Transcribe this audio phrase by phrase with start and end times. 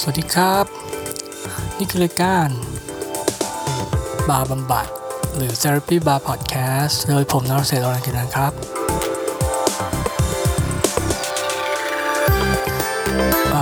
[0.00, 0.66] สวัสดีครับ
[1.78, 2.48] นี่คือรายการ
[4.28, 4.86] บาร์บำบัด
[5.36, 8.52] หรือ Therapy Bar Podcast โดยผมนรเศรษฐ์อรังกินันครับ
[13.54, 13.56] อ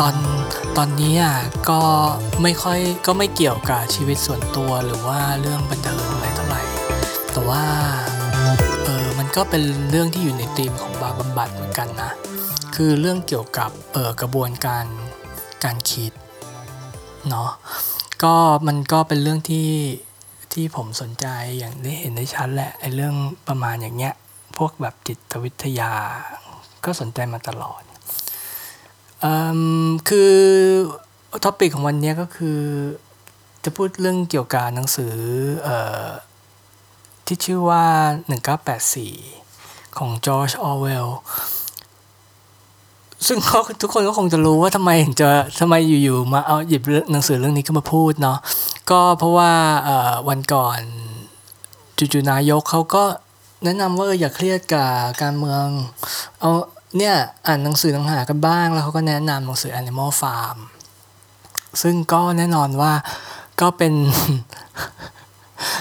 [0.00, 0.14] ตอน
[0.76, 1.36] ตอนนี้อะ
[1.70, 1.82] ก็
[2.42, 6.62] ไม่ค่อยก็ไม่เกี่ยวกับชีวิตส่วนตัวหรือว่าเรื่องบันเทิงอะไรเท่าไหร่
[7.32, 7.64] แต่ว่า
[8.84, 12.10] เออมันก็เป็นเรื่องที่อยู่ในธีมของบาร์บำบัดเหมือนกันนะ
[12.76, 14.84] คือเรื่องเกี่ยวกับเออกระบวนการ
[15.64, 16.12] การคิด
[17.28, 17.50] เนาะ
[18.22, 18.34] ก็
[18.66, 19.70] มันก็เป็นเรื่องที่
[20.52, 21.26] ที่ผมสนใจ
[21.58, 23.14] อย่างได้เห็นได้ชัดแหละไอ้เรื่อง
[23.48, 24.14] ประมาณอย่างเงี้ย
[24.56, 25.92] พวกแบบจิตวิทยา
[26.84, 27.82] ก็สนใจมาตลอด
[29.24, 29.26] อ
[30.08, 30.34] คือ
[31.44, 32.60] ท็อปิกของวันนี้ก็คือ
[33.64, 35.14] จะพูดเรื่องเกี่ยวกับหนังสือ
[35.66, 35.68] อ
[37.26, 37.84] ที่ชื่อว่า
[38.66, 41.08] 1984 ของจอร์จออเวล
[43.26, 43.38] ซึ่ง
[43.82, 45.28] ทุกคนก็คงจะรู้ว่าทำไมถึงจะ
[45.60, 46.82] ทำไมอยู่ๆมาเอาหยิบ
[47.12, 48.38] หนังสือเรื่องนี้ขึ้นมาพูดเนาะ
[48.90, 49.52] ก็เพราะว่า
[50.28, 50.80] วันก่อน
[51.98, 53.04] จู่ๆนายกเขาก็
[53.64, 54.90] แนะนำว่าอย่าเครียดกับ
[55.22, 55.64] การเมือง
[56.40, 56.50] เอา
[56.98, 57.14] เนี่ย
[57.46, 60.58] อ่านหนังสือต่างหากันบ้าง แล้วเขาก็แนะนำหนังสือ Animal Farm
[61.82, 62.92] ซึ่งก็แน่นอนว่า
[63.60, 63.94] ก็เป็น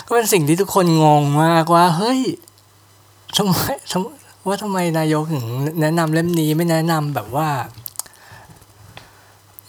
[0.05, 2.21] ก็เป็นสิ่งที่ทุกคนงงมากว่า เฮ้ย
[3.35, 3.55] ทำไม
[3.91, 3.99] ทำ
[4.47, 5.45] ว่าทำไมนายกถึง
[5.81, 7.49] แนะนำเล่มนี้ไม่แนะนำแบบว่า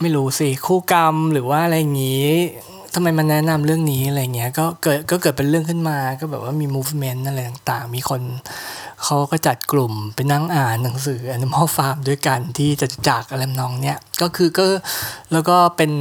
[0.01, 2.31] ไม่รู้สิคู่กรรมหรือว่าอะไรอย่างนี้
[2.95, 8.21] ทำไมมันแนะนำเรื่องนี้อะไรเงี้ยก็เกิดก็เกิดเป็นเรื่องขึ้นมาก็แบบว่ามี movement อะไรต่างๆ มีคน
[9.05, 14.67] เขาก็จัดกลุ่มไปนั่งอ่านหนังสือ Animal Farm ด้วยกันที่จะจากอะไรน้องเนี่ยก็คือก็
[15.33, 15.93] แล้วก็เป็น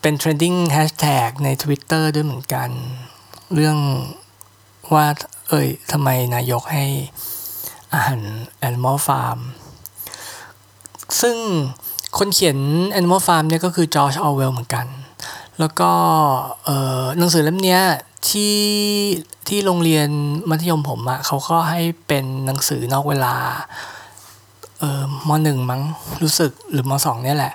[0.00, 2.68] เป็น trending hashtag ใน Twitter ด้วยเหมือนกัน
[3.54, 3.76] เรื่อง
[4.94, 5.06] ว่า
[5.48, 6.84] เอ้ยทำไมนายกให้
[7.92, 8.20] อาหาร
[8.68, 9.40] Animal Farm
[11.20, 11.36] ซึ่ง
[12.18, 12.58] คนเขียน
[12.98, 14.86] Animal Farm เนี่ยก็คือจอร์จออเวลเหมือนกัน
[15.58, 15.92] แล้วก็
[17.18, 17.78] หนังสือเล่มนี้
[18.28, 18.56] ที่
[19.48, 20.08] ที่โรงเรียน
[20.50, 23.34] มัธยมผมอะ่ะเขาก็ให้เป็นหนังสือนอกเวลา
[24.78, 25.82] เออม.หนึ่งมั้ง
[26.22, 27.54] รู้สึกหรือม.สองเนี่ยแหละ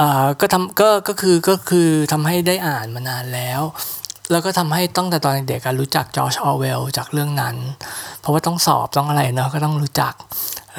[0.00, 3.62] อ่าก็ทำก็ก็คือก็คือทำให้ได้อ่านมานานแล้ว
[4.30, 7.56] แล้วก็ทำให้ต้องแต่ตอนเด็กๆรู้จัก George Orwell จากเรื่องนั้น
[8.20, 10.14] เพราะว่าต้องสอบต้องอะไรเนาะก็ต้องรู้จัก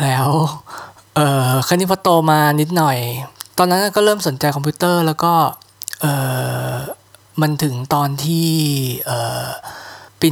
[0.03, 0.27] แล้ว
[1.15, 2.97] เออคราวนี้พอโตมานิดหน่อย
[3.57, 5.33] ตอนนั้นก็เริ่มสนใจคอมพิวเตอร์แล้วก็
[6.01, 6.05] เอ
[6.71, 6.75] อ
[7.41, 8.47] มันถึงตอนที่
[9.05, 9.11] เอ
[9.45, 9.47] อ
[10.19, 10.27] ปี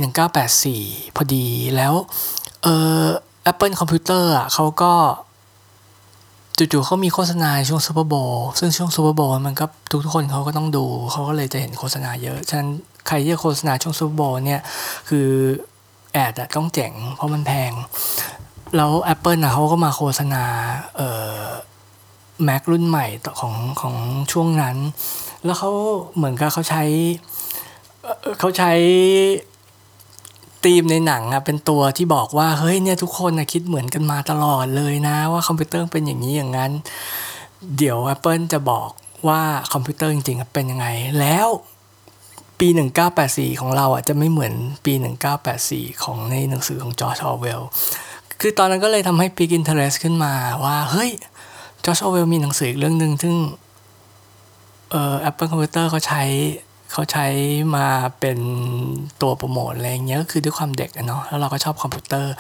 [0.56, 1.94] 1984 พอดีแล้ว
[2.64, 2.68] เอ
[3.02, 3.04] อ
[3.52, 4.94] Apple คอมพิวเตอร์อะเขาก็
[6.58, 9.66] จู่ๆเขามีโฆษณาช่วง Super Bowl ซึ่งช่วง Super Bowl มันก็
[10.04, 12.70] ทุกๆคนเขาก็ต้องดู เขาก็เลยจะเห็นโฆษณาเยอะ ฉะนั้น
[13.08, 14.62] ใครที่โฆษณาช่วง Super Bowl เนี่ย
[15.10, 15.30] คือ
[16.14, 17.72] ad ต้องเจ๋งเพราะมันแพง
[18.76, 20.44] แล้ว Apple นะเขาก็มาโฆษณา
[20.98, 21.42] เอ่อ
[22.48, 23.06] Mac รุ่นใหม่
[23.40, 23.96] ของของ
[24.32, 24.78] ช่วงนั้น
[25.44, 25.72] แล้วเขา
[26.16, 26.84] เหมือนกับเขาใช้
[28.40, 28.74] เขาใช้
[30.64, 36.72] ธีมในหนังอะเป็นตัวที่บอกว่า เฮ้ยเนี่ยทุกคนนะคิดเหมือนกันมาตลอดเลยนะว่าคอมพิวเตอร์เป็นอย่างนี้อย่างนั้น
[37.78, 38.90] เดี๋ยว Apple จะบอก
[39.28, 39.42] ว่า
[39.74, 40.88] คอมพิวเตอร์จริงๆเป็นยังไง
[41.20, 41.48] แล้ว
[42.60, 42.68] ปี
[43.14, 44.54] 1984 ของเราอะจะไม่เหมือน
[44.86, 44.94] ปี
[45.48, 47.62] 1984 ของในหนังสือของ George Orwell
[48.42, 50.34] คือตอนนั้นก็เลยทำให้ปลุก interest ขึ้นมา
[50.64, 51.12] ว่าเฮ้ย
[51.86, 53.36] George Orwell มีหนังสืออีกเรื่องหนึ่งซึ่ง
[54.92, 56.24] เอ่อ Apple คอมพิวเตอร์เขาใช้
[56.92, 57.26] เขาใช้
[57.76, 57.88] มา
[58.20, 58.40] เป็น
[59.22, 62.34] ตัวโปรโมทอะไรเงี้ยก็คือด้วยความเด็กเนาะแล้วเราก็ชอบคอมพิวเตอร์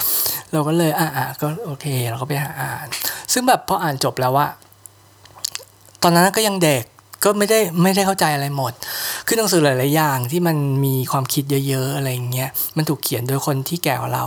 [0.51, 2.87] เราก็เลยอ่าก็โอเคเราก็ไปหาอ่าน
[3.33, 4.47] ซึ่งแบบพออ่านจบแล้วว่า
[6.03, 6.83] ตอนนั้นก็ยังเด็ก
[7.23, 8.73] ก็ไม่ได้ไม่ได้เข้าใจอะไรหมด
[9.27, 14.25] คือหนังสือหลาย ๆ อย่างที่มันมีความคิดเยอะ ๆ อะไรเงี้ย มันถูกเขียนโดยคนที่แก่กว่าเรา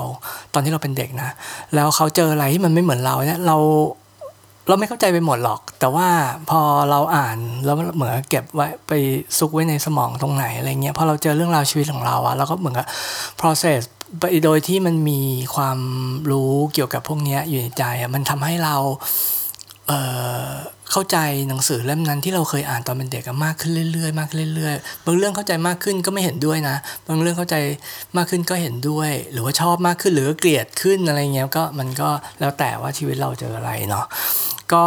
[0.54, 1.31] ตอนที่เราเป็นเด็กนะ
[1.75, 3.56] แล้วเขาเจออะไรที่มันไม่เหมือนเราเนี่ยเรา
[4.69, 6.09] เราไม่เข้าใจไปหมดหรอก แต่ว่า
[6.50, 6.60] พอ
[6.91, 8.93] เราอ่านแล้วเหมือนเก็บไว้ไป
[9.38, 12.87] ซุกไว้ในสมองตรงไหนอะไรเงี้ย พอเราเจอเรื่องราวชีวิตของเราอะเราก็เหมือนกับ
[13.41, 13.81] process
[14.19, 15.20] ไปโดยที่มันมี
[15.55, 15.78] ความ
[16.31, 18.76] รู้เกี่ยวกับพวกนี้อยู่ในใจอะมันทำให้เรา
[19.88, 21.19] เเข้าใจ
[21.49, 26.76] หนังสือเล่มนั้นที่เราเคยอ่านตอนเป็นเด็กมากขึ้นเรื่อยๆ มากขึ้นเรื่อยๆ บางเรื่องเข้าใจมากขึ้นก็ไม่เห็นด้วยนะ
[27.08, 27.56] บางเรื่องเข้าใจ
[28.17, 34.05] มากขึ้นก็เห็นด้วย หรือว่าชอบมากขึ้นหรือเกลียดขึ้นอะไรเงี้ยก็มันก็แล้วแต่ว่าชีวิตเราเจออะไรเนาะ
[34.73, 34.85] ก็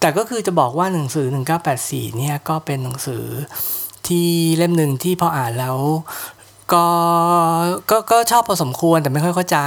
[0.00, 1.26] แต่ก็คือจะบอกว่าหนังสือ
[1.72, 3.24] 1984 เนี่ยก็เป็นหนังสือ
[4.08, 4.28] ที่
[4.58, 5.78] เล่มหนึ่งที่พออ่านแล้ว
[6.72, 6.86] ก็
[7.90, 9.58] ก็ก็ชอบพอสมควรแต่ไม่ค่อยเข้าใจ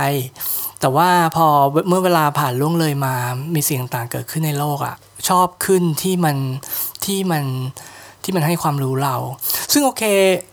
[0.80, 1.48] แต่ว่าพอ
[1.88, 3.16] เมื่อเวลาผ่านล่วงเลยมา
[3.56, 4.96] มีสิ่งต่างเกิดขึ้นในโลกอะ่ะ
[5.30, 6.38] ชอบขึ้นที่มัน
[7.06, 7.46] ที่มัน
[8.24, 9.16] ที่มันให้ความรู้เรา
[9.72, 10.04] ซึ่งโอเค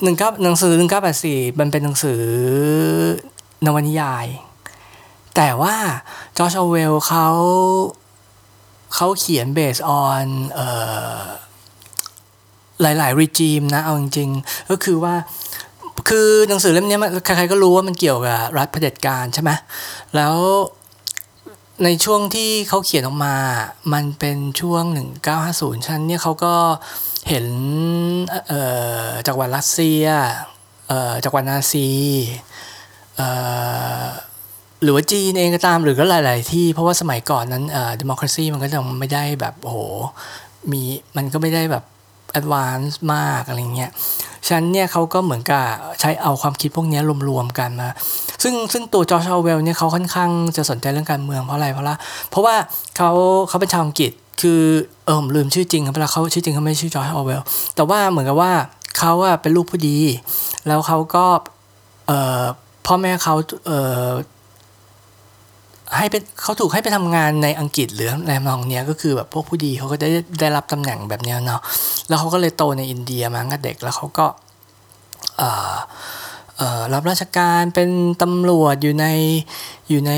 [0.03, 2.23] หนึ่งเก้าหนังสือหนึ่งเก้าแปดสี่มันเป็นหนังสือ
[3.67, 4.27] นวนิยาย
[5.37, 5.75] แต่ว่า
[6.37, 7.27] จอร์จอเวลเขา
[8.95, 10.27] เขาเขียนเบสออน
[12.81, 15.15] หลายๆรีจิมนะ เอาจริงๆ ก็คือว่า
[16.09, 19.51] คือหนังสือเล่มนี้ใครๆก็รู้ว่ามันเกี่ยวกับรัฐเผด็จการใช่ไหม
[20.17, 20.37] แล้ว
[21.85, 23.35] ในช่วงที่เขาเขียนออกมา
[23.93, 24.85] มันเป็นช่วง
[25.37, 26.55] 1950 ฉะนั้นเนี่ยเขาก็
[27.29, 27.47] เห็น
[29.27, 30.05] จักรวรรดิรัสเซีย
[31.25, 31.89] จักรวรรดินาซี
[34.83, 39.79] หรือว่าจีนเองก็ตามหรือก็หลาย ๆ ที่เพราะว่าสมัยก่อนนั้นเอ่อ democracy มันก็ยังไม่ได้แบบโอ้โห
[40.73, 40.83] มี
[41.17, 41.85] มันก็ไม่ได้แบบ
[42.37, 43.91] advance มากอะไรเงี้ย
[44.47, 45.65] ฉะนั้นเนี่ยเขาก็เหมือนกับ
[46.01, 47.89] ใช้เอาความคิดพวกนี้รวมๆกันมา
[48.43, 51.97] ซึ่งซึ่งตัวจอร์จอเวลเนี่ยเขาค่อนข้างจะสนใจเรื่องการเมืองเพราะอะไรเพราะละ
[52.31, 52.55] เพราะว่า
[52.97, 53.11] เขา
[53.49, 54.13] เขาเป็นชาวอังกฤษ
[54.43, 54.63] คือ
[55.05, 57.43] เออผมลืมชื่อจริงครับเวลาเขาชื่อจริงเขาไม่ชื่อจอร์จอเวล
[57.75, 58.53] แต่ว่าเหมือนกับว่า
[58.99, 59.99] เขาอะเป็นลูกผู้ดี
[60.67, 61.25] แล้วเขาก็
[62.07, 62.13] เอ
[62.43, 62.45] อ
[62.87, 63.35] พ่อแม่เขา
[63.67, 64.07] เออ
[65.97, 70.09] ให้เป็นเขาถูกให้ไปทำงานในอังกฤษหรืออะไรมองเนี้ยก็คือแบบพวกผู้ดีเขาก็ได้
[70.41, 71.61] ได้รับตำแหน่งแบบเนี้ยเนาะ
[72.09, 74.27] แล้วเขาก็เลยโตในอินเดียมาตั้งแต่เด็กแล้วเขาก็
[76.95, 77.89] รับราชการเป็น
[78.23, 79.07] ตำรวจอยู่ใน
[79.89, 80.13] อยู่ใน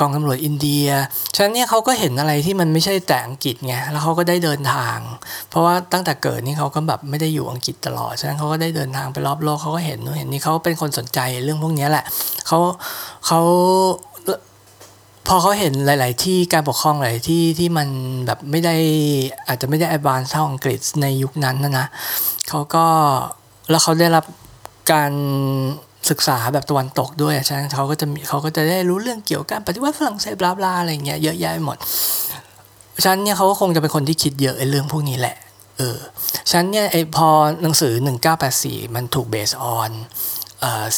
[0.00, 0.86] กองตำรวจอินเดีย
[1.34, 4.98] ฉะนั้นเนี่ยเขาก็เห็นอะไรที่มันไม่ใช่แต่อังกฤษไง แล้วเขาก็ได้เดินทาง
[5.48, 12.04] เพราะว่าตั้งแต่เกิดนี่เขาก็แบบไม่ได้อยู่อังกฤษตลอด ฉะนั้นเขาก็ได้เดินทางไปรอบโลกเขาก็เห็นนู่นเห็นนี่เขาเป็นคนสนใจเรื่องพวกนี้แหละ
[12.46, 12.58] เขา
[13.26, 13.40] เขา
[15.28, 17.88] พอเขาเห็นหลาย ๆ ที่การปกครองหลายที่ที่มัน
[18.26, 18.74] แบบไม่ได้
[19.46, 21.86] อาจจะไม่ได้แอดวานซ์เท่าอังกฤษในยุคนั้นนะนะ
[22.48, 22.86] เขาก็
[23.70, 24.24] แล้วเขาได้รับ
[24.92, 25.12] การ
[26.10, 31.78] ศึกษาแบบตะวันตกด้วยฉะนั้นเขาก็จะมีเขาก็จะได้รู้เรื่องเกี่ยวกับปฏิวัติฝรั่งเศสบลาบลาอะไรเงี้ยเยอะแยะหมด
[33.02, 35.36] ฉะนั้นเนี่ยเขาก็คงจะเป็นคนที่คิดเยอะไอ้เรื่องพวกนี้แหละ
[35.78, 35.98] เออ
[36.48, 37.28] ฉะนั้นเนี่ยไอ้พอ
[37.62, 37.92] หนังสือ
[38.44, 39.90] 1984 มันถูกเบสออน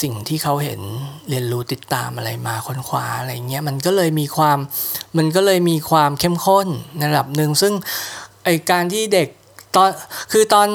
[0.03, 0.81] สิ่งที่เขาเห็น
[1.29, 4.59] เรียนรู้ติดตามอะไรมาค้นคว้าอะไรเงี้ยมันก็เลยมีความ
[5.19, 7.73] มันก็เลยมีความเข้มข้นในระดับหนึ่งซึ่ง
[8.44, 9.29] ไอการที่เด็ก
[9.76, 9.91] ตอน
[10.32, 10.69] คือตอน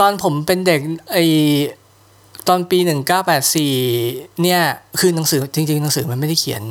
[0.00, 0.80] ตอนผมเป็นเด็ก
[1.12, 1.18] ไอ
[2.48, 2.78] ตอนปี
[3.60, 4.60] 1984 เนี่ย
[5.00, 6.62] คือหนังสือจริง ๆ หนังสือมันไม่ได้เขียน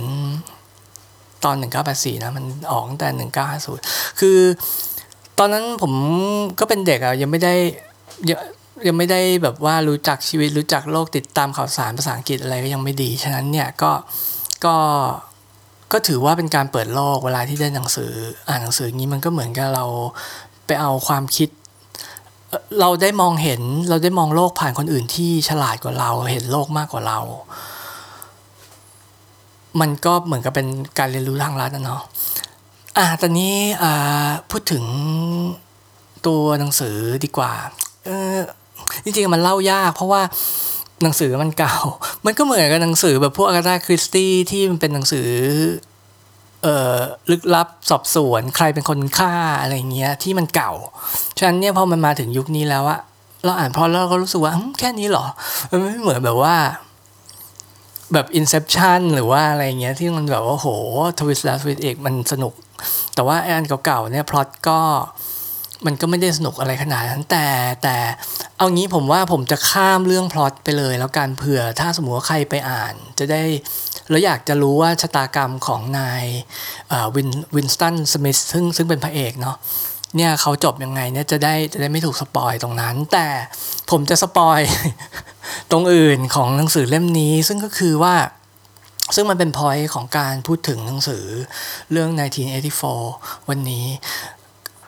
[1.43, 1.55] ตอน
[1.89, 3.29] 1984 นะ มันออกตั้งแต่
[3.63, 4.37] 1950 คือ
[5.39, 5.93] ตอนนั้นผม
[6.59, 7.53] ก็เป็นเด็กอะยังไม่ได้
[8.87, 13.91] ยังไม่ได้แบบว่ารู้จักชีวิตรู้จักโลกติดตามข่าวสารภาษาอังกฤษอะไรก็ยังไม่ดี ฉะนั้นเนี่ยก็
[14.65, 14.75] ก็
[15.91, 18.11] ก็ถือว่าเป็นการเปิดโลกเวลาที่ได้หนังสือ
[18.47, 19.85] อ่านหนังสืออย่างนี้มันก็เหมือนกับเรา
[20.65, 21.49] ไปเอาความคิด
[22.79, 27.19] เราได้มองเห็นเราได้มองโลกผ่านคนอื่นที่ฉลาดกว่าเรา เห็นโลกมากกว่าเรา
[29.79, 30.67] มันก็เหมือนกับเป็น
[30.97, 32.01] การเรียนรู้ทางลัดนะเนาะ
[32.97, 34.83] อะตอนนี้อ่าพูดถึง
[36.27, 37.53] ตัวหนังสือดีกว่า
[38.05, 38.37] เออ
[39.03, 40.21] จริงๆมันเล่ายาก เพราะว่า
[41.03, 41.75] หนังสือมันเก่า
[42.25, 45.27] มันก็เหมือนกับหนังสือแบบพวก Agatha Christie ที่มันเป็นหนังสือ
[47.31, 50.71] ลึกลับสอบสวนใครเป็นคนฆ่าอะไรเงี้ยที่มันเก่า
[51.37, 52.99] ฉะนั้นเนี่ยพอมันมาถึงยุคนี้แล้วอะ
[53.45, 55.25] เราอ่านพอแล้วเราก็รู้สึกว่าแค่นี้หรอ
[55.69, 56.55] มันไม่เหมือนแบบว่า
[58.13, 60.67] แบบ Inception หรือว่าอะไรเงี้ยที่มันแบบว่าโห
[61.19, 62.53] twist แล้ว twist อีกมันสนุก
[63.15, 64.79] แต่ว่าอันเก่าๆเนี่ยพล็อตก็
[65.85, 67.45] มันก็ไม่ได้สนุกอะไรขนาดนั้นแต่
[67.83, 67.95] แต่
[68.57, 73.41] เอางี้ผมว่าผมจะข้ามเรื่องพล็อตไปเลย แล้วการเผื่อถ้าสมมติว่าใครไปอ่าน จะได้
[74.09, 76.23] แล้วอยากจะรู้ว่าชะตากรรมของนาย
[77.15, 79.57] Win Winston Smith ซึ่งซึ่งเป็นพระเอกเนาะ
[80.15, 83.27] เนี่ยเขาจบยังไงเนี่ยจะได้จะได้ไม่ถูก spoil ตรงนั้น แต่
[83.91, 84.59] ผมจะ spoil
[85.71, 88.15] ตรงอื่นของหนังสือเล่มนี้ ซึ่งก็คือว่า
[89.15, 91.25] ซึ่งมันเป็น point ของการพูดถึงหนังสือ
[91.91, 92.09] เรื่อง
[92.79, 93.85] 1984 วันนี้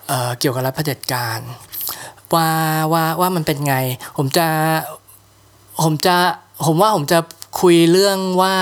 [0.07, 1.39] เเกี่ยวกับรัฐเผด็จการ
[2.35, 2.49] ว่า
[2.93, 3.75] ว่าว่ามันเป็นไง
[4.17, 4.47] ผมจะ
[5.83, 6.15] ผมจะ
[6.65, 7.19] ผมว่าผมจะ
[7.61, 8.55] คุยเรื่องว่า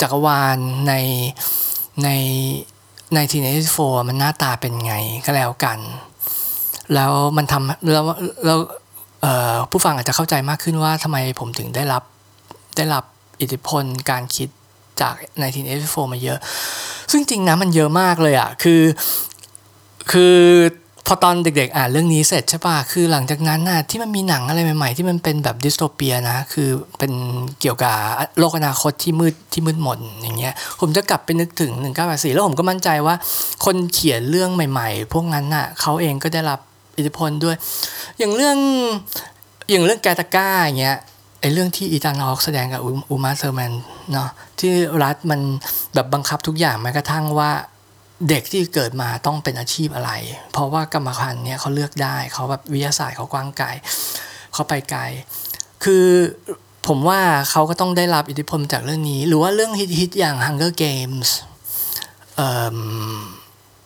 [0.00, 0.58] จักรวาล
[0.88, 0.94] ใน
[2.02, 2.08] ใน
[3.14, 4.94] ในทีเนสโฟมันหน้าตาเป็นไง
[5.24, 5.78] ก็แล้วกัน
[6.94, 8.04] แล้วมันทำแล้ว
[8.46, 8.58] แล้ว
[9.70, 12.02] ผู้ฟังอาจจะเข้าใจมากขึ้นว่าทำไมผมถึงได้รับ
[12.76, 13.04] ได้รับ
[13.40, 14.48] อิทธิพลการคิด
[15.00, 15.14] จาก
[15.62, 16.38] 1984มาเยอะ
[17.10, 18.80] ซึ่งจริงนะมันเยอะมากเลยอะ่ะ คือ
[20.10, 20.36] คือ
[21.06, 26.68] พอตอนเด็กๆอ่านเรื่องนี้เสร็จใช่ป่ะ คือหลังจากนั้นน่ะที่มันมีหนังอะไรใหม่ๆ ที่มันเป็นแบบดิสโทเปียนะ คือ
[26.98, 27.12] เป็น
[27.60, 27.96] เกี่ยวกับ
[28.38, 33.14] โลกอนาคตที่มืดที่มืดมนอย่างเงี้ย ผมจะกลับไปนึกถึง 1984 แล้วผมก็มั่นใจว่า
[33.64, 36.60] คนเขียนเรื่องใหม่ๆ พวกนั้นน่ะเขาเองก็ได้รับ
[36.96, 37.56] อิทธิพลด้วย
[38.18, 38.58] อย่างเรื่อง
[39.70, 40.98] อย่างเรื่องแกตาก้าอย่างเงี้ย
[41.40, 42.80] ไอเรื่องที่อีธานฮอกแสดงกับ
[43.10, 43.72] อูมาเซอร์แมน
[44.12, 44.28] เนาะ
[44.58, 45.40] ที่รัฐมัน
[45.94, 47.50] แบบบังคับทุกอย่างแม้กระทั่งว่า
[48.28, 50.12] เด็กที่เกิดมาต้องเป็นอาชีพอะไร
[50.52, 53.68] เพราะว่ากรรมพันธุ์เนี่ยเขาเลือกได้เขาแบบวิทยาศาสตร์เขากว้างไกล
[54.52, 55.02] เขาไปไกล
[55.84, 56.06] คือ
[56.86, 61.28] ผมว่าเขาก็ต้องได้รับอิทธิพลจากเรื่องนี้ หรือว่าเรื่องฮิตๆอย่าง Hunger Games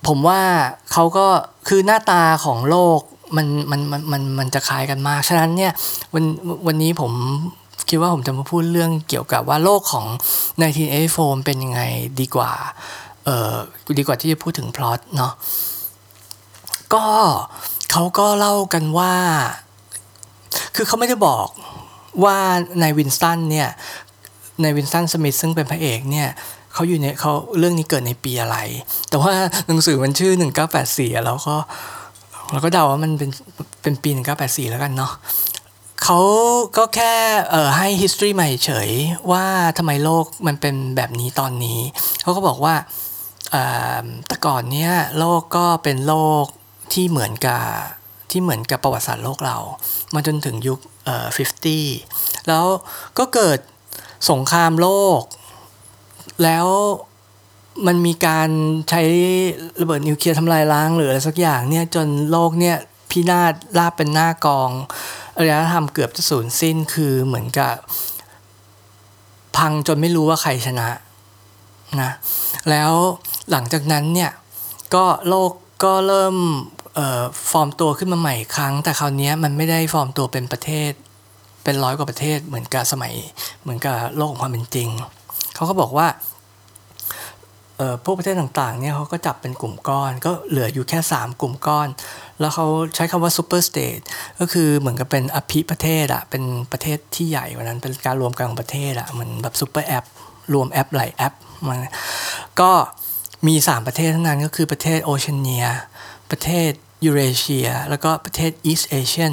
[0.06, 0.42] ผมว่า
[0.92, 1.26] เขาก็
[1.68, 3.00] คือหน้าตาของโลก
[3.36, 5.72] มันมันมันมันมันจะคล้ายกันมาก ฉะนั้นเนี่ย
[6.14, 6.24] วัน
[6.66, 7.12] วันนี้ผม
[7.88, 10.06] คิดว่าผมจะมาพูดเรื่องเกี่ยวกับว่าโลกของ
[10.76, 11.80] 1984เป็นยังไง
[12.20, 12.52] ดีกว่า
[13.26, 13.54] เออ
[13.98, 15.32] ดีกว่าที่จะพูดถึงพล็อตเนาะ
[16.94, 17.04] ก็
[17.92, 19.14] เขาก็เล่ากันว่า
[20.76, 21.48] คือเขาไม่ได้บอก
[22.24, 22.36] ว่า
[22.82, 23.68] นายวินสตันเนี่ย
[24.62, 26.28] นายวินสตันสมิธซึ่งเป็นพระเอกเนี่ย
[26.72, 28.56] เขาอยู่ในเขาเรื่องนี้เกิดในปีอะไร
[29.08, 29.32] แต่ว่า
[29.68, 30.32] หนังสือมันชื่อ
[30.74, 31.56] 1984 แล้วก็
[32.52, 33.30] เราก็เดาว่ามันเป็น
[33.82, 35.12] เป็นปี 1984 แล้วกันเนาะ
[36.02, 36.18] เขา
[36.76, 37.12] ก็แค่
[37.50, 38.90] เอ่อให้ history ใหม่เฉย
[39.30, 39.44] ว่า
[39.78, 41.78] ทำไมโลกมันเป็นแบบนี้ตอนนี้
[42.22, 42.74] เขาก็บอกว่า
[44.26, 46.46] แต่ก่อนเนี้ยโลกก็เป็นโลก
[46.92, 47.62] ที่เหมือนกับ
[48.30, 49.58] ที่เหมือนกับประวัติศาสตร์โลกเรา
[50.14, 51.26] มาจนถึงยุคเอ่อ
[51.86, 52.64] 50 แล้ว
[53.18, 53.58] ก็เกิด
[54.30, 54.88] สงครามโล
[55.18, 55.20] ก
[56.42, 56.66] แล้ว
[57.86, 58.50] มันมีการ
[58.90, 59.02] ใช้
[59.80, 62.76] ระเบิดนิวเคลียร์ทำลายล้างหรืออะไรสักอย่างเนี่ยจนโลกเนี่ย
[63.10, 64.70] พินาศราบเป็นหน้ากอง
[65.36, 67.74] อารยธรรมเกือบจะสูญสิ้นคือเหมือนกับ
[69.56, 70.88] พังจนไม่รู้ว่าใครชนะ
[72.00, 72.10] นะ
[72.70, 72.92] แล้ว
[73.50, 74.30] หลังจากนั้นเนี่ย
[74.94, 75.52] ก็โลก
[75.84, 76.36] ก็เริ่ม
[77.50, 80.92] ฟอร์มตัวขึ้นมาใหม่ครั้ง แต่คราวนี้มันไม่ได้ฟอร์มตัวเป็นประเทศ
[81.64, 83.14] เป็นร้อยกว่าประเทศเหมือนกับสมัย
[83.62, 84.88] เหมือนกับโลกของความเป็นจริง
[85.54, 86.08] เขาก็บอกว่า
[88.04, 91.88] พวกประเทศต่างๆเนี่ยเขาก็จับเป็นกลุ่มก้อน ก็เหลืออยู่แค่ 3 กลุ่มก้อน
[92.40, 93.98] แล้วเขาใช้คำว่า superstate
[94.40, 100.04] ก็คือเหมือนกับเป็นอภิประเทศอะเป็นประเทศที่ใหญ่กว่านั้นเป็นการรวมกันของประเทศอะเหมือนแบบ super app
[100.54, 101.34] รวมแอปหลายแอป
[101.68, 101.78] มัน
[102.60, 102.70] ก็
[103.46, 105.66] มี 3 ประเทศทั้งนั้นก็คือประเทศโอเชียเนีย
[106.30, 106.70] ประเทศ
[107.04, 109.32] ยูเรเชีย แล้วก็ประเทศ Eastasia เนี่ย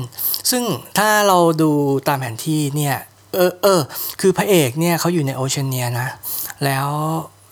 [0.52, 0.64] ซึ่ง
[0.98, 1.72] ถ้าเราดู
[2.08, 2.98] ตามแผนที่เนี่ย
[3.34, 3.82] เออเออ
[4.22, 6.08] คือพระเอกเนี่ยเขาอยู่ในโอเชียเนียนะ
[6.66, 6.90] แล้ว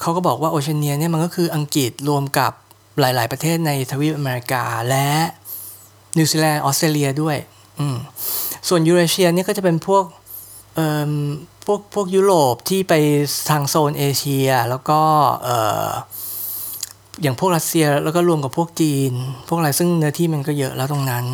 [0.01, 2.51] เขาก็บอกว่าโอเชียเนียเนี่ยมันก็คืออังกฤษรวมกับ
[2.99, 5.09] หลาย ๆ ประเทศในทวีปอเมริกาและ
[6.17, 7.37] นิวซีแลนด์ออสเตรเลียด้วย
[7.79, 7.97] อืม
[8.67, 10.03] ส่วนยูเรเชียเนี่ยก็จะเป็นพวก
[10.75, 11.13] เอ่อ
[11.65, 12.93] พวกพวกยุโรปที่ไป
[13.49, 15.01] ทางโซนเอเชีย แล้วก็
[15.43, 15.89] เอ่อ
[17.21, 19.11] อย่างพวกรัสเซียแล้วก็รวมกับพวกจีน
[19.47, 21.25] พวกอะไรซึ่งเนื้อที่มันก็เยอะแล้วตรงนั้น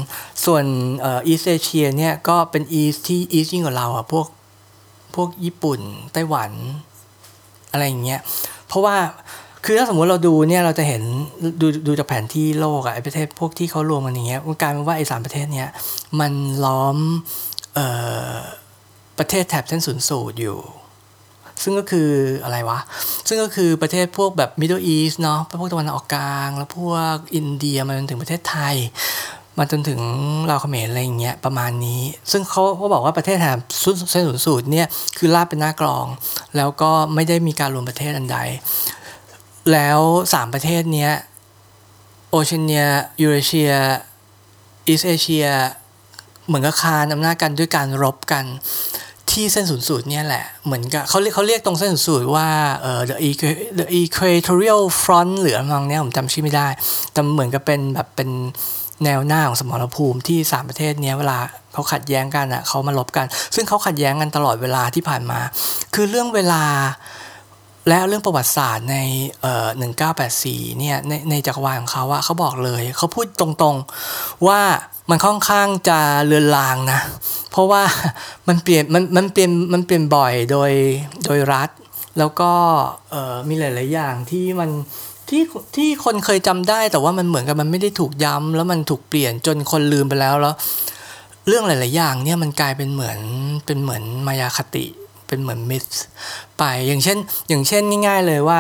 [0.46, 0.64] ส่วน
[1.06, 4.28] อีสเอเชียเนี่ยก็เป็นอีสที่อีสยิ่งกว่าเราอะพวก
[5.16, 5.80] พวกญี่ปุ่น
[6.14, 6.52] ไต้หวัน
[7.72, 8.20] อะไรอย่างเงี้ย
[8.68, 8.96] เพราะว่า
[9.66, 11.04] คือถ้าสมมติเราดูเนี่ยเราจะเห็น
[11.62, 15.70] ดูดูจากแผนที่โลกอะไอประเทศพวกที่เขารวมกันอย่างเงี้ยมันกลายเป็นว่าไอสามประเทศเนี้ย
[16.20, 16.34] มัน
[16.66, 16.98] ล้อม
[17.78, 17.80] อ
[18.36, 18.38] อ
[19.20, 20.58] ประเทศแถบเส้นศูนย์สูตรอยู่
[21.64, 22.10] ซึ่งก็คือ
[22.44, 22.80] อะไรวะ
[23.28, 28.76] ซึ่งก็คือประเทศพวกแบบ Middle East เนาะพวกตะวันออกกลาง แล้วพวกอินเดียมาจนถึงประเทศไทย
[29.58, 30.00] มาจนถึง
[30.50, 33.60] ลาวเขมรอะไรอย่างเงี้ยประมาณนี้ ซึ่งเขาเขาบอกว่าประเทศแถบ
[34.12, 34.88] เส้นศูนย์สูตรเนี่ย
[35.18, 36.06] คือลาบเป็นหน้ากรอง
[36.58, 38.38] แล้วก็ไม่ได้มีการรวมประเทศอันใด
[39.72, 40.00] แล้ว
[40.34, 41.12] สามประเทศเนี้ย
[42.30, 42.88] โอเชียเนีย
[43.22, 43.74] ยูเรเชีย
[44.88, 45.48] อีสเอเชีย
[46.46, 48.46] เหมือนกับคานอำนาจกันด้วยการรบกัน
[49.32, 52.48] ที่เส้นศูนย์สูตรเนี่ยแหละ เหมือนกับเขาเรียกเขาเรียกตรงเส้นศูนย์สูตรว่า
[52.82, 53.16] เอ่อ the
[53.80, 56.68] the equatorial front หรืออะไรเนี้ยผมจำชื่อไม่ได้
[57.12, 58.30] แต่เหมือนกับเป็นแบบเป็น
[59.04, 61.38] แนวหน้าของสมรภูมิที่สามประเทศเนี้ยเวลา
[61.74, 65.40] เขาขัดแย้งกันอะเขามาลบกัน ซึ่งเขาขัดแย้งกันตลอดเวลาที่ผ่านมา
[65.96, 66.64] คือเรื่องเวลา
[67.90, 68.98] แล้วเรื่องประวัติศาสตร์ใน
[69.42, 69.68] เอ่อ
[70.24, 74.62] 1984เนี่ยในในจักรวาลของเขาอะเขาบอกเลย เขาพูดตรงๆว่า
[75.10, 77.00] มันค่อนข้างจะเลือนลางนะ
[77.52, 77.84] เพราะว่า
[78.48, 80.72] มันเปลี่ยนมันมันเปลี่ยนมันเปลี่ยนบ่อยโดย
[81.26, 81.70] โดยรัฐ
[82.18, 82.52] แล้วก็
[83.50, 84.70] มีหลาย ๆ อย่างที่มัน
[85.30, 85.44] ที่
[85.76, 90.56] ที่คนเคยจำได้แต่ว่ามันเหมือนกับมันไม่ได้ถูกย้ำแล้วมันถูกเปลี่ยนจนคนลืมไปแล้วแล้ว
[91.48, 93.20] เรื่องหลาย ๆ อย่างเนี่ยมันกลายเป็นเหมือน
[93.66, 94.86] เป็นเหมือนมายาคติ
[95.28, 95.86] เป็นเหมือน myth
[96.58, 97.18] ไปอย่างเช่น
[97.50, 98.60] อย่างเช่นง่าย ๆ เลยว่า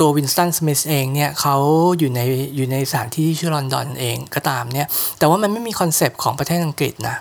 [0.00, 1.56] ตัววินสตันสมิธเองเนี่ยเขา
[1.98, 2.20] อยู่ใน
[2.56, 7.16] อยู่ในสถานที่ที่ชื่อลอนดอนเองก็ตามเนี่ย แต่ว่ามันไม่มี concept ของประเทศอังกฤษนะ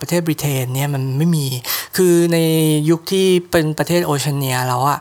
[0.00, 1.46] ประเทศบริเตนเนี่ยมันไม่มี
[1.96, 2.38] คือใน
[2.90, 4.98] ยุคที่เป็นประเทศโอเชียเนียแล้วอะ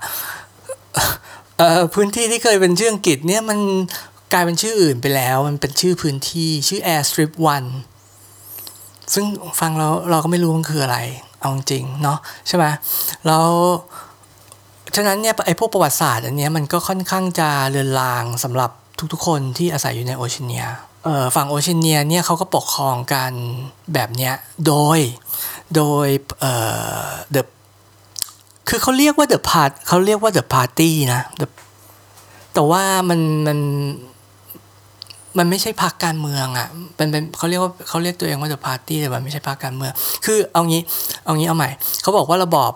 [1.93, 3.60] พื้นที่ที่เคยเป็นชื่ออังกฤษเนี่ยมัน
[4.34, 7.32] กลายเป็นชื่ออื่นไปแล้ว มันเป็นชื่อพื้นที่ชื่อ Airstrip
[8.24, 9.25] 1ซึ่ง
[9.60, 10.98] ฟังเราเราก็ไม่รู้มันคืออะไร
[11.39, 12.17] เอาจริงเนาะ
[12.48, 12.65] ใช่ไหม
[13.25, 13.48] แล้ว
[14.95, 18.71] ฉะนั้นเนี่ยไอ้พวกประวัติศาสตร์อันนี้มันก็ค่อนข้างจะเลือนลางสำหรับ
[19.13, 20.65] ทุกๆ คนที่อาศัยอยู่ในโอเชียเนีย
[21.35, 23.31] ฝั่งโอเชียเนียเนี่ยเขาก็ปกครองกัน
[23.93, 24.33] แบบเนี้ย
[24.67, 25.00] โดย
[25.75, 26.07] โดย
[26.39, 26.53] เอ่
[27.05, 27.41] อ the
[28.69, 31.47] คือเขาเรียกว่า the part เขาเรียกว่า the party นะ the
[32.53, 33.59] แต่ว่ามันมัน
[35.38, 39.91] มันไม่ใช่พรรคการเมืองอะ่ะเป็นเป็นเขาเรียกว่าเขาเรียกตัวเองว่า the party แต่มันไม่ใช่พรรคการเมือง
[40.25, 40.81] คือเอางี้
[41.25, 41.69] เอางี้เอาใหม่
[42.01, 42.71] เขาบอกว่าระบอบ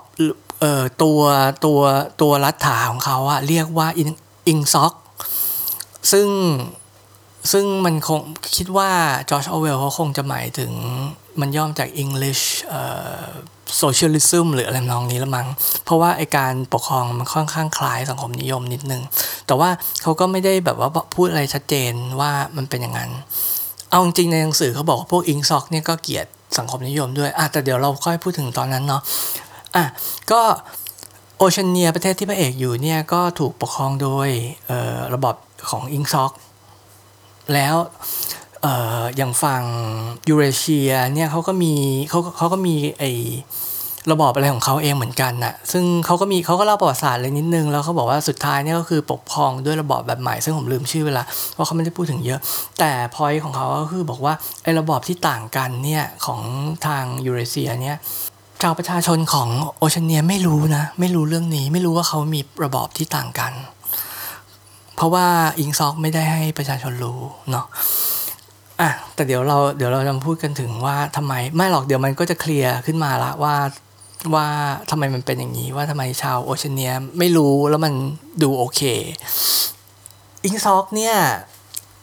[0.60, 1.20] เอ่อตัว
[1.66, 1.80] ตัว
[2.22, 3.88] ตัวรัฐาของเขาอะเรียกว่า
[4.48, 4.94] อิงซ็อก
[6.12, 6.28] ซึ่ง
[7.52, 8.20] ซึ่งมันคง
[8.56, 8.92] คิดว่า
[9.30, 10.72] จอร์จออเวลเขาคงจะหมายถึง
[11.40, 12.82] มันย่อมจาก English เอ่
[13.22, 13.26] อ
[13.82, 15.48] socialism หรืออะไรนองนี้ละมั้ง
[15.86, 19.02] เพราะว่าไอการปกครองมันค่อนข้างคล้ายสังคมนิยมนิดนึง
[19.48, 19.70] แต่ว่า
[20.02, 23.12] เขาก็ไม่ได้แบบว่าพูดอะไรชัดเจนว่ามันเป็นอย่างนั้น
[23.90, 26.26] เอาจริงในหนังสือเขาบอกว่าพวกอิงซ็อกเนี่ยก็เกลียด
[26.58, 29.02] สังคมนิยมด้วยอะแต่เดี๋ยวเราค่อยพูดถึงตอนนั้นเนาะ
[29.78, 29.86] อะ
[30.32, 30.42] ก็
[31.38, 34.30] โอเชียเนียประเทศที่พระเอกอยู่เนี่ยก็ถูกปกครองโดย
[35.14, 35.36] ระบบ
[35.70, 36.32] ของอิงซ็อก
[37.54, 37.76] แล้ว
[39.18, 39.64] อย่างฝั่ง
[40.30, 41.74] ยูเรเชียเนี่ยเขาก็มี
[42.10, 43.04] เขาเขาก็มีไอ
[44.12, 52.40] ระบอบอะไรของเขาเองเหมือนกันน่ะ ซึ่งเขาก็มีเขาก็เล่าประวัติศาสตร์อะไรนิดนึง แล้วเขาบอกว่าสุดท้ายเนี่ยก็คือปกครองด้วยระบอบแบบใหม่ ซึ่งผมลืมชื่อเวลาเพราะเขาไม่ได้พูดถึงเยอะ
[52.80, 56.42] แต่พอยของเขาก็คือบอกว่าไอ้ระบอบที่ต่างกันเนี่ยของ
[56.88, 57.98] ทางยูเรเชียเนี่ย
[58.62, 63.54] ชาวประชาชนของโอเชียเนียไม่รู้นะ ไม่รู้เรื่องนี้ ไม่รู้ว่าเขามีระบอบที่ต่างกัน
[64.96, 65.28] เพราะว่า
[65.60, 67.20] อิงซอกไม่ได้ให้ประชาชนรู้
[67.52, 67.66] เนาะ
[68.82, 73.56] อะแต่เดี๋ยวเราเดี๋ยวเราจะพูดกันถึงว่าทำไมไม่หรอกเดี๋ยวมันก็จะเคลียร์ขึ้นมาละว่า
[74.36, 74.48] ว่า
[74.92, 77.94] ทำไมมันเป็นอย่างนี้ว่าทำไมชาวโอเชียเนียไม่รู้แล้วมัน
[78.44, 78.82] ดูโอเค
[80.46, 81.16] อิงซอกเนี่ย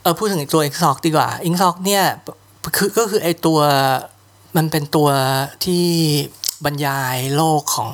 [0.01, 2.03] เออพูดถึงตัวอิงซอกดีกว่าอิงซอกเนี่ย
[2.75, 3.59] คือก็คือไอตัว
[4.57, 5.09] มันเป็นตัว
[5.65, 5.85] ที่
[6.65, 7.91] บรรยายโลกของ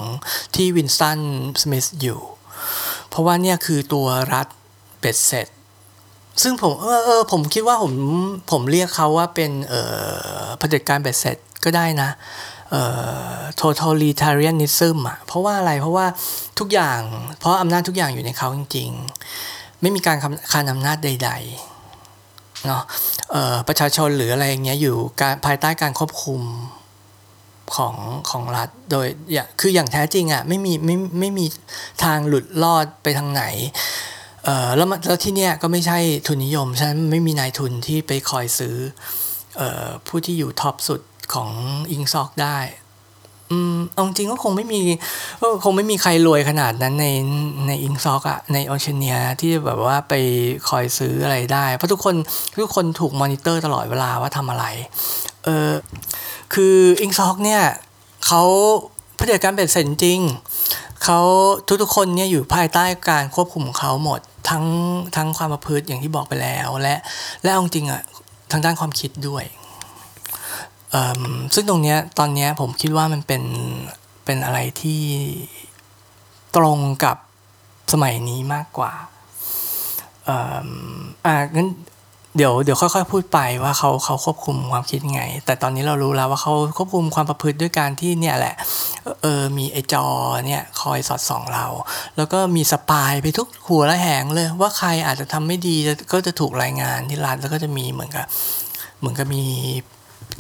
[0.56, 1.20] ที่วินสตัน
[1.62, 2.20] สมิธอยู่
[3.10, 4.48] เพราะว่าเนี่ยคือตัวรัฐ
[5.00, 5.48] เบ็ดเสร็จ
[6.42, 7.94] ซึ่งผมเออเออผมคิดว่าผม
[8.52, 9.82] ผมเรียกเขาว่าเป็นเอ่
[10.42, 12.10] อผด็จการเบ็ดเสร็จก็ได้นะ
[12.72, 12.84] เอ่
[13.36, 16.06] อ totalitarianism อะเพราะว่าอะไรเพราะว่า
[16.60, 17.00] ทุกอย่าง
[17.40, 18.90] เพราะอำนาจทุกอย่างอยู่ในเขาจริง
[19.36, 20.18] ๆ ไม่มีการ
[20.52, 21.32] คานอำนาจใด
[21.98, 22.84] ๆเนาะ
[23.32, 26.42] เอ่อประชาชนหรืออะไรอย่างเงี้ยอยู่การภายใต้การควบคุม
[27.76, 27.96] ของ
[28.30, 31.46] ของรัฐโดยอย่าง คืออย่างแท้จริงอะไม่มีไม่ไม่มี
[32.04, 33.44] ทางหลุดรอดไปทางไหน
[34.44, 38.76] เออแล้วแล้วที่เนี้ยก็ไม่ใช่ทุนนิยมฉะนั้นไม่มีนายทุนที่ไปคอยซื้อ
[39.58, 41.02] เอ่อผู้ที่อยู่ top สุด
[41.34, 41.50] ของ
[41.92, 42.60] อิงซอกได้
[43.52, 44.82] อืมเอาจริงก็คงไม่มี
[45.42, 47.08] ก็คงไม่มีใครรวยขนาดนั้นใน
[47.68, 50.14] ในอิงซอกอะในโอเชียเนียที่แบบว่าไป
[50.70, 52.16] คอยซื้ออะไรได้ เพราะทุกคน
[52.62, 54.66] ทุกคนถูกมอนิเตอร์ตลอดเวลาว่าทำอะไร
[55.46, 55.70] เออ
[56.54, 57.64] คืออิงซอกเนี่ย
[58.26, 58.44] เขา
[59.18, 60.20] ผู้จัดการเป็นเสร็จจริง
[61.04, 61.20] เขา
[61.82, 64.66] ทุกๆคนเนี่ยอยู่ภายใต้การควบคุมของเขาหมดทั้ง
[65.16, 66.96] ทั้งความประพฤติอย่างที่บอกไปแล้วและ
[67.44, 68.02] และองจริงอะ
[68.52, 69.46] ทางด้านความคิดด้วย
[71.54, 73.44] ซึ่งตรงเนี้ยตอนเนี้ยผมคิดว่ามันเป็น
[74.26, 75.04] เป็นอะไรที่
[76.56, 77.18] ตรงกับ
[77.94, 78.94] สมัยนี้มากกว่า
[80.28, 81.70] อ่างั้น
[82.38, 88.56] เดี๋ยวเดี๋ยวค่อยๆพูดไปว่าเขาเขาควบคุมความคิดไง แต่ตอนนี้เรารู้แล้วว่าเขาควบคุมความประพฤติด้วยการที่เนี่ยแหละ
[89.22, 90.06] เออมีไอจอ
[90.46, 91.66] เนี่ยคอยสอดส่องเรา
[92.18, 95.76] แล้วก็มีสปายไปทุกหัวละแหงเลย ว่าใครอาจจะทำไม่ดี
[96.14, 98.26] ก็จะถูกรายงานที่รัฐแล้วก็จะมีเหมือนกับ
[99.00, 99.44] เหมือนกับมี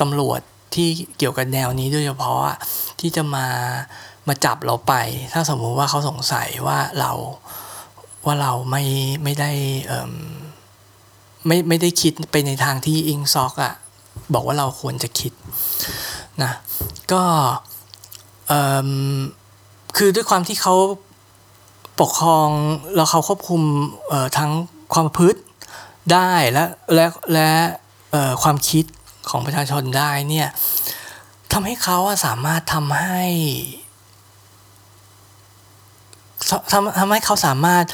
[0.01, 0.41] ตำรวจ
[0.75, 2.41] ที่เกี่ยวกับแนวนี้โดยเฉพาะ
[2.99, 3.47] ที่จะมา
[4.27, 4.93] มาจับเราไป
[5.33, 7.11] ถ้าสมมุติว่าเขาสงสัยว่าเรา
[8.25, 8.83] ว่าเราไม่
[9.23, 9.51] ไม่ได้
[11.47, 13.73] ไม่ไม่ได้คิดไปในทางที่อิงซอกอะ
[14.33, 15.33] บอกว่าเราควรจะคิด
[16.43, 16.51] นะ
[17.11, 17.23] ก็
[19.97, 20.75] คือด้วยความที่เขา
[21.99, 22.49] ปกครอง
[22.95, 23.61] แล้วเขาควบคุม
[24.37, 24.51] ทั้ง
[24.93, 25.39] ความพฤติ
[26.13, 27.51] ได้และและและ
[28.43, 28.85] ความคิด
[29.29, 30.49] ของประชาชนได้เนี่ย
[31.53, 33.23] ทำให้เขาสามารถทำให้
[36.71, 37.85] ทำทำให้เขาสามารถ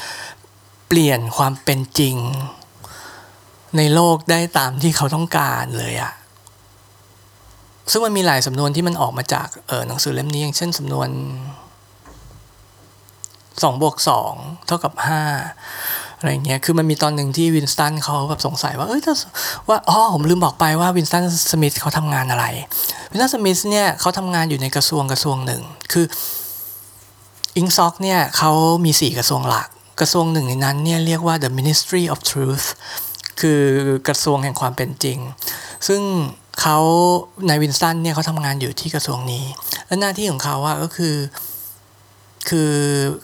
[0.88, 2.16] เปลี่ยนความเป็นจริง
[3.76, 6.12] ในโลกได้ตามที่เขาต้องการเลยอะ
[7.90, 11.08] ซึ่งมันมีหลายสำนวนที่มันออกมาจากเออหนังสือเล่มนี้อย่างเช่นสำนวน
[13.62, 14.34] สองบวกสอง
[14.66, 15.22] เท่ากับห้า
[16.18, 19.02] อะไรเงี้ย คือมันมีตอนหนึ่งที่วินสตันเขาแบบสงสัยว่า เอ้ย
[19.68, 22.44] ว่าอ๋อผมลืมบอกไปว่าวินสตันสมิธเขาทำงานอะไร
[23.10, 26.04] วินสตันสมิธเนี่ยเขาทำงานอยู่ในกระทรวงกระทรวงหนึ่ง คือ
[27.56, 28.52] อิงซ็อกเนี่ยเขา
[28.84, 29.68] มีสี่กระทรวงหลัก
[30.00, 32.66] กระทรวงหนึ่งในนั้นเนี่ยเรียกว่า the Ministry of Truth
[33.40, 33.62] คือ
[34.08, 35.18] กระทรวงแห่งความเป็นจริง
[35.88, 36.02] ซึ่ง
[36.60, 36.78] เขา
[37.46, 39.44] ในวินสตันเนี่ยเขาทำงานอยู่ที่กระทรวงนี้
[39.86, 41.16] และหน้าที่ของเขาอะก็คือ
[42.48, 42.72] คือ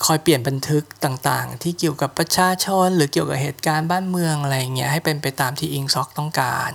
[0.07, 6.71] คอยเปลี่ยนบันทึกต่างๆ ที่เกี่ยวกับประชาชน หรือเกี่ยวกับเหตุการณ์บ้านเมืองอะไรเงี้ยให้เป็นไปตามที่อิงซ็อกต้องการ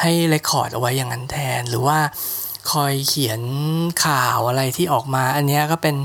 [0.00, 1.98] ให้ record เอาไว้อย่างนั้นแทน หรือว่า
[2.72, 3.40] คอยเขียน
[4.04, 5.96] ข่าวอะไรที่ออกมา อันนี้ก็เป็น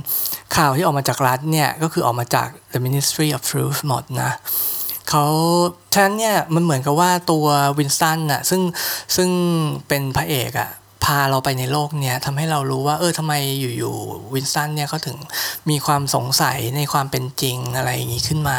[0.57, 4.31] ข่าวที่ออกมาจากรัฐเนี่ย ก็คือออกมาจาก the Ministry of Truth หมดนะ
[5.11, 5.25] เขา
[5.93, 7.45] ฉะนั้นเนี่ยมันเหมือนกับว่าตัว
[7.77, 8.61] วินสตันน่ะซึ่ง
[9.15, 9.29] ซึ่ง
[9.87, 10.69] เป็นพระเอกอะ
[11.03, 13.33] พาเราไปในโลกเนี้ยทำให้เรารู้ว่าเออทำไม
[13.77, 15.17] อยู่ๆวินสตันเนี่ยเขาถึง
[15.69, 18.57] มีความสงสัยในความเป็นจริงอะไรอย่างนี้ขึ้นมา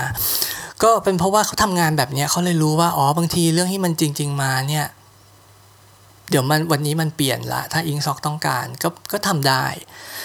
[0.82, 4.86] ก็เป็นเพราะว่าเขาทำงานแบบเนี้ยเขาเลยรู้ว่าอ๋อบางทีเรื่องที่มันจริง ๆ มาเนี่ย
[6.30, 9.64] เดี๋ยวมันวันนี้มันเปลี่ยนละ ถ้าอิงซอกต้องการก็ก็ทำได้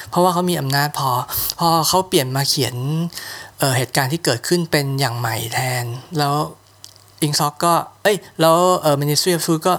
[0.09, 1.09] เพราะว่าเขามีอำนาจพอ
[1.59, 2.75] พอเขาเปลี่ยนมาเขียน
[3.59, 5.85] เเหตุการณ์ที่เกิดขึ้นเป็นอย่างใหม่แทน
[6.17, 6.35] แล้ว
[7.21, 9.73] อิงซอกก็ เอ้ย แล้วเออ Ministry of Food ก็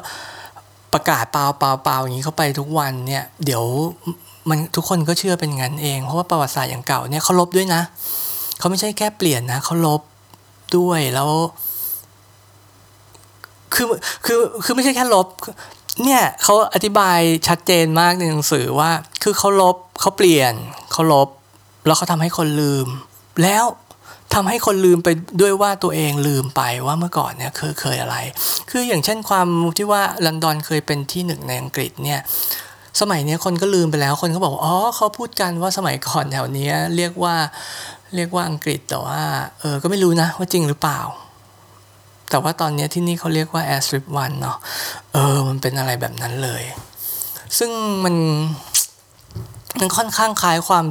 [0.92, 3.64] ประกาศเปล่าเปล่าเปล่าอย่างนี้เข้าไปทุกวันเนี่ย เดี๋ยว
[4.48, 7.82] มันทุกคนก็เชื่อเป็นงั้นเอง เพราะว่าประวัติศาสตร์อย่างเก่าเนี่ยเขาลบด้วยนะ
[8.58, 10.02] เขาไม่ใช่แค่เปลี่ยนนะเขาลบ
[10.76, 11.30] ด้วยแล้ว
[13.74, 13.86] คือ
[14.24, 15.26] คือคือไม่ใช่แค่ลบ
[16.04, 18.90] เนี่ยเขาอธิบายชัดเจนมากในหนังสือว่า
[19.22, 20.52] คือเขาลบเขาเปลี่ยน
[20.92, 21.28] เขาลบ
[21.86, 22.88] แล้วเขาทำให้คนลืม
[23.42, 23.64] แล้ว
[24.34, 25.08] ทำให้คนลืมไป
[25.40, 28.16] ด้วยว่าตัวเองลืมไปว่าเมื่อก่อนเนี่ยเคยเคยอะไร
[28.70, 29.48] คืออย่างเช่นความ
[29.78, 32.20] ที่ว่าลอนดอนเคยเป็นที่หนึ่งในอังกฤษเนี่ย
[33.00, 37.34] สมัยนี้คนก็ลืมไปแล้วคนก็บอกอ๋อเขาพูดกันว่าสมัยก่อนแถวนี้เรียกว่า
[38.16, 39.22] เรียกว่าอังกฤษแต่ว่า
[39.60, 41.00] เออก็ไม่รู้นะว่าจริงหรือเปล่า
[42.30, 44.56] แต่ว่าตอนนี้ที่นี่เขาเรียกว่า Air Strip One เนาะ
[45.12, 46.62] เออมันเป็นอะไรแบบนั้นเลย
[47.58, 47.70] ซึ่ง
[48.04, 48.14] มัน
[49.80, 50.84] มันค่อนข้างคล้ายความ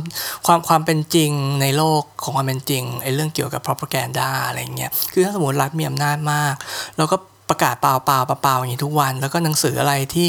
[0.45, 6.55] ความความเป็นจริงในโลกของความเป็นจริงไอ้เรื่องเกี่ยวกับ propaganda อะไรเงี้ยคือถ้าสมมติรัฐมีอำนาจมาก
[6.97, 7.17] แล้วก็
[7.51, 10.27] ประกาศเปล่าเปล่าเปล่าอย่างนี้ทุกวัน แล้วก็หนังสืออะไรที่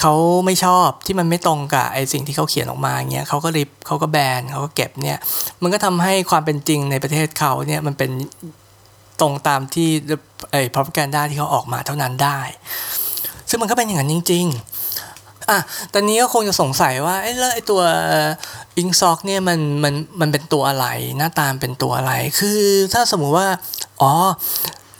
[0.00, 0.12] เขา
[0.44, 5.18] ไม่ชอบที่มันไม่ตรงกับไอ้สิ่งที่เขาเขียนออกมาเงี้ยเขาก็ริบเขาก็แบนเขาก็เก็บเนี่ย
[5.62, 8.10] มันก็ทำให้ความเป็นจริงในประเทศเขาเนี่ยมันเป็น
[9.20, 9.88] ตรงตามที่
[10.50, 12.40] ไอ้ propaganda ที่เขาออกมาเท่านั้นได้
[13.48, 14.77] ซึ่งมันก็เป็นอย่างนั้นจริง ๆ
[15.50, 15.58] อะ
[15.92, 17.82] ตอนนี้ก็คงจะสงสัยว่าไอ้แล้วไอ้ตัว
[18.78, 20.86] อิงซ็อกเนี่ยมันมันมันเป็นตัวอะไร
[21.18, 22.60] หน้าตามเป็นตัวอะไร คือ
[22.92, 23.48] ถ้าสมมุติว่า
[24.00, 24.12] อ๋อ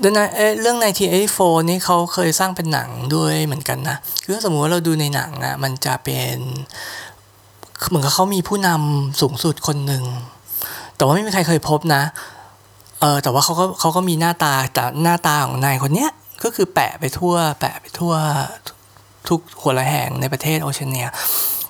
[0.01, 6.37] เรื่องในทีเอโฟนี่เขาเคยสร้างเป็นหนังด้วยเหมือนกันนะ คือสมมุติว่าเราดูในหนังอะมันจะเป็น
[7.89, 10.05] เหมือนกับเขามีผู้นำสูงสุดคนหนึ่ง
[10.97, 12.03] แต่ว่าไม่มีใครเคยพบนะ
[13.01, 16.11] เออแต่ว่าเขาก็เขาก็มีหน้าตาแต่หน้าตาของนายคนเนี้ย
[16.43, 18.13] ก็คือแปะไปทั่ว แปะไปทั่ว
[19.29, 21.09] ทุกหัวละแห่งในประเทศโอเชียเนีย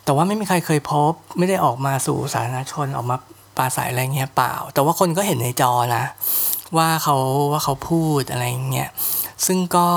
[0.05, 3.16] แต่ว่าไม่มีใครเคยพบ ไม่ได้ออกมาสู่สาธารณชนออกมา
[3.57, 6.05] ปราศัยอะไรเงี้ยเปล่า แต่ว่าคนก็เห็นในจอนะ
[6.77, 7.16] ว่าเขา
[7.53, 8.90] ว่าเขาพูดอะไรเงี้ย
[9.47, 9.88] ซึ่งก็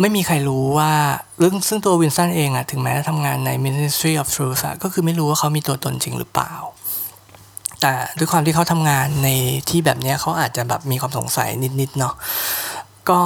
[0.00, 0.92] ไม่มีใครรู้ว่า
[1.38, 6.52] เรื่องซึ่งตัววินสันเองอะถึงแม้จะทำงานใน Ministry of Truth ก็คือไม่รู้ว่าเขามีตัวตนจริงหรือเปล่า
[7.80, 9.28] แต่ด้วยความที่เขาทำงานใน
[9.68, 11.48] ที่แบบนี้เขาอาจจะแบบมีความสงสัย
[11.80, 12.14] นิดๆเนาะ
[13.10, 13.20] ก็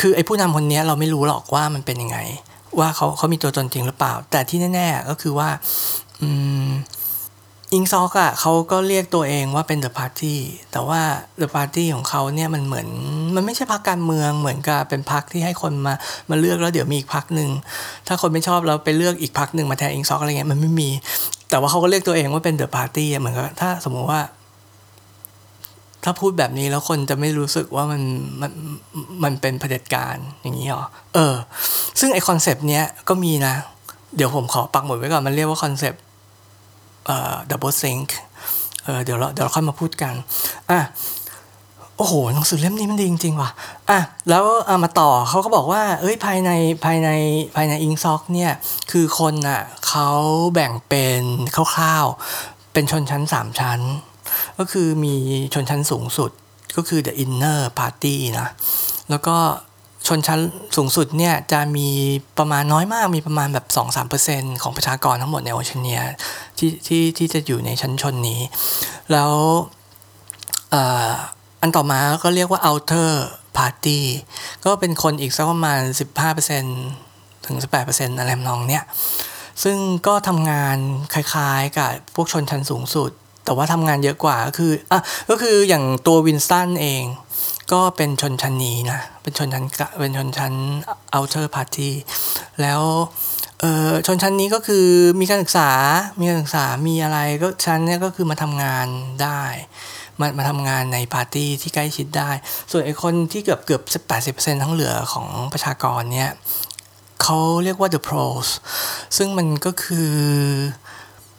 [0.00, 2.18] คือไอ้ผู้นำคนนี้เราไม่รู้หรอกว่ามันเป็นยังไง
[2.78, 5.48] ว่าเขาเขามีตัวตนจริงหรือเปล่า แต่ที่แน่ ๆ ก็คือว่า
[6.22, 6.28] อื
[6.66, 6.68] ม
[7.72, 10.40] อิงซอกอะเขาก็เรียกตัวเองว่าเป็นเดอะพาร์ตี้
[10.72, 11.00] แต่ว่า
[11.38, 12.88] the party ของเขาเนี่ยมันเหมือน
[13.34, 15.94] มันไม่ใช่พรรคการเมืองเหมือนกับเป็นพรรคที่ให้คนมา
[16.30, 17.50] มาเลือกแล้วเดี๋ยวมีอีกพรรคหนึ่ง
[18.06, 20.88] ถ้าคนไม่ชอบเราไปเลือกอีกพรรคหนึ่งมาแทนอิงซอกอะไรเงี้ยมันไม่มี
[21.50, 24.20] แต่ว่าเขาก็เรียกตัวเองว่าเป็น the party เหมือนกับถ้าสมมุติว่า
[26.08, 28.02] ถ้าพูดแบบนี้แล้วคนจะไม่รู้สึกว่ามัน
[28.40, 28.52] มัน
[29.24, 31.34] มันเป็นเผด็จการอย่างนี้หรอ เออ
[32.00, 33.54] ซึ่งไอ concept เนี้ยก็มีนะ
[34.16, 36.02] เดี๋ยวผมขอปักหมุดไว้ก่อน มันเรียกว่า concept
[37.06, 38.16] เอ่อ doublethink
[38.84, 40.14] เออเดี๋ยวเราเดี๋ยวเราค่อยมาพูดกัน
[40.70, 40.80] อะ
[41.96, 43.50] โอ้โห หนังสือเล่มนี้มันดีจริงๆว่ะ
[43.90, 46.50] อะ แล้วมาต่อเขาก็บอกว่า เอ้ย ภายใน
[46.84, 47.10] ภายใน
[47.56, 48.52] ภายในอิงซ็อกเนี่ย
[48.90, 50.08] คือคนอะเขา
[50.54, 51.22] แบ่งเป็น
[51.54, 53.80] คร่าวๆ เป็นชนชั้นสามชั้น
[54.58, 55.14] ก็คือมี
[55.54, 56.30] ชนชั้นสูงสุด
[56.76, 58.48] ก็คือ the inner party นะ
[59.10, 59.36] แล้วก็
[60.08, 60.40] ชนชั้น
[60.76, 61.88] สูงสุดเนี่ยจะมี
[62.38, 63.66] ประมาณน้อยมากมีประมาณแบบ
[64.14, 66.02] 2-3%ของประชากรทั้งหมดในโอเชียเนีย
[66.58, 68.40] ที่ที่ที่จะอยู่ในชั้นชนนี้
[69.12, 69.32] แล้ว
[71.60, 73.10] อันต่อมาก็เรียกว่า outer
[73.56, 74.00] party
[74.64, 75.80] ก็เป็นคนอีกสักประมาณ
[76.64, 77.56] 15%ถึง
[77.88, 78.84] 18%อะไรนองเนี้ย
[79.62, 80.76] ซึ่งก็ทำงาน
[81.14, 83.10] คล้ายๆกับพวกชนชั้นสูงสุด
[83.46, 87.04] แต่ว่าทำงานเยอะกว่าก็คืออะก็คืออย่างตัววินสตันเอง
[87.72, 89.64] ก็เป็นชนชั้นนี้นะ เป็นชนชั้น
[90.00, 90.52] เป็นชนชั้น
[91.14, 91.90] outer party
[92.60, 92.82] แล้ว
[93.60, 94.86] เออชนชั้นนี้ก็คือ
[95.20, 95.70] มีการศึกษา
[96.18, 98.86] มีการศึกษา มีอะไรก็ชั้นนี้ก็คือมาทำงาน
[99.22, 99.42] ได้
[100.20, 102.30] มามาทำงานในปาร์ตี้ที่ใกล้ชิดได้
[102.70, 106.30] ส่วนไอ้คนที่เกือบเกือบแปดสิบเปอร์เซ็นต์ทั้งเหลือของประชากรเนี่ย
[107.22, 108.48] เขาเรียกว่า the pros
[109.16, 110.12] ซึ่งมันก็คือ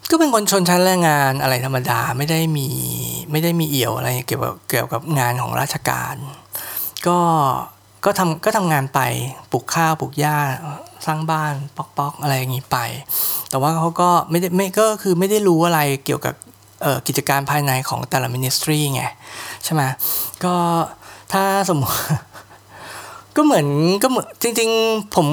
[0.10, 2.68] ก็เป็นคนชนชั้นแรงงานอะไรธรรมดาไม่ได้มี
[3.32, 6.16] ไม่ได้มีเอี่ยวอะไรเกี่ยวกับเกี่ยวกับงานของราชการ
[7.08, 7.20] ก็
[8.06, 9.00] ก็ทำก็ทำงานไป
[9.52, 10.38] ปลูกข้าวปลูกหญ้า
[11.06, 11.54] สร้างบ้าน
[11.98, 12.78] ปอกๆอะไรอย่างนี้ไป
[13.50, 16.36] แต่ว่าเขาก็ไม่ได้ไม่ก็คือไม่ได้รู้อะไรเกี่ยวกับ
[17.08, 19.04] กิจการภายในของแต่ละมินิสทรีไง
[19.64, 19.82] ใช่ไหม
[20.44, 20.56] ก็
[21.34, 22.00] ถ้าสมมติ
[23.36, 23.68] ก็เหมือน
[24.04, 25.28] ก็เหมือนจริง ๆ ผม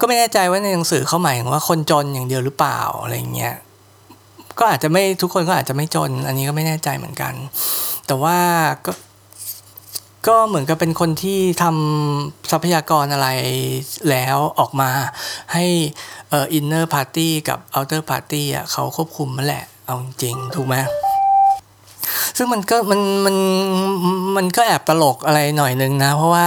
[0.00, 3.54] ก็ไม่แน่ใจว่าในหนังสือเขาหมายถึงว่าคนจนอย่างเดียวหรือเปล่าอะไรเงี้ย
[4.58, 7.34] ก็อาจจะไม่ทุกคนก็อาจจะไม่จน อันนี้ก็ไม่แน่ใจเหมือนกัน
[8.06, 8.38] แต่ว่า
[8.86, 8.92] ก็
[10.28, 13.28] ก็เหมือนกับเป็นคนที่ทำทรัพยากรอะไร
[14.10, 14.90] แล้วออกมา
[15.52, 15.64] ให้
[16.30, 20.76] เอ่อ inner party กับ outer party อะเขาควบคุมมันแหละ เอาจริงถูกไหม
[22.36, 23.36] ซึ่งมันก็มันมัน
[24.36, 26.46] มันก็แอบตลกอะไรหน่อยนึงนะ เพราะว่า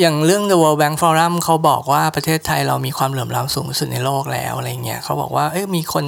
[0.00, 6.04] อย่างเรื่อง The World Bank Forum เขาบอกว่าประเทศไทยเรามีความเหลื่อมล้ำสูงสุดในโลกแล้วอะไรเงี้ยเขาบอกว่าเอ้ยมีคน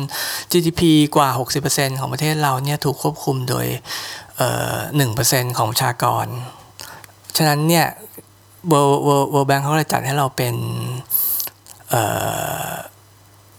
[0.53, 0.81] GDP
[1.17, 1.29] กว่า
[1.65, 3.67] 60%ของประเทศเราเนี่ยถูกควบคุมโดย
[4.97, 6.27] หนึ่งเปอร์เซ็นต์ของประชากร
[7.37, 7.87] ฉะนั้นเนี่ย
[8.73, 10.55] World World World Bank เขาเลยจัดให้เราเป็น
[11.91, 11.93] เ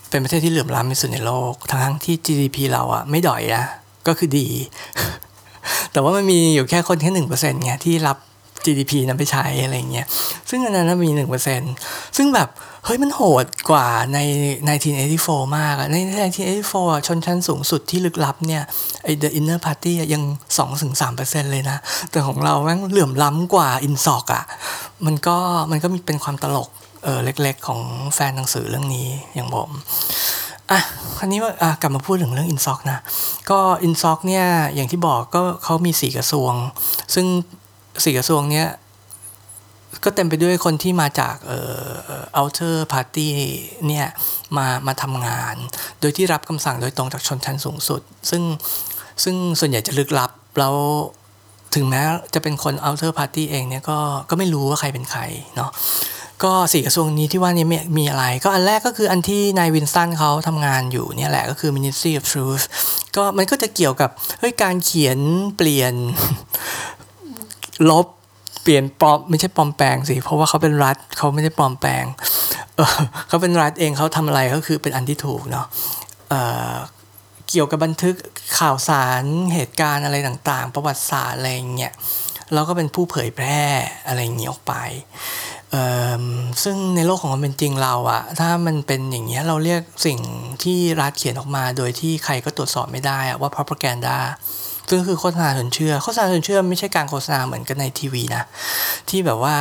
[0.10, 3.64] เป็นประเทศที่เหลื่อมล้ำที่สุดในโลก ทั้งที่ GDP เราอะไม่ด่อยนะ
[4.08, 4.48] ก็คือดี
[5.92, 8.18] แต่ว่ามันมีอยู่แค่คนแค่หนึ่งเปอร์เซ็นต์ไงที่รับ
[8.70, 10.06] GDP นั้นไปใช้อะไรเงี้ย
[10.50, 11.62] ซึ่งอันนั้นมีหนึ่งเปอร์เซ็น
[12.18, 12.50] ซึ่งแบบ
[12.86, 14.20] เฮ้ยมันโหดกว่าใน
[14.88, 15.98] 1984 มากอะใน
[16.52, 18.64] 1984 ชนชั้นสูงสุดที่ลึกลับเนี่ย
[19.04, 20.24] ไอ้ The Inner Party ยัง
[20.88, 21.78] 2-3%เลยนะ
[22.12, 24.44] แต่ของเราแม่งเหลื่อมล้ำกว่าอินซ็อกอะ
[25.06, 25.38] มันก็
[25.72, 26.70] มันก็มีเป็นความตลก
[27.04, 27.82] เออเล็กๆ ของ
[28.16, 29.70] แฟนหนังสือเรื่องนี้อย่างผม
[30.72, 30.82] อะ
[31.18, 33.00] คราวนี้ว่าอะกลับมาพูดถึงเรื่องอินซ็อกนะ
[33.50, 36.54] ก็อินซ็อกเนี่ย อย่างที่บอกก็เขามีสี่กระทรวง
[37.16, 37.26] ซึ่ง
[38.04, 38.68] สี่กระทรวงเนี้ย
[40.04, 41.60] ก็เต็มไปด้วยคนที่มาจากเอ่
[42.38, 43.30] อ outer party
[43.88, 44.08] เนี่ย
[44.58, 45.56] มามาทำงาน
[46.00, 48.44] โดยที่รับคำสั่งโดยตรงจากชนชั้นสูงสุด ซึ่ง
[49.24, 50.76] ซึ่งส่วนใหญ่จะลึกลับ แล้ว
[51.76, 52.02] ถึงแม้
[52.34, 53.98] จะเป็นคน outer party เองเนี่ยก็
[54.30, 55.22] ก็ไม่รู้ว่าใครเป็นใคร
[55.56, 55.72] เนาะ
[56.44, 62.66] ก็สี่กระทรวงนี้ที่ว่านี้มีมีอะไร ก็อันแรกก็คืออันที่นายวินสันเขาทำงานอยู่เนี่ยแหละก็คือ Ministry of Truth
[63.16, 64.10] ก็มันก็จะเกี่ยวกับ
[64.40, 65.20] เฮ้ยการเขียน
[65.58, 65.94] เปลี่ยน
[67.90, 68.08] ลบ
[68.64, 72.06] เปลี่ยนปลอมไม่ใช่ปลอมแปลงสิเพราะว่าเขาเป็นรัฐเขาไม่ได้ปลอมแปลง
[72.76, 75.66] เเขาเป็นรัฐเองเขาทำอะไรก็คือเป็นอันที่ถูกเนาะ
[76.30, 78.16] เเกี่ยวกับบันทึก
[78.60, 81.94] ข่าวสารเหตุการณ์อะไรต่างๆ ประวัติศาสตร์อะไรเงี้ย
[82.54, 83.62] เราก็เป็นผู้เผยแพร่
[84.08, 84.74] อะไรเงี้ยออกไป
[86.64, 90.20] ซึ่งในโลกของความเป็นจริงเราอะถ้ามันเป็นอย่างเงี้ยเราเรียกสิ่ง
[90.64, 94.18] ที่รัฐเขียนออกมา โดยที่ใครก็ตรวจสอบไม่ได้อะว่า propaganda
[94.90, 98.44] ซึ่งคือโฆษณาชวนเชื่อโฆษณาชวนเชื่อไม่ใช่การโฆษณาเหมือนกันในทีวีนะ
[99.10, 99.56] ที่แบบว่า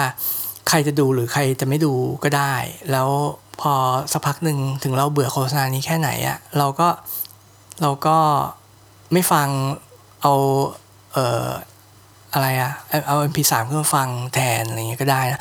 [0.68, 1.92] ใครจะดูหรือใครจะไม่ดู
[2.24, 2.54] ก็ได้
[2.92, 3.08] แล้ว
[3.60, 3.72] พอ
[4.12, 6.88] สักพักหนึ่งถึงเราเบื่อโฆษณานี้แค่ไหนอะเราก็
[7.82, 8.16] เราก็
[9.12, 9.48] ไม่ฟัง
[10.22, 10.34] เอา
[11.12, 11.48] เอ่อ
[12.32, 12.72] อะไรอะ
[13.06, 15.40] เอา MP3 ขึ้นมาฟังแทนอะไรเงี้ยก็ได้นะ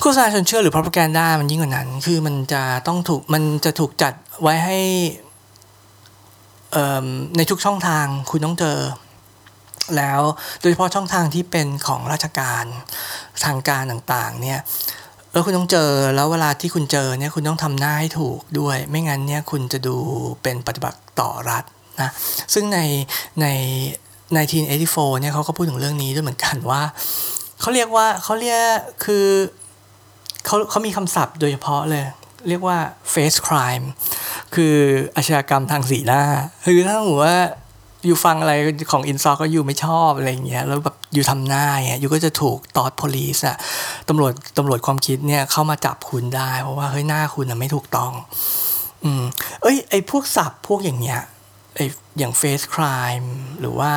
[0.00, 4.78] โฆษณาชวนเชื่อหรือ propaganda มันยิ่งกว่านั้น คือมันจะต้องถูกมันจะถูกจัดไว้ให้
[7.36, 8.78] ในทุกช่องทางคุณต้องเจอ
[9.96, 10.20] แล้ว
[10.60, 12.64] โดยเฉพาะช่องทางที่เป็นของราชการ
[13.44, 14.60] ทางการต่างๆเนี่ย
[15.32, 19.96] แล้วคุณต้องเจอแล้วเวลาที่คุณเจอเนี่ยคุณต้องทำหน้าให้ถูกด้วย ไม่งั้นเนี่ยคุณจะดู
[20.42, 21.64] เป็นปฏิบัติต่อรัฐ
[22.00, 22.10] นะ
[22.54, 22.80] ซึ่งใน
[23.42, 26.82] ใน1984เนี่ยเขาก็พูดถึงเรื่องนี้ด้วยเหมือนกันว่า
[27.60, 28.60] เขาเรียกว่าเขาเรียก
[29.04, 29.26] คือ
[30.46, 32.04] เขาเขามีคำศัพท์โดยเฉพาะเลย
[32.48, 32.78] เรียกว่า
[33.12, 33.86] face crime
[34.54, 34.76] คือ
[35.16, 36.22] อาชญากรรมทางสีหน้า
[36.64, 37.36] คือถ้าหัวว่า
[38.06, 38.54] อยู่ฟังอะไร
[38.90, 43.56] ของอินซอก็อยู่ไม่ชอบอะไรอย่างเงี้ยแล้วแบบอยู่ทำหน้าเงี้ยอยู่ก็จะถูกตอดพลีสอะ
[44.08, 48.12] ตำรวจตำรวจความคิดเนี่ยเข้ามาจับคุณได้ เพราะว่าเฮ้ยหน้าคุณอะไม่ถูกต้อง
[49.04, 49.22] อืม
[49.62, 51.20] เอ้ยไอพวกศัพท์พวกอย่างเงี้ย
[51.74, 51.80] ไอ
[52.18, 53.28] อย่าง face crime
[53.60, 53.92] หรือว่า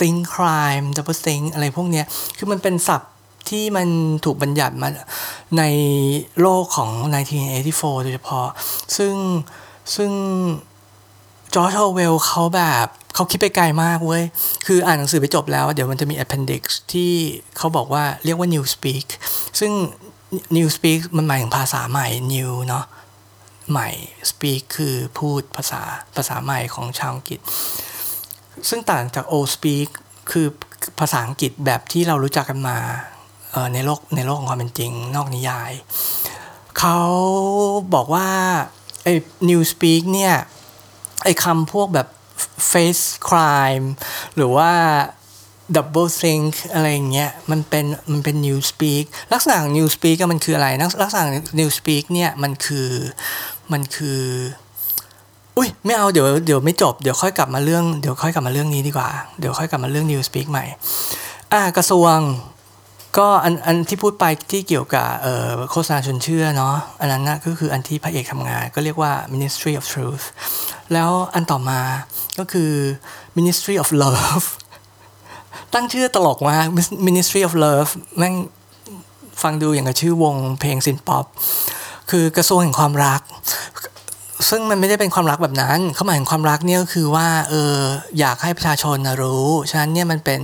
[0.00, 2.06] think crime double think อะไรพวกเนี้ย
[2.38, 3.12] คือมันเป็นศัพท์
[3.48, 3.88] ที่มัน
[4.24, 4.88] ถูกบัญญัติมา
[5.58, 5.62] ใน
[6.40, 6.90] โลกของ
[7.46, 8.48] 1984 โดยเฉพาะ
[8.96, 9.14] ซึ่ง
[9.96, 10.10] ซึ่ง
[11.54, 14.22] จอร์จอเวลเขาแบบเขาคิดไปไกลมากเว้ย
[14.66, 17.12] คืออ่านหนังสือไปจบแล้ว เดี๋ยวมันจะมี appendix ที่
[17.56, 19.06] เขาบอกว่าเรียกว่า new speak
[19.60, 19.72] ซึ่ง
[20.56, 22.84] new speak มันหมายถึงภาษาใหม่ new เนาะ
[23.70, 23.88] ใหม่
[24.30, 25.80] speak คือพูดภาษา
[26.16, 27.40] ภาษาใหม่ของชาวอังกฤษ
[28.68, 29.88] ซึ่งต่างจาก old speak
[30.30, 30.46] คือ
[31.00, 32.78] ภาษาอังกฤษแบบที่เรารู้จักกันมา
[33.72, 35.72] ในโลกในโลกของความเป็นจริง นอกนิยาย
[36.78, 36.98] เขา
[37.94, 38.28] บอกว่า
[39.02, 39.12] ไอ้
[39.48, 40.34] new speak เนี่ย
[41.24, 42.08] ไอ้คำพวกแบบ
[42.70, 43.86] face crime
[44.36, 44.72] หรือว่า
[45.76, 50.68] double think อะไรเงี้ยมันเป็นมันเป็น new speak ลักษณะของ new speak มันคืออะไร
[51.02, 51.24] ลักษณะ
[51.60, 52.88] new speak เนี่ยมันคือ
[53.72, 54.22] มันคือ
[55.56, 60.64] อุ้ยไม่เอาเดี๋ยวเดี๋ยวไม่จบเดี๋ยวค่อยกลับมาเรื่องเดี๋ยวค่อยกลับมาเรื่องนี้ดีกว่า เดี๋ยวค่อยกลับมาเรื่อง new speak ใหม่
[61.52, 62.16] อ่ากระทรวง
[63.18, 65.08] ก็อันอันที่พูดไปที่เกี่ยวกับ
[65.70, 70.24] โฆษณาชวนเชื่อเนาะอันนั้นนะก็คืออันที่พระเอกทำงาน ก็เรียกว่า Ministry of Truth
[70.92, 71.80] แล้วอันต่อมา
[72.38, 72.72] ก็คือ
[73.38, 74.46] Ministry of Love
[75.74, 76.66] ตั้งชื่อตลกมาก
[77.08, 78.34] Ministry of Love แม่ง
[79.42, 81.24] ฟังดูอย่างกับชื่อวงเพลงซินป๊อป
[82.10, 83.20] คือกระทรวงแห่งความรัก
[84.50, 87.76] ซึ่งมันไม่ได้เป็นความรักแบบนั้นเขาหมายถึงความรักเนี่ยก็คือว่าเออ
[88.18, 90.40] อยากให้ประชาชนรู้ ฉะนั้นเนี่ยมันเป็น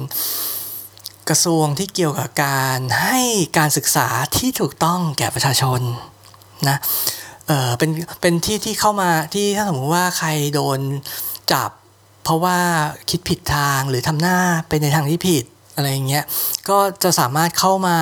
[1.29, 3.21] กระทรวงที่เกี่ยวกับการให้
[3.59, 5.81] การศึกษาที่ถูกต้องแก่ประชาชน
[6.69, 6.79] นะ
[7.47, 10.79] เออเป็นเป็นที่ที่เข้ามาที่ถ้าสมมติว่าใครโดน
[11.53, 11.71] จับ
[12.25, 12.59] เพราะว่า
[13.11, 16.25] คิดผิดทางหรือทำหน้าเป็นในทางที่ผิดอะไรเงี้ย
[16.69, 17.99] ก็จะสามารถเข้ามา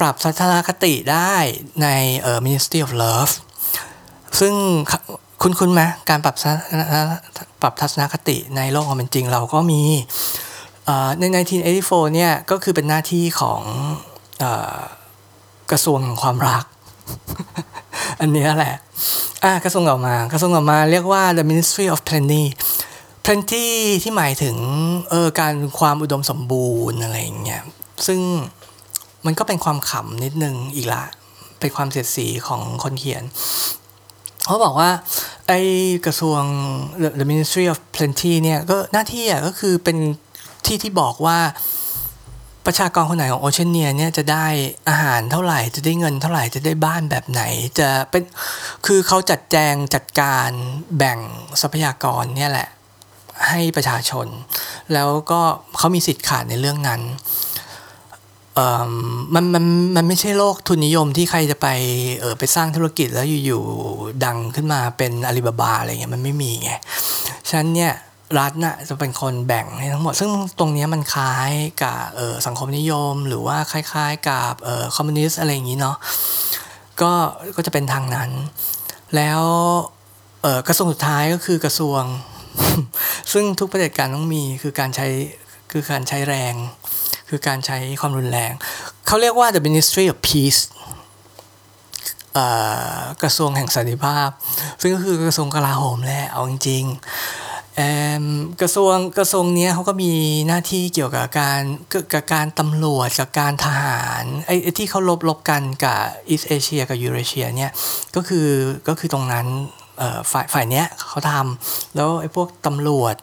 [0.00, 1.34] ปรับทัศนคติได้
[1.82, 1.88] ใน
[2.20, 3.32] เอ่อ Ministry of Love
[4.40, 4.54] ซึ่ง
[5.42, 6.36] คุณคุณไหมการปรับ
[7.62, 9.82] ปรับทัศนคติในโลกความเป็นจริงเราก็มี
[11.18, 11.24] ใน
[11.70, 13.62] 1984 เนี่ยก็คือเป็นหน้าที่ของ
[15.70, 16.64] กระทรวงความรัก
[18.20, 18.74] อันนี้แหละ
[19.44, 22.44] อ่กระทรวงออกมากระทรวงออกมาเรียกว่า the Ministry of Plenty
[23.24, 23.66] Plenty
[24.02, 24.56] ที่หมายถึง
[25.10, 27.62] เออการความอุดมสมบูรณ์อะไรอย่างเงี้ย
[28.06, 28.20] ซึ่ง
[29.26, 31.04] มันก็เป็นความขำนิดนึงอีกละ
[31.60, 33.22] เป็นความเสียดสีของคนเขียน
[34.46, 34.90] เขาบอกว่า
[35.48, 35.60] ไอ้
[36.06, 36.42] กระทรวง
[37.20, 39.98] the Ministry of Plenty เนี่ยก็หน้าที่อะก็คือเป็น
[40.66, 41.38] ที่ที่บอกว่า
[42.66, 44.46] ประชากรคนไหนของโอเชียเนียเนี่ยจะได้
[44.88, 47.42] อาหารเท่าไหร่ จะได้เงินเท่าไหร่จะได้บ้านแบบไหน
[47.78, 48.22] จะเป็น
[48.86, 50.48] คือเขาจัดแจงจัดการ
[50.96, 51.18] แบ่ง
[51.60, 52.68] ทรัพยากรเนี่ยแหละ
[53.48, 54.26] ให้ประชาชน
[54.92, 55.40] แล้วก็
[55.78, 57.00] เขามีสิทธิ์ขาดในเรื่องนั้น
[59.34, 59.64] มันมัน
[59.96, 61.68] มันไม่ใช่โลกทุนนิยมที่ใครจะไป
[62.20, 66.70] เออไปสร้างธุรกิจแล้วอยู่ๆดังขึ้นมาเป็นอาลีบาบาอะไรเงี้ยมันไม่มีไง
[67.48, 67.92] ฉะนั้นเนี่ย
[68.38, 71.50] รัฐน่ะจะเป็นคนแบ่งให้ทั้งหมด ซึ่งตรงนี้มันคล้าย
[71.82, 71.98] กับ
[72.46, 74.54] สังคมนิยม หรือว่าคล้ายๆกับ
[74.96, 75.96] คอมมิวนิสต์อะไรอย่างนี้เนาะ
[77.02, 77.12] ก็
[77.56, 78.30] ก็จะเป็นทางนั้น
[79.16, 79.42] แล้ว
[80.68, 82.02] กระทรวงสุดท้ายก็คือกระทรวง
[83.32, 85.06] ซึ่งทุกประเด็จการต้องมีคือการใช้
[85.72, 86.54] คือการใช้แรง
[87.28, 88.52] คือการใช้ความรุนแรง
[89.06, 90.60] เขาเรียกว่า the Ministry of Peace
[93.22, 94.28] กระทรวงแห่งสันติภาพ
[94.80, 96.84] ซึ่งก็คือกระทรวงกลาโหมแหละเอาจริง
[98.60, 100.12] กระทรวงกระทรวงนี้เขาก็มี
[100.46, 101.62] หน้าที่เกี่ยวกับการ
[102.12, 107.72] กับการตำรวจกับการทหารไอ้ที่เขาลบลบกันกับอีสเอเชียกับยูเรเชียเนี่ย
[108.16, 108.48] ก็คือ
[108.88, 109.46] ก็คือตรงนั้น
[110.32, 113.14] ฝ่ายฝ่ายเนี้ยเขาทำแล้วไอ้พวกตำรวจ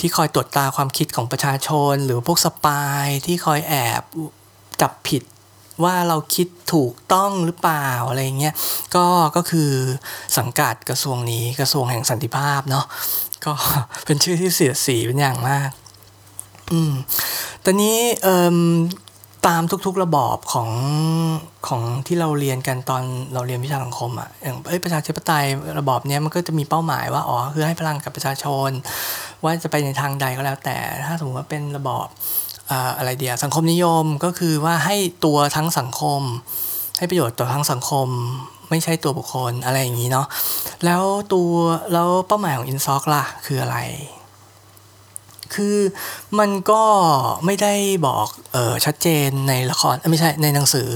[0.00, 4.02] ที่คอยตรวจตาความคิดของประชาชน หรือพวกสปายที่คอยแอบ
[4.80, 5.22] จับผิด
[5.84, 8.54] ว่าเราคิดถูกต้องหรือเปล่าอะไรเงี้ย
[8.94, 9.70] ก็ก็คือ
[10.38, 12.84] สังกัดกระทรวงนี้กระทรวงแห่งสันติภาพเนาะ
[13.44, 13.52] ก็
[14.06, 15.70] เป็นชื่อที่เสียสีเป็นอย่างมาก
[16.72, 16.92] อืม
[17.64, 18.58] ตอนนี้เอ่อ
[19.48, 20.70] ตามทุกๆระบอบของ
[21.68, 23.02] ของที่เราเรียนกันตอน
[23.34, 25.44] เราเรียนวิชาสังคมอะ่ะอย่างประชาธิปไตย
[25.78, 28.70] ระบอบเนี้ยมันก็จะมีเป้าหมายว่าอ๋อคือให้พลังกับประชาชน
[29.44, 32.06] ว่าจะไปในทางใดก็แล้วแต่ถ้าสมมติว่าเป็นระบอบ
[32.98, 36.20] อะไรเดียสังคมนิยมก็คือว่าให้ตัวทั้งสังคม
[36.98, 38.08] ให้ประโยชน์ต่อทั้งสังคม
[38.70, 40.26] ไม่ใช่ตัวบุคคลอะไรอย่างนี้เนาะ
[40.84, 41.02] แล้ว
[41.32, 41.50] ตัว
[41.92, 43.78] แล้วเป้าหมายของอินซ็อกล่ะคืออะไร
[45.54, 45.76] คือ
[46.38, 46.82] มันก็
[47.44, 47.74] ไม่ได้
[48.06, 50.90] บอกออชัดเจนในละครไม่ใช่ในหนังสือ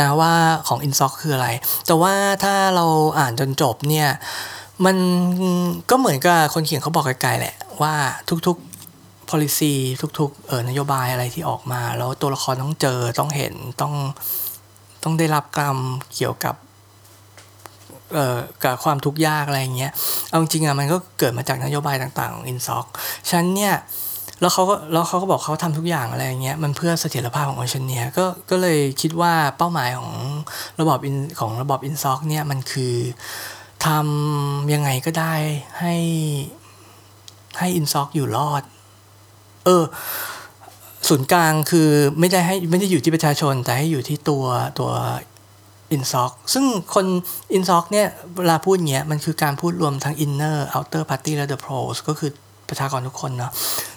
[0.00, 0.34] นะว่า
[0.68, 1.48] ของอินซ็อกคืออะไร
[1.86, 2.14] แต่ว่า
[2.44, 2.86] ถ้าเรา
[3.18, 4.08] อ่านจนจบเนี่ย
[4.84, 4.96] มัน
[5.90, 7.94] ก็เหมือนกับคนเขียนเขาบอกไกลๆแหละว่า
[8.46, 8.73] ทุกๆ
[9.30, 9.72] policy
[10.18, 13.94] ทุกๆเออนโยบายอะไรที่ออกมา แล้วตัวละครต้องเจอต้องเห็นต้อง
[15.02, 15.76] ต้องได้รับกรรม
[16.16, 16.54] เกี่ยวกับ
[18.14, 19.92] เอ่อกับความทุกข์ยากอะไรเงี้ย
[20.28, 22.86] เอาจริงอะมันก็เกิดมาจากนโยบายต่างๆของอินซ็อก
[23.30, 23.74] ฉันเนี่ย
[24.40, 30.12] แล้วเขาก็แล้วเขาก็บอกเขาทำทุกอย่างอะไรเงี้ยมันเพื่อเสถียรภาพของโอเชียเนียก็ก็เลยคิดว่าเป้าหมายของ
[30.80, 32.94] ระบบอินของระบบอินซ็อกเนี่ยมันคือ
[33.86, 35.34] ทำยังไงก็ได้
[35.80, 35.94] ให้
[37.58, 38.62] ให้อินซ็อกอยู่รอด
[39.64, 39.84] เออ
[41.08, 41.88] ศูนย์กลางคือ
[42.20, 44.44] ไม่ได้ให้ไม่ได้อยู่ที่ประชาชน แต่ให้อยู่ที่ตัว
[44.78, 44.90] ตัว
[45.92, 47.06] อินซ็อกซึ่งคน
[47.52, 52.30] อินซ็อกเนี่ยเวลาพูดเงี้ยมันคือการพูดรวมทั้ง inner outer party และ the proles ก็คือ
[52.68, 53.52] ประชากรทุกคนเนาะ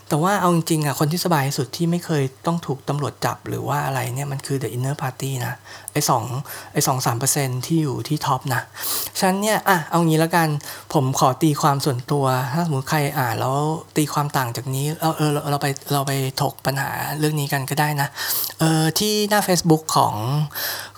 [0.10, 5.53] แต่ว่าเอาจริงๆอะคนที่สบายที่สุดที่ไม่เคยต้องถูกตำรวจจับหรือว่าอะไรเนี่ยมันคือ the inner party นะ
[5.93, 6.24] ไอ้สอง
[6.74, 8.62] ไอ้สองสามเปอร์เซ็นต์ที่อยู่ที่ top ฉะ
[9.20, 10.47] นั้นเนี่ยอะเอางี้แล้วกัน
[10.93, 13.58] ผมขอตีความส่วนตัว ถ้าสมมติใครอ่านแล้ว
[13.97, 16.89] ตีความต่างจากนี้เราเออเราไปเราไปถกปัญหา
[17.20, 18.08] เรื่องนี้กันก็ได้นะ
[18.60, 20.16] เออที่หน้า Facebook ของ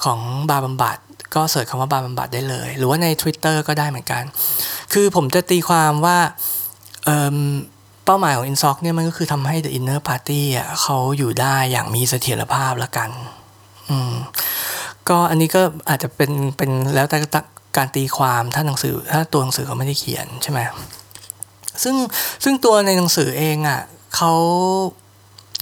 [0.04, 0.98] ของบาร์บำบัด
[1.36, 4.24] ก็เสิร์ชคำว่าบาร์บำบัดได้เลย หรือว่าใน Twitter ก็ได้เหมือนกัน
[4.94, 6.18] คือผมจะตีความว่า
[7.06, 7.38] เออ
[8.12, 13.10] เป้าหมายของ Insoc เนี่ยมันก็คือทำให้ The Inner Party อะเขาอยู่ได้อย่างมีเสถียรภาพละกัน
[13.90, 14.14] อืม
[15.10, 17.18] ก็อันนี้ก็อาจจะเป็นเป็นแล้วแต่
[17.78, 20.60] การตีความถ้าหนังสือถ้าตัวหนังสือเขาไม่ได้เขียนใช่ไหม
[21.84, 21.96] ซึ่ง
[22.44, 23.82] ซึ่งตัวในหนังสือเองอะ่ะ
[24.16, 24.32] เขา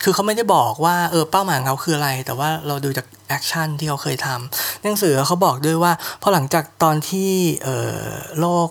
[0.03, 5.91] คือเขาไม่ได้บอกว่าเออเป้าหมายของเขาคืออะไร แต่ว่าเราดูจาก action ที่เขาเคยทำหนังสือเขาบอกด้วยว่า
[6.21, 7.31] พอหลังจากตอนที่
[7.63, 7.99] เออ
[8.39, 8.69] โลก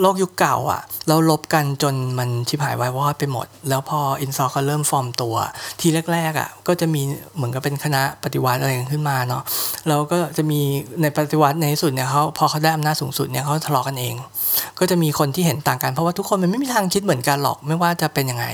[0.00, 5.34] โลกยุคเก่าอะ เรารบกันจนมันชิบหายวายวอดไปหมด แล้วพออินซ็อกก็เริ่มฟอร์มตัว
[5.80, 7.02] ทีแรก ๆอะ ก็จะมี
[7.36, 9.42] เหมือนกับเป็นคณะปฏิวัติอะไรขึ้นมาเนาะ
[9.88, 10.60] แล้วก็จะมี
[11.02, 14.14] ในปฏิวัติในที่สุดเนี่ยเขาพอเขาได้อำนาจสูงสุดเนี่ยเขาทะเลาะกันเอง
[14.78, 18.46] ก็จะมีคนที่เห็นต่างกันเพราะว่าทุกคนมันไม่มีทางคิดเหมือนกันหรอกไม่ว่าจะเป็นยังไง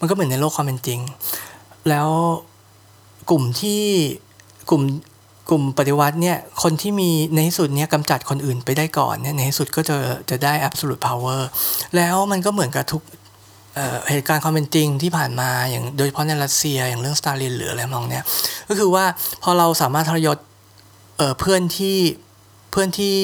[0.00, 1.00] มันก็เหมือนในโลกความเป็นจริง
[1.88, 2.08] แล้ว
[3.30, 3.82] กลุ่มที่
[4.70, 4.82] กลุ่ม
[5.50, 9.96] กลุ่มปฏิวัติเนี่ยคนที่มีในที่สุดเนี่ยกำจัดคนอื่นไปได้ก่อนเนี่ยในที่สุดก็จะ
[10.30, 11.40] จะได้ absolute power
[11.96, 13.02] แล้วมันก็เหมือนกับทุก
[14.10, 18.24] เหตุการณ์ความเป็นจริงที่ผ่านมาอย่างโดยเฉพาะในรัสเซียอย่างเรื่องสตาลินหรืออะไรมองเนี่ย
[18.68, 19.04] ก็คือว่า
[19.42, 20.38] พอเราสามารถทรยศ
[21.38, 21.98] เพื่อนที่
[22.70, 23.16] เพื่อนที่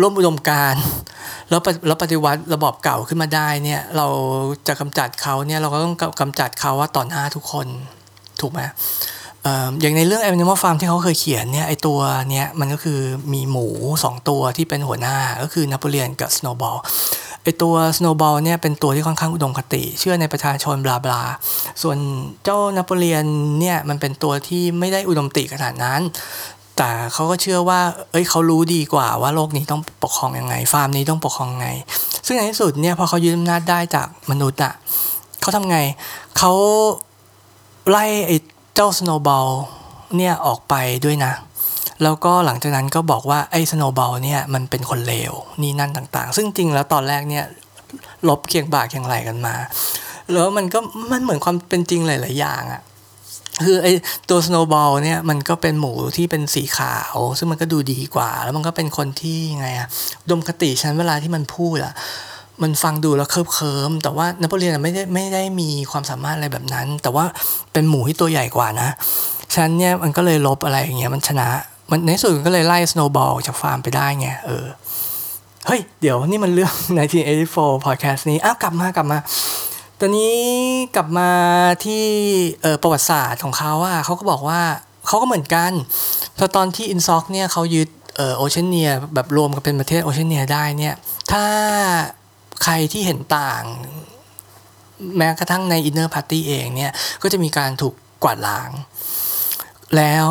[0.00, 0.74] ร่วมอุดมการ
[1.50, 4.06] แล้วแล้วปฏิวัติระบอบเก่าขึ้นมาได้เนี่ยเรา
[4.68, 7.66] จะกำจัดเขาเนี่ยเราก็ต้องกำจัดเขาว่าต่อหน้าทุกคน
[8.40, 8.60] ถูกไหม
[9.80, 11.98] อย่างในเรื่อง Animal Farm ที่เขาเคยเขียนเนี่ยไอตัว
[12.30, 13.00] เนี้ยมันก็คือ
[13.32, 13.66] มีหมู
[14.00, 16.76] 2 ตัวที่เป็นหัวหน้าก็คือนโปเลียนกับสโนว์บอล
[17.42, 21.22] ไอตัวสโนว์บอลเนี่ยเป็นตัวที่ค่อนข้างอุดมคติ เชื่อในประชาชน blah blah
[21.82, 21.98] ส่วน
[22.44, 23.24] เจ้านโปเลียน
[23.60, 26.00] เนี่ยมันเป็นตัวที่ไม่ได้อุดมคติขนาดนั้น
[26.76, 27.80] แต่เขาก็เชื่อว่า
[28.10, 31.68] เอ้ยเขารู้ดีกว่าว่าโลกนี้ต้องปกครองยังไง ฟาร์มนี้ต้องปกครองไง
[32.26, 34.72] ซึ่งในที่สุดเนี่ยพอเขายึดอำนาจได้จากมนุษย์อะ
[35.40, 35.78] เขาทำไง
[36.38, 36.52] เขา
[37.90, 38.32] ไล่ไอ
[38.78, 39.48] เจ้าสโนว์บอล
[40.16, 40.74] เนี่ยออกไป
[41.04, 41.32] ด้วยนะ
[42.02, 47.44] แล้วก็หลังจากนั้นก็บอกว่าไอ้สโนว์บอลเนี่ยมันเป็นคนเลวนี่นั่นต่างๆ ซึ่งจริงแล้วตอนแรกเนี่ย
[48.28, 49.54] รบเคียงบ่าเคียงไหลกันมา
[50.32, 50.78] แล้วมันก็
[51.12, 52.82] มันเหมือนความเป็นจริงหลาย ๆ อย่างอะ
[53.64, 53.92] คือไอ้
[54.28, 59.88] ตัวสโนว์บอลเนี่ยมันก็เป็นหมูที่เป็นสีขาว ซึ่งมันก็ดูดีกว่า แล้วมันก็เป็นคนที่ไงอะ
[60.30, 61.94] ดมคติฉันเวลาที่มันพูดอะ
[62.62, 67.24] มันฟังดูแล้วเคลิบเคลิ้มแต่ว่านโปเลียนไม่ได้ไม่ได้มีความสามารถอะไรแบบนั้น แต่ว่า
[67.72, 68.88] เป็นหมูที่ตัวใหญ่กว่าฉะ
[69.54, 71.48] นั้นเนี่ยมันก็เลยรบอะไรอย่างเงี้ยมันชนะ
[71.90, 74.66] มันในสุดก็เลยไล่สโนว์บอลจากฟาร์มไปได้ไงเออ
[75.66, 76.72] เฮ้ย เดี๋ยวนี่มันเรื่อง
[77.30, 79.18] 1984 podcast นี้ อ้าว กลับมากลับมา
[80.00, 80.36] ตอนนี้
[80.96, 81.30] กลับมา
[81.84, 82.04] ที่
[82.62, 84.60] เออประวัติศาสตร์ของเขาอะเขาก็บอกว่า
[85.06, 85.72] เขาก็เหมือนกัน
[86.38, 90.94] พอตอนที่อินซ็อกเนี่ยเขายึดเออโอเชียเนียแบบรวมกันเป็นประเทศโอเชียเนียได้เนี่ย
[91.32, 91.44] ถ้า
[92.64, 93.64] ใครที่เห็นต่าง
[95.16, 96.92] แม้กระทั่งใน Inner Party เองเนี่ย
[97.22, 97.94] ก็จะมีการถูก
[98.24, 98.70] กวาดล้าง
[99.96, 100.30] แล้ว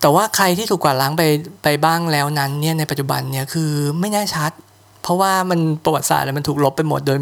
[0.00, 1.22] แต่ว่าใครที่ถูกกวาดล้างไป
[1.62, 4.52] ไปบ้างแล้วนั้นเนี่ยในปัจจุบันเนี่ยคือไม่แน่ชัด
[5.02, 7.18] เพราะว่ามันประวัติศาสตร์มันถูกลบไปหมดโดย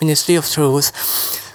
[0.00, 0.88] Ministry of Truth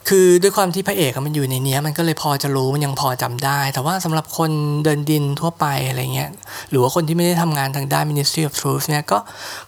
[0.09, 4.51] คือด้วยความที่พระเอกมันอยู่ในเนี้ยมันก็เลยพอจะรู้มันยังพอจำได้ แต่ว่าสำหรับคน
[4.83, 6.29] เดินดินทั่วไปอะไรเงี้ย
[6.69, 9.17] หรือว่าคนที่ไม่ได้ทำงานทางด้าน Ministry of Truth เนี่ยก็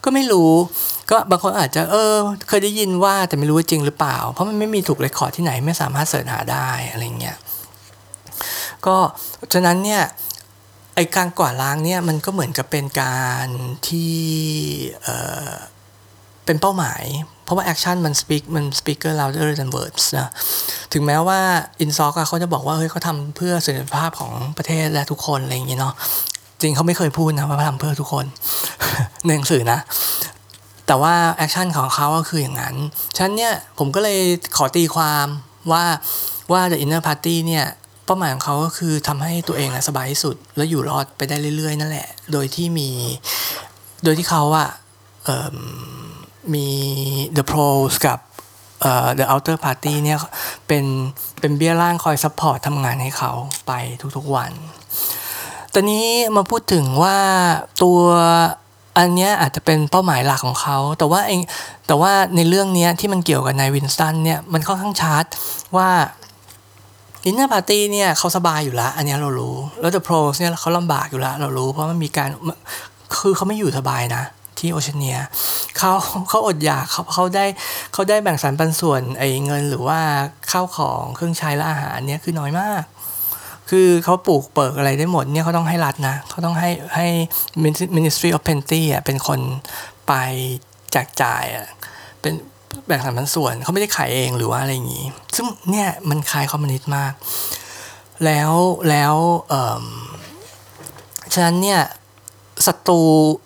[0.04, 0.52] ก็ไม่รู้
[1.10, 2.14] ก็บางคนอาจจะเออ
[2.48, 7.36] เคยได้ยินว่าแต่ไม่รู้ว่าจริงหรือเปล่า เพราะมันไม่มีถูก record ที่ไหนไม่สามารถ search หาได้อะไรเงี้ย
[8.86, 8.96] ก็
[9.54, 10.02] ฉะนั้นเนี่ย
[10.94, 13.46] ไอการกวาดล้างเนี่ยมันก็เหมือนกับเป็นการ
[13.88, 14.16] ที่
[15.02, 17.04] เเป็นเป้าหมาย
[17.44, 20.28] เพราะว่าแอคชั่นมันสปีกมันสปีกเกอร์ louder than words นะ
[20.92, 21.40] ถึงแม้ว่า
[21.80, 25.94] Ingsoc เขาจะบอกว่าเฮ้ยเขาทำเพื่อเสถียรภาพของประเทศและทุกคนอะไรอย่างเงี้เนาะ
[26.60, 28.26] จริงเขาไม่เคยพูดนะว่าทำเพื่อทุกคน
[29.24, 29.78] ในหนังสือนะ
[30.86, 32.74] แต่ว่า action ของเขาก็คืออย่างนั้น
[33.16, 34.20] ฉะนั้นเนี่ยผมก็เลย
[34.56, 35.26] ขอตีความ
[35.72, 35.84] ว่า
[36.52, 37.66] ว่า The Inner Party เนี่ย
[38.04, 42.90] เป้าหมายของเขาก็คือทำให้ตัวเองสบายที่สุด แล้วอยู่รอดไปได้เรื่อยๆ นั่นแหละ โดยที่มี
[44.04, 44.68] โดยที่เขาอะ
[46.54, 46.66] มี
[47.36, 48.18] The Proles กับ
[49.18, 50.18] The Outer Party เนี่ย
[50.66, 50.84] เป็น
[51.40, 53.32] เป็นเบี้ยล่างคอย support ทำงานให้เขา
[53.66, 53.72] ไป
[54.16, 54.52] ทุกๆวัน
[55.72, 57.18] ตอนนี้มาพูดถึงว่า
[57.82, 57.98] ตัว
[58.98, 61.40] อันนี้อาจจะเป็นเป้าหมายหลักของเขา แต่ว่าเอง
[61.86, 65.24] แต่ว่าในเรื่องนี้ที่มันเกี่ยวกับนายวินสตันเนี่ยมันค่อนข้างชัด
[65.76, 65.90] ว่า
[67.22, 72.28] The Inner Party เนี่ยเขาสบายอยู่แล้ว อันนี้เรารู้ แล้ว The Proles เนี่ยเขาลำบากอยู่แล้ว เรารู้เพราะมันมีการ
[73.18, 74.22] คือเขาไม่อยู่สบายนะ
[74.64, 75.18] ที่โอเชียเนีย
[75.76, 75.92] เขา
[76.28, 77.44] เขาอดอยากเขาเขาได้
[77.92, 80.00] เขาได้แบ่งสรรปันส่วนไอ้เงินหรือว่า
[80.50, 82.82] ข้าวของเครื่องใช้และอาหารเนี่ยคือน้อยมาก
[83.70, 87.06] คือเขาปลูกเปิกอะไรได้หมดเนี่ยเขาต้องให้รัฐนะเขาต้องให้ให้
[87.96, 89.40] Ministry of Plenty อะเป็นคน
[90.08, 90.12] ไป
[90.92, 91.66] แจกจ่ายอะ
[92.20, 92.32] เป็น
[92.86, 97.12] แบ่งสรรปันส่วนเขาไม่ได้ขายเองหรือว่าอะไรอย่างนี้ ซึ่งเนี่ยมันคลายคอมมิวนิสต์มาก
[98.24, 98.52] แล้ว
[98.90, 99.14] แล้ว
[101.34, 101.80] ฉะนั้นเนี่ย
[102.66, 103.00] ศัตรู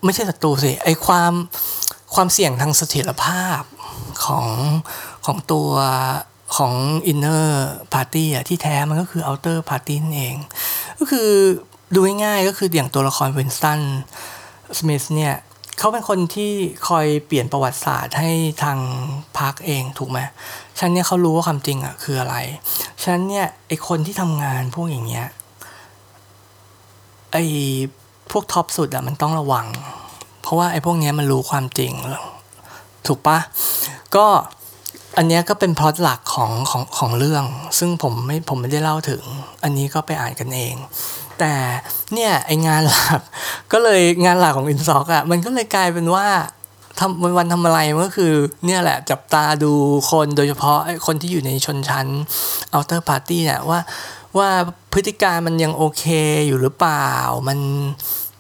[0.05, 1.33] ไม่ใช่ศัตรูสิไอความ
[2.15, 3.63] ความเสี่ยงทางเสถียรภาพ
[4.25, 4.47] ของ
[5.27, 5.71] ของตัว
[6.57, 6.75] ของ
[7.13, 7.47] inner
[7.93, 10.37] party อะที่แท้มันก็คือ outer party นั่นเอง
[10.99, 11.31] ก็คือ
[11.95, 13.81] ดูง่ายๆก็คืออย่างตัวละครวินสตัน
[14.79, 15.35] สมิธเนี่ย
[15.79, 16.53] เขาเป็นคนที่
[16.89, 18.31] คอยเปลี่ยนประวัติศาสตร์ให้
[18.63, 18.79] ทาง
[19.39, 20.19] พักเองถูกไหม
[20.79, 22.37] ฉันเนี่ยเขารู้ว่าความจริงอะคืออะไร
[23.05, 25.27] ฉันเนี่ยไอคนที่ทำงานพวกอย่างเงี้ย
[27.33, 27.37] ไอ
[28.33, 29.67] พวกท็อปสุดอะมันต้องระวัง
[30.43, 31.93] เพราะว่าไอ้พวกเนี้ยมันรู้ความจริง
[33.07, 33.39] ถูกปะ
[34.17, 34.27] ก็
[35.17, 37.45] อันนี้ก็เป็นพล็อตหลักของของของเรื่อง
[37.79, 39.23] ซึ่งผมไม่ผมไม่ได้เล่าถึง
[39.63, 40.75] อันนี้ก็ไปอ่านกันเอง
[41.39, 41.53] แต่
[42.15, 43.21] เนี่ยไองานหลัก
[43.73, 46.27] ก็เลยงานหลักของอินซอกอะมันก็เลยกลายเป็นว่า
[46.99, 48.33] ทำวันวันทำอะไรมันก็คือ
[48.67, 49.73] เนี่ยแหละจับตาดู
[50.11, 52.07] คนโดยเฉพาะคนที่อยู่ในชนชั้น
[52.73, 53.81] Outer Party เนี่ยว่า
[54.39, 54.49] ว่า
[54.93, 56.05] พฤติกรรมมันยังโอเค
[56.47, 57.11] อยู่หรือเปล่า
[57.49, 57.59] มัน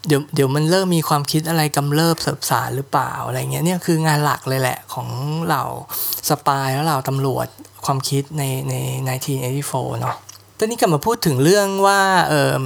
[0.09, 5.09] เดี๋ยวเดี๋ยวมันเริ่มมีความคิดอะไรกำเริบเสิบสานหรือเปล่าอะไรเงี้ยเนี่ยคืองานหลักเลยแหละของ
[5.47, 5.65] เหล่า
[6.29, 7.47] spy แล้วเหล่าตำรวจ
[7.85, 8.75] ความคิดในใน
[9.47, 10.17] 1984 เนาะ
[10.59, 12.65] ตอนนี้กลับมาพูดถึงเรื่องว่าเออ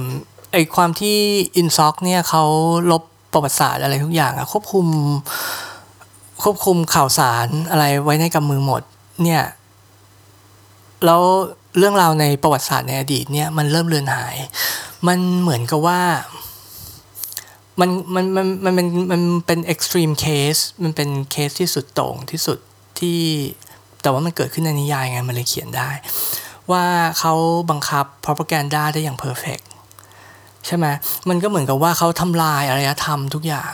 [0.53, 1.17] ไอความที่
[1.55, 2.43] Ingsoc เนี่ยเขา
[2.91, 4.85] ลบประวัติศาสตร์อะไรทุกอย่างอะควบคุม
[6.43, 8.81] ควบคุมข่าวสารอะไรไว้ในกำมือหมด
[9.23, 9.43] เนี่ย
[11.05, 11.21] แล้ว
[11.77, 14.35] เรื่องราวในประวัติศาสตร์ในอดีตเนี่ยมันเริ่มเลือนหาย
[15.07, 16.01] มันเหมือนกับว่า
[17.79, 22.57] มันมันมันมันเป็นมันเป็น extreme case มันเป็นเคสที่สุดโต่งที่สุด
[22.99, 23.19] ที่
[24.01, 25.89] แต่ว่ามันเกิดขึ้นในนิยายไงมันเลยเขียนได้
[26.71, 26.85] ว่า
[27.19, 27.33] เขา
[27.71, 29.59] บังคับ propaganda ได้อย่าง perfect
[30.65, 30.85] ใช่ไหม
[31.29, 33.73] มันก็เหมือนกับว่าเขาทำลายอารยธรรมทุกอย่าง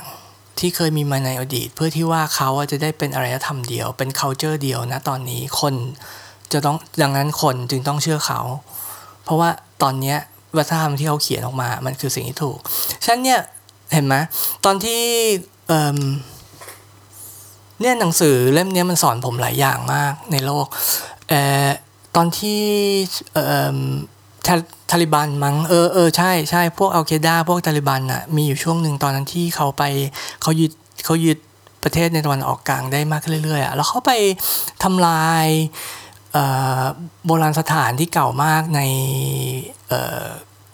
[0.60, 5.74] ที่เคยมีมาในอดีต เพื่อที่ว่าเขาจะได้เป็นอารยธรรมเดียว เป็น culture เดียวนะตอนนี้คน
[6.54, 8.42] จะต้องดังนั้นคนจึงต้องเชื่อเขา
[9.24, 9.50] เพราะว่า
[9.84, 10.16] ตอนนี้
[10.58, 12.58] วัฒนธรรมที่เขาเขียนออกมา มันคือสิ่งที่ถูก
[13.04, 13.42] ฉะนั้นเนี่ย
[13.94, 14.16] เห็นไหม
[14.66, 15.04] ตอนที่
[17.82, 20.66] เนี่ยหนังสือเล่มนี้มันสอนผมหลายอย่างมากในโลก
[21.30, 21.34] เอ
[21.68, 21.70] อ
[22.16, 22.62] ตอนที่
[23.34, 23.38] เอ
[23.76, 23.78] อ
[24.92, 29.84] ทาลิบันมั้งเออเออใช่ใช่พวกอัลเคดาพวกทาลิบันอะมีอยู่ช่วงหนึ่งตอนนั้นที่เขาไป
[30.42, 30.72] เขายึด
[31.06, 31.38] เขายึด
[31.84, 34.12] ประเทศในตะวันออกกลางได้มากขึ้นเรื่อยๆอะแล้วเขาไป
[34.84, 35.48] ทำลาย
[37.26, 38.82] โบราณสถานที่เก่ามากใน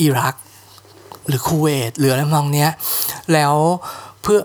[0.01, 0.35] อิรัก
[1.27, 2.71] หรือคูเวตหรืออะไรมองเนี้ย
[3.33, 3.53] แล้ว
[4.21, 4.39] เพื่อ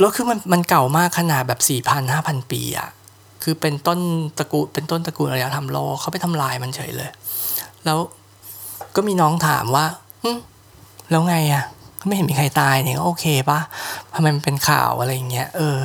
[0.00, 2.88] แล้วคือมันมันเก่ามากขนาดแบบสี่พันห้าพันปีอะ
[3.42, 3.98] คือเป็นต้น
[4.38, 7.10] ตระกูลเป็นต้นตระกูลอารยธรรมโลกเขาไปทำลายมันเฉยเลย
[7.84, 7.98] แล้ว
[8.96, 9.86] ก็มีน้องถามว่า
[11.10, 11.64] แล้วไงอะ
[12.06, 13.60] ไม่เห็นมีใครตายเนี่ยโอเคปะ
[14.14, 15.78] ทำไมมันเป็นข่าวอะไรอย่างเงี้ยเออ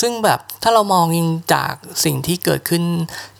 [0.00, 1.06] ซึ่งแบบถ้าเรามอง
[1.54, 1.72] จาก
[2.04, 2.82] สิ่งที่เกิดขึ้น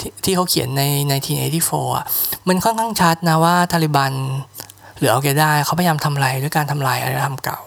[0.00, 1.14] ทที่เขาเขียนในใน
[1.56, 2.06] 1984อะ
[2.48, 4.12] มันค่อนข้างชัดนะว่าตาลิบัน
[4.98, 7.60] หรือเอาแกได้เขาพยายามทำลายด้วยการทำลายอารยธรรมเก่า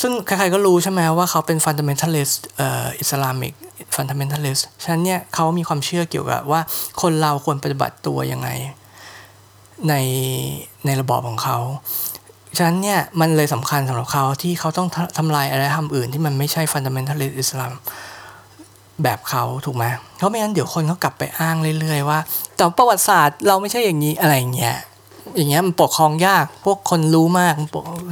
[0.00, 3.54] ซึ่งใครๆก็รู้ใช่ไหมว่าเขาเป็น fundamentalist เอ่ออิสลามิก
[3.96, 6.60] fundamentalist ฉะนั้นเนี่ยเขามีความเชื่อเกี่ยวกับว่า
[7.02, 8.48] คนเราควรปฏิบัติตัวยังไง
[9.88, 9.94] ใน
[10.86, 11.58] ในระบอบของเขา
[12.56, 17.72] ฉะนั้นเนี่ยมันเลยสำคัญสำหรับเขาที่เขาต้องทำลายอารยธรรมอื่นที่มันไม่ใช่ fundamentalist อิสลาม
[19.02, 19.84] แบบเขาถูกไหม
[20.16, 22.18] เพราะไม่งั้นเดี๋ยวคนเขากลับไปอ้างเรื่อยๆว่า
[22.56, 24.76] แต่ประวัติศาสตร์เราไม่ใช่อย่างนี้อะไรเงี้ย
[25.36, 27.54] อย่างเงี้ยมันปกครองยาก พวกคนรู้มาก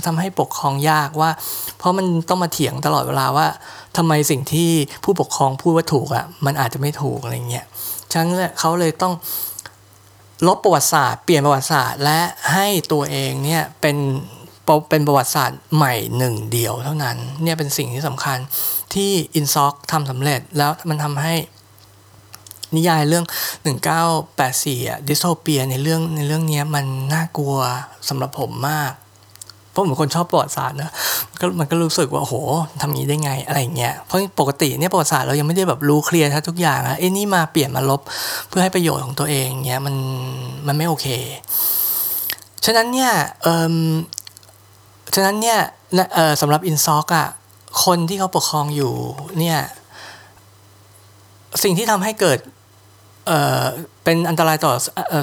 [0.06, 1.30] ทำให้ปกครองยากว่า
[1.78, 3.46] เพราะมันต้องมาเถียงตลอดเวลาว่า
[3.96, 4.70] ทำไมสิ่งที่
[5.04, 7.66] ผู้ปกครองพูดว่าถูกอะ่ะมันอาจจะไม่ถูกอะไรเงี้ย
[8.10, 9.14] ฉะนั้นเขาเลยต้อง
[10.46, 12.20] ลบประวัติศาสตร์เปลี่ยนประวัติศาสตร์ และ
[12.52, 13.96] ให้ตัวเองเนี่ยเป็น
[14.90, 18.38] เป็นประวัติศาสตร์ใหม่หนึ่งเดียวเท่านั้นเนี่ยเป็นสิ่งที่สำคัญ
[18.94, 21.34] ที่อินซ็อกทำสำเร็จแล้วมันทำให้
[22.76, 23.24] นิยายเรื่อง
[24.06, 27.56] 1984อะดิสโทเปียในเรื่องในเรื่องนี้มันน่ากลัว
[28.08, 28.92] สำหรับผมมาก
[29.70, 30.90] เพราะผมเป็นคนชอบประวัติศาสตร์นะ
[31.40, 32.34] ก็มันก็รู้สึกว่าโห
[32.80, 38.00] ทำงี้ได้ไงอะไรเงี้ยเพราะปกติเนี่ยประวัติศาสตร์เรายังไม่ได้แบบรู้เคลียร์ทุกอย่างอะเอ้นี่มาเปลี่ยนมาลบ
[38.48, 39.94] เพื่อให้ประโยชน์ของตัวเองเงี้ยมัน
[40.66, 41.06] มันไม่โอเค
[42.64, 43.12] ฉะนั้นเนี่ย
[43.42, 43.76] เออ
[45.14, 45.58] ฉะนั้นเนี่ย
[46.14, 47.28] เออสำหรับอินซ็อกอะ
[47.84, 48.94] คนที่เขาปกครองอยู่
[49.38, 49.58] เนี่ย
[51.62, 52.38] สิ่งที่ทำให้เกิด
[53.26, 53.64] เอ่อ
[54.04, 54.72] เป็นอันตรายต่อ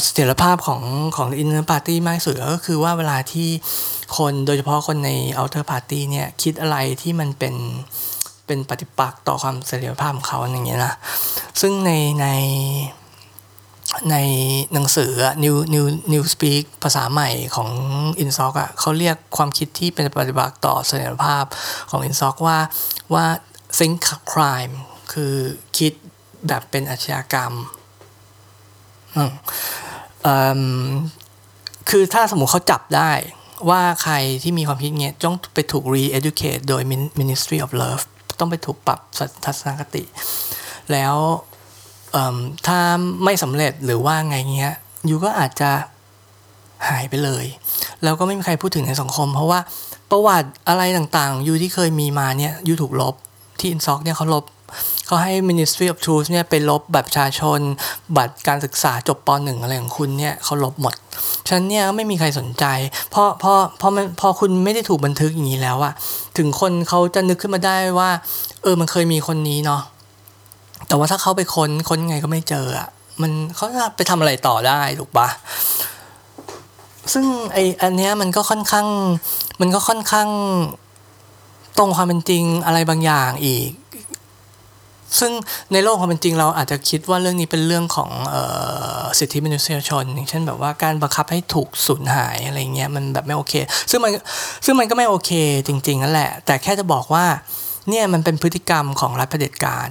[0.03, 0.81] เสถียรภาพของ
[1.17, 3.49] ของ Inner Party มากสุดก็คือว่าเวลาที่
[4.17, 7.55] คนโดยเฉพาะคนใน Outer Party เนี่ยคิดอะไรที่มันเป็น
[8.45, 10.93] เป็นปฏิปักษ์ต่อความเสถียรภาพของเขาอย่างเงี้ยนะ
[11.61, 11.91] ซึ่งใน
[12.21, 12.27] ใน
[14.11, 14.15] ใน
[14.73, 15.11] หนังสือ
[15.43, 17.69] New New Newspeak ภาษาใหม่ของ
[18.23, 21.45] i n s o c อะเขาเรียกความคิดที่เป็นปฏิปักษ์ต่อเสถียรภาพ
[21.89, 22.57] ของ i n s o c ว่า
[23.13, 23.25] ว่า
[23.77, 24.73] thinkcrime
[25.13, 25.35] คือ
[25.77, 25.93] คิด
[26.47, 27.53] แบบเป็นอาชญากรรม
[31.89, 33.11] คือถ้าสมมติเขาจับได้
[33.69, 36.81] ว่าใครที่มีความคิดเงี้ยต้องไปถูก re-educate โดย
[37.19, 38.03] Ministry of Love
[38.39, 38.99] ต้องไปถูกปรับ
[39.45, 40.03] ทัศนคติ
[40.91, 41.15] แล้ว
[42.67, 42.79] ถ้า
[43.23, 44.75] ไม่สำเร็จหรือว่าไงเงี้ย
[45.09, 45.71] ยูก็อาจจะ
[46.89, 47.45] หายไปเลย
[48.03, 49.59] แล้วก็ไม่มีใครพูดถึงในสังคม เพราะว่า
[50.11, 53.15] ประวัติอะไรต่างๆยูที่เคยมีมาเนี่ยยูถูกลบ
[53.59, 54.43] ที่อินซ็อกเนี่ยเขาลบ
[55.09, 57.59] เขาให้ Ministry of Truth เนี่ยไปลบบัตรประชาชน
[58.17, 60.93] บัตรการศึกษาจบป .1 อะไรของคุณเนี่ยเขาลบหมด
[61.49, 62.65] ฉันเนี่ยไม่มีใครสนใจ
[63.11, 65.93] เพราะเพราะเพราะมันพอคุณไม่ได้ถูกบันทึกอย่างนี้แล้วอะ
[66.37, 68.09] ถึงคนเขาจะนึกขึ้นมาได้ว่า
[68.63, 69.81] เออมันเคยมีคนนี้เนาะ
[70.87, 72.87] แต่ว่าถ้าเขาไปค้นค้นไงก็ไม่เจออะ
[73.21, 75.27] มันเขาจะไปทำอะไรต่อได้ถูกปะ
[77.13, 78.87] ซึ่งไออันเนี้ยมันก็ค่อนข้าง
[79.61, 80.29] มันก็ค่อนข้าง
[81.77, 83.69] ตรงความเป็นจริงอะไรบางอย่างอีก
[85.19, 85.31] ซึ่ง
[85.73, 88.35] ในโลกความเป็นจริงเราอาจจะคิดว่าเรื่องนี้เป็นเรื่องของอ
[89.01, 93.53] อสิทธิมนุษยชน อย่างเช่นแบบว่าการบังคับให้ถูกสูญหายอะไรเงี้ยมันแบบไม่โอเค
[93.89, 94.11] ซึ่งมัน
[94.65, 95.31] ซึ่งมันก็ไม่โอเค
[95.67, 97.25] จริงๆนั่นแหละ แต่แค่จะบอกว่า
[97.89, 99.89] เนี่ยมันเป็นพฤติกรรมของรัฐเผด็จการ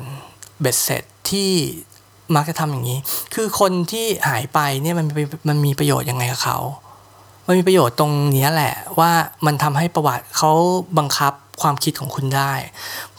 [0.60, 1.50] เบ็ดเสร็จที่
[2.34, 2.98] มักจะทำอย่างนี้
[3.34, 5.06] คือคนที่หายไปเนี่ยมัน
[5.48, 6.58] มันมีประโยชน์ยังไงกับเขา
[7.46, 9.10] มันมีประโยชน์ตรงนี้แหละว่า
[9.46, 10.52] มันทำให้ประวัติเขา
[10.98, 12.52] บังคับ ความคิดของคุณได้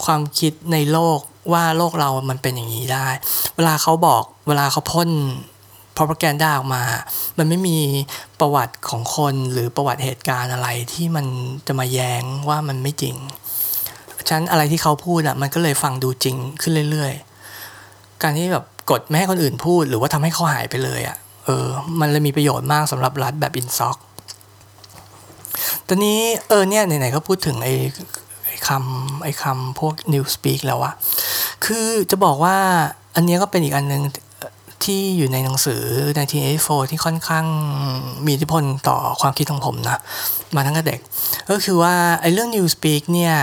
[0.04, 1.18] ความคิดในโลก
[1.52, 3.08] ว่าโลกเรามันเป็นอย่างนี้ได้
[3.56, 5.10] เวลาเขาบอกเวลาเขาพ่น
[5.96, 6.84] propaganda ออกมา
[7.38, 7.78] มันไม่มี
[8.40, 11.26] ประวัติของคนหรือประวัติเหตุการณ์อะไรที่มัน
[11.66, 13.16] จะมาแย้งว่ามันไม่จริง
[14.28, 21.66] ฉะนั้นอะไรที่เขาพูดอะมันก็เลยฟังดูจริงขึ้นเรื่อยๆ การที่แบบกดไม่ให้คนอื่นพูดหรือว่าทำให้เขาหายไปเลยอะ เออ
[22.00, 23.98] มันเลยมีประโยชน์มากสำหรับรัฐแบบอินซ็อก
[25.86, 27.74] ตอนนี้เออเนี่ยไหนๆก็พูดถึงไอ้
[28.68, 30.94] คำไอ้คำพวก New Speak แล้วอะ
[31.64, 32.56] คือจะบอกว่า
[33.14, 34.02] อันนี้ก็เป็นอีกอันหนึ่ง
[34.84, 35.82] ที่อยู่ในหนังสือ
[36.34, 37.46] 1984ที่ค่อนข้าง
[38.24, 40.00] มีอิทธิพลต่อความคิดของผมนะ
[40.54, 41.00] มาตั้งแต่เด็ก
[41.50, 43.36] ก็คือว่าไอ้เรื่อง New Speak เนี่ย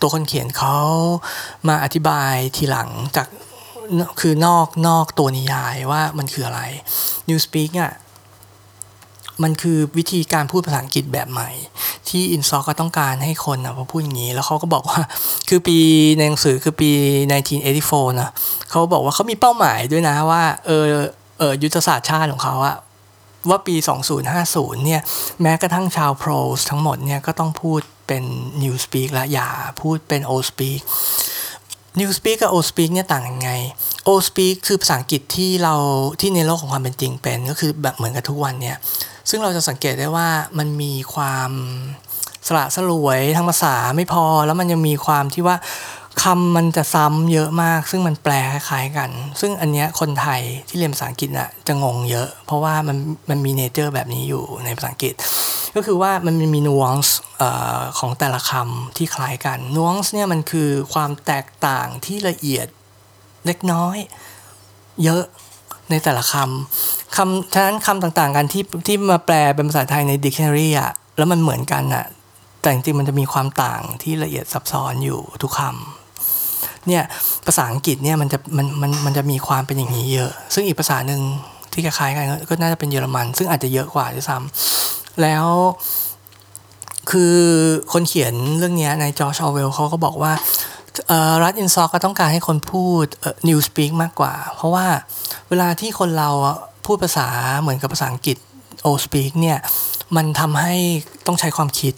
[0.00, 0.76] ตัวคนเขียนเขา
[1.68, 3.26] มาอธิบายทีหลังจาก
[4.20, 6.60] คือนอกนอกตัวนิยายว่ามันคืออะไร
[7.28, 7.92] New Speak อะ
[9.42, 11.50] มันคือวิธีการพูดภาษาอังกฤษแบบใหม่
[12.08, 15.00] ที่อินซอกก็ต้องการให้คนนะพอพูดอย่างนี้ แล้วเขาก็บอกว่า
[15.48, 15.78] คือปี
[16.18, 16.90] ในหนังสือคือปี
[17.54, 18.30] 1984 นะ
[18.70, 20.84] เขาบอกว่าเขามีเป้าหมายด้วยนะว่าเออ
[21.38, 22.76] เออยุทธศาสตร์ชาติของเขาอะ
[23.50, 23.76] ว่าปี
[24.30, 25.00] 2050 เนี่ย
[25.42, 28.24] แม้กระทั่งชาวโปรสทั้งหมดเนี่ย ก็ต้องพูดเป็น
[28.62, 29.48] New Speak และอย่า
[29.80, 30.80] พูดเป็น Old Speak
[32.00, 33.50] New Speak กับ Old Speak เนี่ยต่างยังไง
[34.08, 35.74] Old Speak คือภาษาอังกฤษที่เรา
[36.20, 38.76] ที่ในโลกของความเป็นจริงเป็น ก็คือแบบเหมือนกับทุกวันเนี่ย
[39.30, 41.50] ซึ่งเราจะสังเกตได้ว่ามันมีความ
[42.46, 45.56] สละสลวยทางภาษาไม่พอ แล้วมันยังมีความที่ว่า
[46.22, 49.10] คำมันจะซ้ำเยอะมาก ซึ่งมันแปลคล้ายๆกัน
[49.40, 52.96] ซึ่งอันเนี้ยคนไทยที่เรียนภาษาอังกฤษน่ะจะงงเยอะ เพราะว่ามัน
[53.30, 55.14] มันมีเนเจอร์แบบนี้อยู่ในภาษาอังกฤษ
[55.76, 57.16] ก็คือว่ามันมีนูอังส์
[57.98, 62.66] ของแต่ละคำที่คล้ายกันนูอังส์เนี่ยมันคือความแตกต่างที่ละเอียด
[63.46, 63.96] เล็กน้อย
[65.04, 65.24] เยอะ
[65.90, 72.04] ในแต่ละคำคำฉะนั้นคำต่างๆ กันที่ที่มาแปลเป็นภาษาไทยใน dictionary อะแล้วมันเหมือนกันอะ
[72.60, 77.02] แต่จริงๆมันจะมีความต่างที่ละเอียดซับซ้อนอยู่ทุกคำเนี่ย
[77.46, 81.20] ภาษาอังกฤษเนี่ยมันจะมันมันมันจะมีความเป็นอย่างนี้เยอะ ซึ่งอีกภาษาหนึ่ง
[81.72, 85.46] ที่คล้ายๆกันก็น่าจะเป็นเยอรมัน ซึ่งอาจจะเยอะกว่าด้วยซ้ำแล้ว
[87.10, 87.36] คือ
[87.92, 90.32] คนเขียนเรื่องนี้ในจอร์จอเวลเขาก็บอกว่า
[91.42, 93.04] รัฐอินซอกก็ต้องการให้คนพูด
[93.48, 94.86] New Speak มากกว่า เพราะว่า
[95.48, 96.30] เวลาที่คนเรา
[96.86, 97.28] พูดภาษา
[97.60, 98.36] เหมือนกับภาษาอังกฤษ
[98.86, 99.58] Old Speak เนี่ย
[100.16, 100.74] มันทำให้
[101.26, 101.94] ต้องใช้ความคิด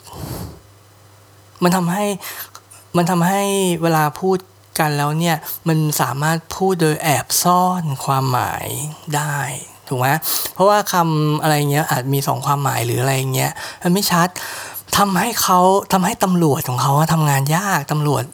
[1.63, 2.05] มันทำให้
[2.97, 3.43] มันทำให้
[3.83, 4.39] เวลาพูด
[4.79, 5.37] กันแล้วเนี่ย
[5.69, 8.67] มันสามารถพูดโดยแอบซ่อนความหมาย
[9.17, 9.37] ได้
[9.89, 10.09] ถูกไหม
[10.55, 14.29] เพราะว่าคำอะไรเงี้ยอาจมีสองความหมายหรืออะไรเงี้ยมันไม่ชัด
[14.97, 15.61] ทำให้เขา
[15.93, 18.25] ทำให้ตำรวจของเขาทำงานยากตำรวจ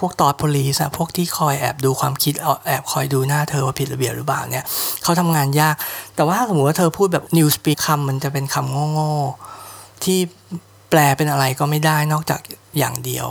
[0.00, 2.34] พวกตอดพลีสอะพวกที่คอยแอบดูความคิด
[2.66, 4.66] แอบคอยดูหน้าเธอว่าผิดระเบียบหรือเปล่าเนี่ย
[5.02, 5.74] เขาทำงานยาก
[6.14, 10.18] แต่ว่าถ้าสมมติว่าเธอพูดแบบ new speak คำมันจะเป็นคำโง่ๆที่
[10.90, 12.40] แปลเป็นอะไรก็ไม่ได้นอกจาก
[12.78, 13.28] อย่างเดียว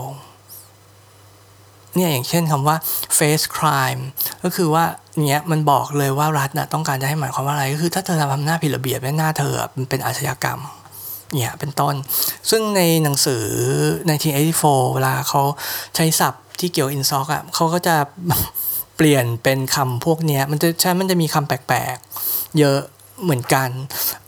[1.96, 2.76] เนี่ยอย่างเช่นคำว่า
[3.18, 4.02] face crime
[4.44, 4.86] ก็คือว่า
[5.28, 9.54] เนี้ยมันบอกเลยว่ารัฐนะต้องการจะให้หมายความว่าอะไร ก็คือถ้าเธอทำหน้าผิดระเบียบหน้าเธอ
[9.90, 10.60] เป็นอาชญากรรม
[11.34, 11.96] เนี่ยเป็นต้น
[12.50, 13.46] ซึ่งในหนังสือ
[14.18, 15.42] 1984 เวลาเขา
[15.96, 17.96] ใช้ศัพท์ที่เกี่ยวอินซ็อกอะเขาก็จะ
[18.98, 22.80] เปลี่ยนเป็นคำพวกเนี้ยมันจะใช่มันจะมีคำแปลกๆ เยอะ
[23.24, 23.70] เหมือนกัน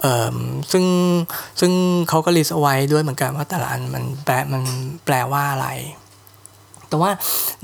[0.01, 0.37] เอ่อ
[0.71, 0.85] ซึ่ง
[1.59, 1.71] ซึ่ง
[2.09, 4.63] เขาก็ลิสต์เอาไว้ด้วยเหมือนกันว่าแต่ละอันมันแปลมัน
[5.05, 5.67] แปลว่าอะไร
[6.87, 7.11] แต่ว่า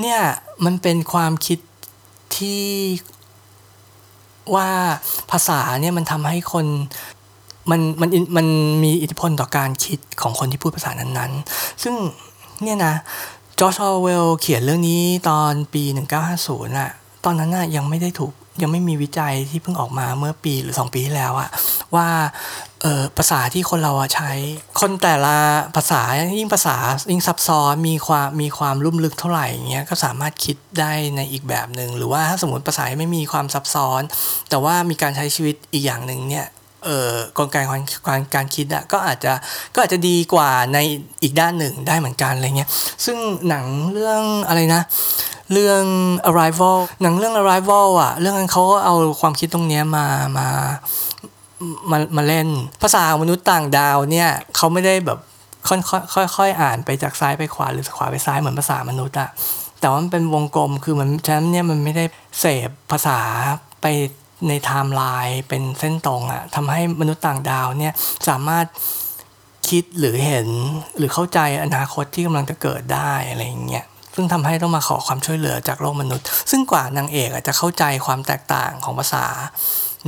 [0.02, 0.20] เนี่ย
[0.66, 1.60] มันเป็นความคิด
[2.38, 2.64] ที่
[4.56, 4.70] ว่า
[5.32, 6.66] ภาษาเนี่ยมันทำให้คน
[7.70, 8.48] มันมันมัน
[8.84, 11.96] มีอิทธิพลต่อการคิดของคนที่พูดภาษานั้นๆ ซึ่ง
[12.64, 12.96] เนี่ยนะ
[13.60, 15.84] จอร์จอเวลเขียนเรื่องนี้ตอนปี
[16.30, 16.92] 1950น่ะ
[17.26, 21.50] ตอนนั้นน่ะยังไม่ได้ถูกยังไม่มีวิจัยที่เพิ่งออกมาเมื่อปีหรือ 2 ปีที่แล้วอะ
[21.96, 22.08] ว่า
[22.82, 24.32] เออภาษาที่คนเราใช้
[24.80, 25.36] คนแต่ละ
[25.76, 26.02] ภาษา
[26.40, 26.76] ยิ่งภาษา
[27.12, 34.02] ยิ่งซับซ้อนมีความมีความลุ่มลึกเท่าไหร่เงี้ยก็สามารถคิดได้ในอีกแบบหนึ่งหรือว่าถ้าสมมติภาษาไม่มีความซับซ้อน
[34.50, 36.48] แต่ว่ามีการใช้ชีวิตอีกอย่างหนึ่งเนี่ย
[36.84, 39.34] เอ่อกลไกการการการคิดอะก็อาจจะ
[39.74, 40.78] ก็อาจจะดีกว่าใน
[41.24, 42.70] อีกด้านหนึ่งได้เหมือนกันอะไรเงี้ย
[43.06, 43.18] ซึ่ง
[43.50, 44.82] หนังเรื่องอะไรนะ
[45.54, 45.84] เรื่อง
[46.30, 50.06] arrival หนังเรื่อง arrival อะเรื่องนั้นเขาก็เอาความคิดตรงเนี้ยมา
[50.38, 50.48] มา
[51.92, 52.48] มามาเล่น
[52.82, 55.20] ภาษาของมนุษย์ต่างดาวเนี่ยเขาไม่ได้แบบ
[55.70, 55.76] ค่
[56.22, 59.30] อยๆค่อยๆอ่านไปจากซ้ายไปขวาหรือขวาไปซ้ายเหมือนภาษามนุษย์อะ
[59.80, 62.06] แต่ว่ามันเป็นวงกลมคือมันฉะนั้นเนี่ยมันไม่ได้
[62.40, 63.18] เสพภาษา
[63.82, 63.86] ไป
[64.48, 67.94] ในไทม์ไลน์เป็นเส้นตรงอะทำให้มนุษย์ต่างดาวเนี่ย
[68.28, 68.66] สามารถ
[69.70, 70.48] คิดหรือเห็น
[70.98, 73.86] หรือเข้าใจอนาคตที่กำลังจะเกิดได้อะไรอย่างเงี้ย
[74.16, 79.26] ซึ่งทำให้ต้องมาขอความช่วยเหลือจากโลกมนุษย์ ซึ่งกว่านางเอกจะเข้าใจความแตกต่างของภาษา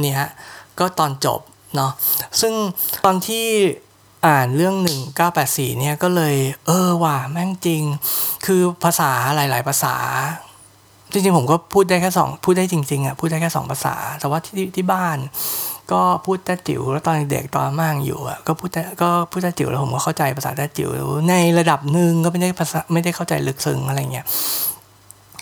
[0.02, 0.22] เนี่ย
[0.80, 1.42] ก็ตอนจบ
[1.76, 1.92] เนาะ
[2.42, 2.54] ซึ่ง
[3.06, 3.46] ตอนที่
[4.28, 4.76] อ่านเรื่อง
[5.28, 6.36] 1984เนี่ยก็เลย
[6.68, 7.84] เออว่ะแม่งจริง
[8.46, 9.96] คือภาษาหลาย ๆ ภาษา
[11.14, 15.18] จริงๆ ผมก็พูดได้แค่สองพูดได้จริงๆอะพูดได้แค่สองภาษา แต่ว่าที่ที่บ้าน
[15.91, 20.89] ก็พูดแต่จิ๋วแล้วตอนเด็กตอนมั่งอยู่อะก็พูดแต่ก็พูดแต่จิ๋วแล้วผมก็เข้าใจภาษาแต่จิ๋ว
[21.30, 24.26] ในระดับหนึ่งก็ไม่ได้ภาษาไม่ได้เข้าใจลึกซึ้งอะไรเงี้ย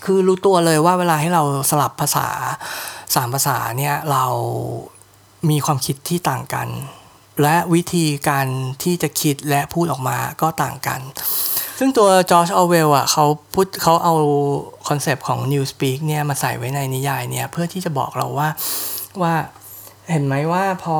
[0.03, 2.27] คือรู้ตัวเลยว่าเวลาให้เราสลับภาษา
[3.15, 4.25] สามภาษาเนี่ยเรา
[5.49, 6.67] มีความคิดที่ต่างกัน
[7.41, 8.47] และวิธีการ
[8.83, 10.99] ที่จะคิดและพูดออกมาก็ต่างกัน
[11.83, 14.15] ซึ่งตัวจอร์จออร์เวลอะเขาพูดเขาเอา
[14.87, 18.49] คอนเซปต์ของ New Speak เนี่ยมาใส่ไว้ในนิยายเนี่ยเพื่อที่จะบอกเราว่า
[19.21, 19.33] ว่า
[20.11, 20.97] เห็นไหมว่าพอ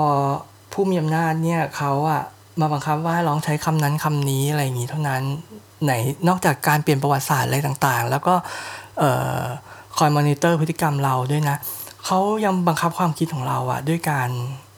[0.73, 2.21] ผู้มีอำนาจเนี่ยเขาอะ
[2.59, 5.21] มาบังคับว่าต้องใช้คำนั้นคำนี้อะไรอย่างนี้เท่านั้น
[5.84, 5.91] ไหน
[6.27, 8.36] นอกจากการเปลี่ยนประวัติศาสตร์อะไรต่างๆ แล้วก็
[9.97, 11.57] คอยมอนิเตอร์พฤติกรรมเราด้วยนะ
[12.05, 14.29] เขายังบังคับความคิดของเราอะด้วยการ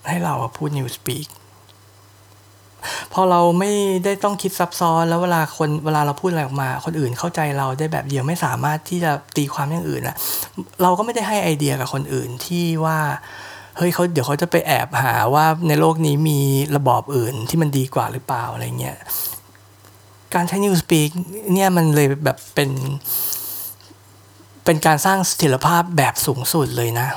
[0.07, 1.27] ให้เราพูด Newspeak
[3.13, 3.71] พอเราไม่
[4.05, 10.15] ได้ต้องคิดซับซ้อนแล้วเวลาคนเวลาเราพูดอะไรออกมา คนอื่นเข้าใจเราได้แบบเดียวไม่สามารถที่จะตีความอย่างอื่นอะ
[10.81, 12.99] เราก็ไม่ได้ให้ไอเดียกับคนอื่นที่ว่า
[13.77, 16.39] เฮ้ยเขาเดี๋ยวเขาจะไปแอบหาว่าในโลกนี้มี
[16.75, 18.97] ระบอบอื่นที่มันดีกว่าหรือเปล่าอะไรเงี้ย
[20.33, 21.09] การใช้ New Speak
[21.53, 22.69] เนี่ยมันเลยแบบเป็น
[24.65, 27.07] เป็นการสร้างสถิรภาพแบบสูงสุดเลยนะ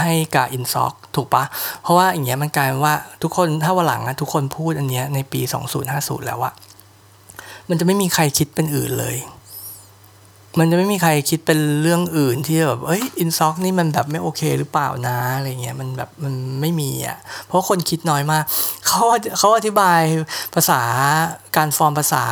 [0.00, 1.44] ให้กับอินซ็อกถูกปะ
[1.82, 5.40] เพราะว่าอย่างเงี้ยมันกลายว่าทุกคนถ้าวันหลังอะทุกคนพูดอันเนี้ยในปี
[5.82, 6.52] 2050 แล้วอะ
[7.68, 9.18] มันจะไม่มีใครคิดเป็นอื่นเลย
[10.58, 18.44] มันจะไม่มีใครคิดเป็นเรื่องอื่นที่แบบเอ้ยอินซ็อกนี่มันแบบไม่โอเคหรือเปล่านะอะไรเงี้ยมันแบบมันไม่มีอะ เพราะคนคิดน้อยมาก
[18.86, 19.02] เขา
[19.38, 20.00] เขาอธิบาย
[20.54, 20.80] ภาษา
[21.56, 22.24] การฟอร์มภาษา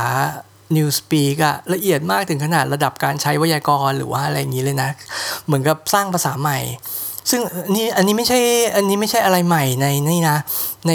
[0.77, 4.91] New Speak อะละเอียดมากถึงขนาดระดับการใช้ไวยากรณ์หรือว่าอะไรอย่างนี้เลยนะ
[5.45, 6.59] เหมือนกับสร้างภาษาใหม่
[7.31, 7.41] ซึ่ง
[7.75, 8.39] นี่อันนี้ไม่ใช่
[8.77, 10.39] อันนี้ไม่ใช่อะไรใหม่ในนี่นะ
[10.89, 10.93] ใน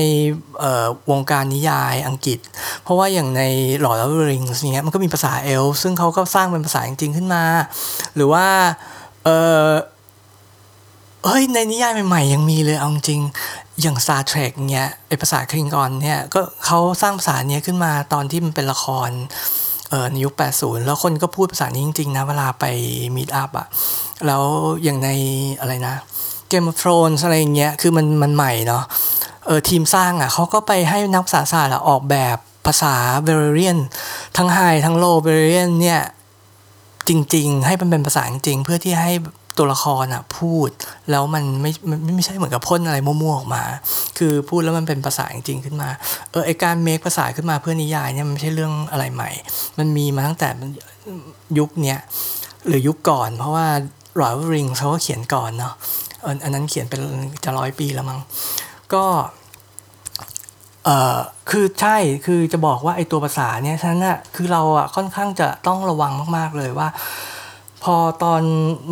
[1.12, 2.40] วงการนิยายอังกฤษ
[2.84, 3.44] เพราะว่าอย่างใน
[3.86, 7.44] Lord of the Rings เนี้ยมันก็มีภาษาเอลซึ่งเขาก็สร้างเป็นภาษาจริงๆขึ้นมา
[8.16, 8.46] หรือว่า
[9.24, 9.30] เอ
[9.68, 9.70] อ
[11.26, 13.22] เฮ้ยในนิยายใหม่ๆยังมีเลยเอาจริง
[13.82, 19.10] อย่าง Star Trek เนี้ยไอภาษาคลิงกอนเนี่ยก็เขาสร้างภาษาเนี้ยขึ้นมาตอนที่มันเป็นละคร
[19.90, 22.66] เออในยุค 80 แล้วคนก็พูดภาษานี้จริงๆนะเวลาไป
[23.16, 23.68] มีดอัพอะ
[24.28, 24.44] แล้ว
[24.84, 25.10] อย่างใน
[25.60, 25.96] อะไรนะ
[26.50, 28.84] เกมโฟนอะไรเงี้ยคือมันมันใหม่เนาะ
[29.45, 32.38] เออทีมสร้างอะเขาก็ไปให้นักภาษาศาสตร์ออกแบบ
[32.68, 33.78] ภาษาเบรเรียน
[34.38, 36.02] ทั้งไฮทั้งโลเบรเรียนเนี่ย
[37.10, 39.14] จริง ๆ ให้มันเป็นภาษาจริงเพื่อที่ให้
[39.58, 40.70] ตัวละครอะพูด
[41.10, 43.64] แล้วมันไม่ไม่ไม่ใช่เหมือนกับพ่นอะไรมั่วๆออกมา
[44.18, 45.89] คือพูดแล้วมันเป็นภาษาจริงๆขึ้นมา
[46.32, 49.30] เออไอการเมคภาษาขึ้นมาเพื่อนิยายเนี่ยมันไม่ใช่เรื่องอะไรใหม่
[49.80, 50.50] มันมีมาตั้งแต่
[51.60, 52.00] ยุคเนี้ย
[52.68, 53.68] หรือยุคก่อน เพราะว่า
[54.20, 55.74] Royal Ring เขาก็เขียนก่อนเนาะ
[56.43, 57.01] อันนั้นเขียนเป็น
[57.43, 58.20] จะร้อยปีแล้วมั้ง
[58.93, 59.05] ก็
[60.86, 66.88] เออคือใช่คือจะบอกว่าไอตัวภาษาเนี่ยฉันอะคือเราอะค่อนข้างจะต้องระวังมากๆเลยว่า
[67.84, 68.41] พอตอน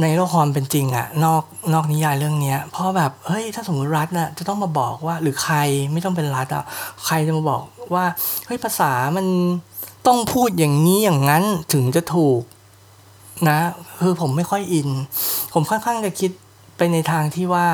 [0.01, 5.57] ในโลกความเป็นจริงอะนอกนอกนิยายเรื่องเนี้ยพอแบบเฮ้ยถ้าสมมติรัฐน่ะจะต้องมาบอกว่าหรือใคร
[5.93, 6.63] ไม่ต้องเป็นรัฐอะ
[7.05, 7.61] ใครจะมาบอก
[7.93, 8.05] ว่า
[8.45, 9.25] เฮ้ยภาษามัน
[10.07, 12.41] ต้องพูดอย่างนี้อย่างนั้นถึงจะถูก
[13.49, 13.59] นะ
[14.01, 14.89] คือผมไม่ค่อยอิน
[15.53, 16.32] ผมค่อนข้างจะคิด
[16.78, 17.67] ไปในทางที่ว่า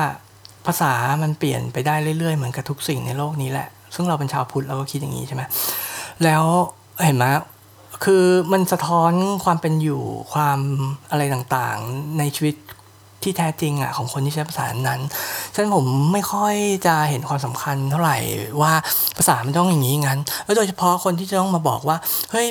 [0.66, 0.92] ภาษา
[1.22, 5.42] มันเปลี่ยนไปได้เรื่อยๆ เหมือนกับทุกสิ่งในโลกนี้แหละ ซึ่งเราเป็นชาวพุทธเราก็คิดอย่างนี้ใช่ไหม
[6.24, 6.44] แล้ว
[7.04, 7.24] เห็นไหม
[8.04, 9.12] คือมันสะท้อน
[9.44, 10.02] ความเป็นอยู่
[10.32, 10.58] ความ
[11.10, 12.54] อะไรต่างๆ ในชีวิต
[13.22, 15.00] ที่แท้จริงอะของคนที่ใช้ภาษานั้น
[15.54, 16.54] ฉะนั้นผมไม่ค่อย
[16.86, 18.18] จะเห็นความสำคัญเท่าไหร่
[18.62, 18.72] ว่า
[19.16, 21.96] ภาษามันต้องอย่างนี้งั้น แล้วโดยเฉพาะคนที่จะต้องมาบอกว่า
[22.30, 22.46] เฮ้ย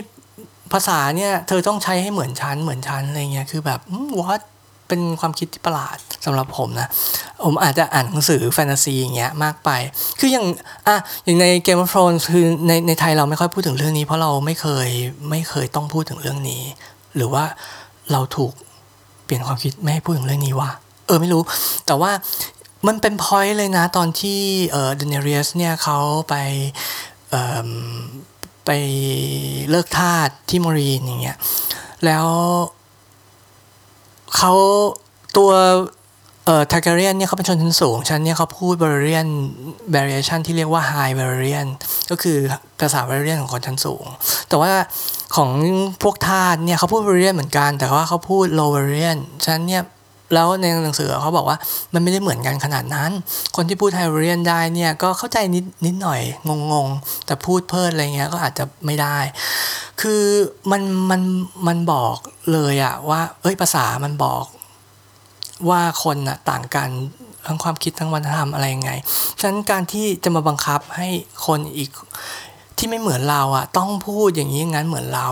[0.73, 3.79] ภาษาเนี่ยเธอต้องใช้ให้เหมือนฉันเหมือนฉันอะไรเงี้ย คือแบบ
[4.21, 4.41] วัด
[4.93, 6.87] เป็นความคิดที่ประหลาดสำหรับผมนะ
[7.45, 9.69] ผมอาจจะอ่านหนังสือแฟนตาซีอย่างเงี้ยมากไป
[10.19, 10.45] คืออย่าง
[10.87, 14.89] อะอย่างใน Game of Thrones คือในในไทยเราไม่ค่อยพูดถึงเรื่องนี้ เพราะเราไม่เคย
[15.29, 16.63] ไม่เคยต้องพูดถึงเรื่องนี้
[17.15, 17.43] หรือว่า
[18.11, 18.51] เราถูก
[19.25, 20.69] เปลี่ยนความคิดไม่ให้พูดถึงเรื่องนี้ว่า
[21.07, 21.41] เออไม่รู้
[21.85, 22.11] แต่ว่า
[22.87, 24.39] มันเป็นพอยต์เลยนะตอนที่
[24.71, 25.97] เออเดนเรียสเนี่ยเขา
[26.29, 26.35] ไป
[27.29, 27.35] เอ
[27.67, 27.69] อ
[28.65, 28.71] ไป
[29.69, 31.37] เลิกทาสที่มอรีนอย่างเงี้ย
[32.05, 32.27] แล้ว
[34.37, 34.53] เขา
[35.37, 35.51] ตัว
[36.45, 39.25] เอ่อทาการเรียนเนี่ยเขาเป็นชนชั้นสูง ชั้นเนี่ยเขาพูดบริเรียน
[39.95, 41.67] variation ที่เรียกว่า high variation
[42.09, 42.37] ก็คือ
[42.79, 44.05] ภาษาบริเรียนของคนชั้นสูง
[44.49, 44.71] แต่ว่า
[45.35, 45.49] ของ
[46.03, 49.83] พวกทาสเนี่ยเขาพูดบริเรียนเหมือนกัน แต่ว่าเขาพูด low variation ชั้นเนี่ย
[50.33, 51.57] แล้วในหนังสือเขาบอกว่า
[51.93, 53.11] มันไม่ได้เหมือนกันขนาดนั้น
[53.55, 56.21] คนที่พูดไฮเรียนได้เนี่ยก็เข้าใจนิดนิดหน่อย
[56.71, 59.17] งงๆ แต่พูดเพิ่มอะไรเงี้ยก็อาจจะไม่ได้
[60.01, 60.23] คือ
[60.71, 61.21] มันมัน
[61.67, 62.17] มันบอก
[62.51, 64.45] เลยอะว่า เอ้ยภาษามันบอก
[65.69, 66.89] ว่าคนอะต่างกัน
[67.45, 68.91] ทั้งความคิดทั้งวัฒนธรรมอะไรยังไง
[69.39, 71.07] ฉะนั้นการที่จะมาบังคับให้
[71.45, 71.89] คนอีก
[72.77, 75.29] ที่ไม่เหมือนเราอะต้องพูดอย่างนี้งั้นเหมือนเรา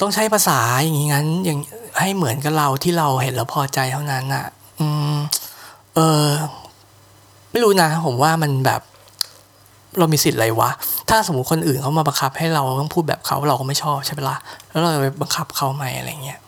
[0.00, 1.58] ต้องใช้ภาษาอย่างนี้งั้นอย่าง
[1.98, 4.46] ให้เหมือนกับเราที่เราเห็นแล้วพอใจเท่านั้นอะ
[4.80, 5.16] อืม
[5.94, 6.26] เออ
[7.50, 8.82] ไม่รู้นะ ผมว่ามันแบบ
[9.98, 10.70] เรามีสิทธิ์อะไรวะ
[11.08, 14.38] ถ้าสมมติคนอื่นเขามาบังคับ ให้เราต้องพูดแบบเขาเราก็ไม่ชอบใช่ไหมละ่ะ
[14.70, 16.40] แล้วเราไปบังคับเขาไหมอะไรเงี้ย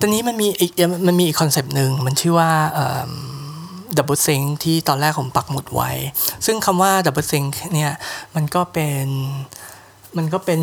[0.00, 0.70] ตอนนี้มันมีอีก
[1.06, 2.50] มันมีอีก concept หนึ่งมันชื่อว่า
[3.96, 5.90] doublethink ที่ตอนแรกผมปักหมุดไว้
[6.46, 7.42] ซึ่งคำว่า doublethink
[7.74, 7.92] เนี่ย
[8.34, 9.06] มันก็เป็น
[10.16, 10.58] มันก็เป็น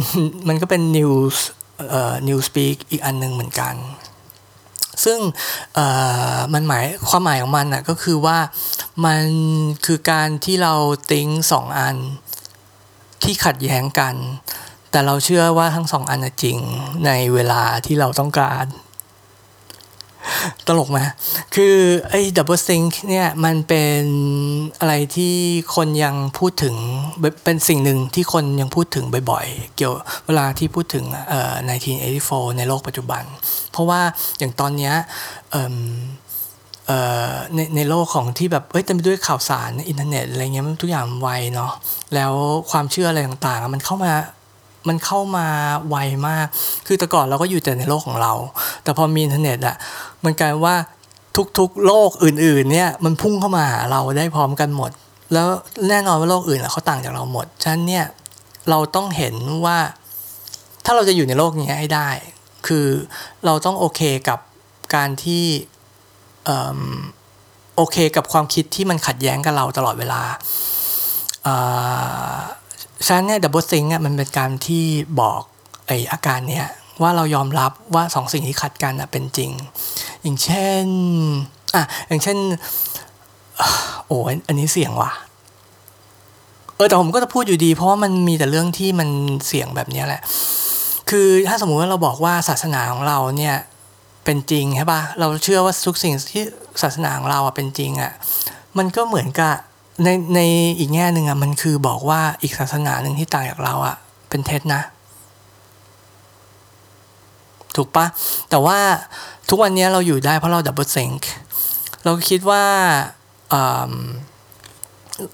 [0.47, 1.45] มันก็เป็น news
[1.89, 3.75] เอ่อ Newspeak อีกอันหนึ่งเหมือนกัน
[5.05, 5.19] ซึ่ง
[6.53, 8.37] มันหมายความหมายของมันนะก็คือว่า
[9.05, 9.23] มัน
[9.85, 10.73] คือการที่เรา
[11.11, 11.95] think สองอัน
[13.23, 14.15] ที่ขัดแย้งกัน
[14.91, 16.57] แต่เราเชื่อว่าทั้งสองอันจริง
[17.05, 18.65] ในเวลาที่เราต้องการ
[20.67, 20.99] ตลกไหม
[21.55, 21.75] คือ
[22.09, 24.03] ไอ้ doublethink เนี่ยมันเป็น
[24.79, 25.35] อะไรที่
[25.75, 26.75] คนยังพูดถึง
[27.43, 29.93] เป็นสิ่งหนึ่งที่คนยังพูดถึงบ่อยๆ เกี่ยว
[30.25, 31.55] เวลาที่พูดถึงเอ่อ
[32.07, 33.23] 1984 ในโลกปัจจุบัน
[33.71, 34.01] เพราะว่า
[34.39, 34.93] อย่างตอนเนี้ย
[35.51, 35.63] เอ่
[37.29, 41.71] อในในโลกของที่แบบเอ้ยเต็มไปด้วยข่าวสารอินเทอร์เน็ตอะไรเงี้ยทุกอย่างไวเนาะ
[42.15, 42.33] แล้ว
[42.71, 44.13] ความเชื่ออะไรต่างๆ มันเข้ามา
[44.87, 45.47] มันเข้ามา
[45.89, 46.47] ไวมาก
[46.87, 48.33] คือแต่ก่อนเราก็อยู่แต่ในโลกของเรา
[48.83, 49.75] แต่พอมีอินเทอร์เน็ตอะ
[50.23, 50.75] มันกลายว่า
[51.59, 54.91] ทุกๆ โลกอื่นๆ เนี่ยมันพุ่งเข้ามาหาเราได้พร้อมกันหมด
[55.33, 55.47] แล้ว
[55.89, 58.05] แน่นอนว่าโลกอื่นเขาต่างจากเราหมด ฉะนั้นเนี่ย
[58.69, 59.35] เราต้องเห็น
[59.65, 59.77] ว่า
[60.85, 62.09] ถ้าเราจะอยู่ในโลกนี้ให้ได้
[62.67, 62.87] คือ
[63.45, 64.39] เราต้องโอเคกับ
[64.95, 65.45] การที่
[67.75, 70.21] โอเคกับความคิดที่มันขัดแย้งกับเราตลอดเวลา
[73.05, 74.85] ฉะนั้นเนี่ยดับเบิลซิงอะมันเป็นการที่
[75.21, 75.41] บอก
[75.87, 76.67] ไออาการเนี้ย
[77.01, 79.51] ว่าเรายอมรับว่าสองสิ่งที่ขัดกันเป็นจริง
[80.21, 80.85] อย่างเช่น
[81.75, 82.37] อะอย่างเช่น
[84.07, 84.17] โอ้
[84.47, 85.11] อันนี้เสียงว่ะ
[86.75, 89.09] เออแต่ผมก็จะพูดอยู่ดี เพราะว่ามันมีแต่เรื่องที่มัน
[89.47, 90.21] เสี่ยงแบบนี้แหละ
[91.09, 93.55] คือถ้าสมมุติว่าเราบอกว่าศาสนาของเราเนี่ย
[94.25, 96.43] เป็นจริงใช่ปะเราเชื่อว่าทุกสิ่งที่
[96.81, 98.11] ศาสนาของเราอะเป็นจริงอะ
[98.77, 99.53] มันก็เหมือนกับ
[100.03, 100.39] ในใน
[100.79, 103.95] อีกแง่หนึ่งอะมันคือบอกว่าอีกศาสนาหนึ่งที่ต่างจากเราอะ
[104.29, 104.81] เป็นเท็จนะ
[107.75, 108.05] ถูกปะ
[108.49, 108.77] แต่ว่า
[109.49, 111.11] ทุกวันนี้เราอยู่ได้เพราะเราดับเบิลเซง
[112.05, 112.63] เราคิดว่า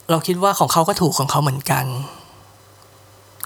[0.10, 1.86] เราคิดว่าของเขาก็ถูกของเขาเหมือนกัน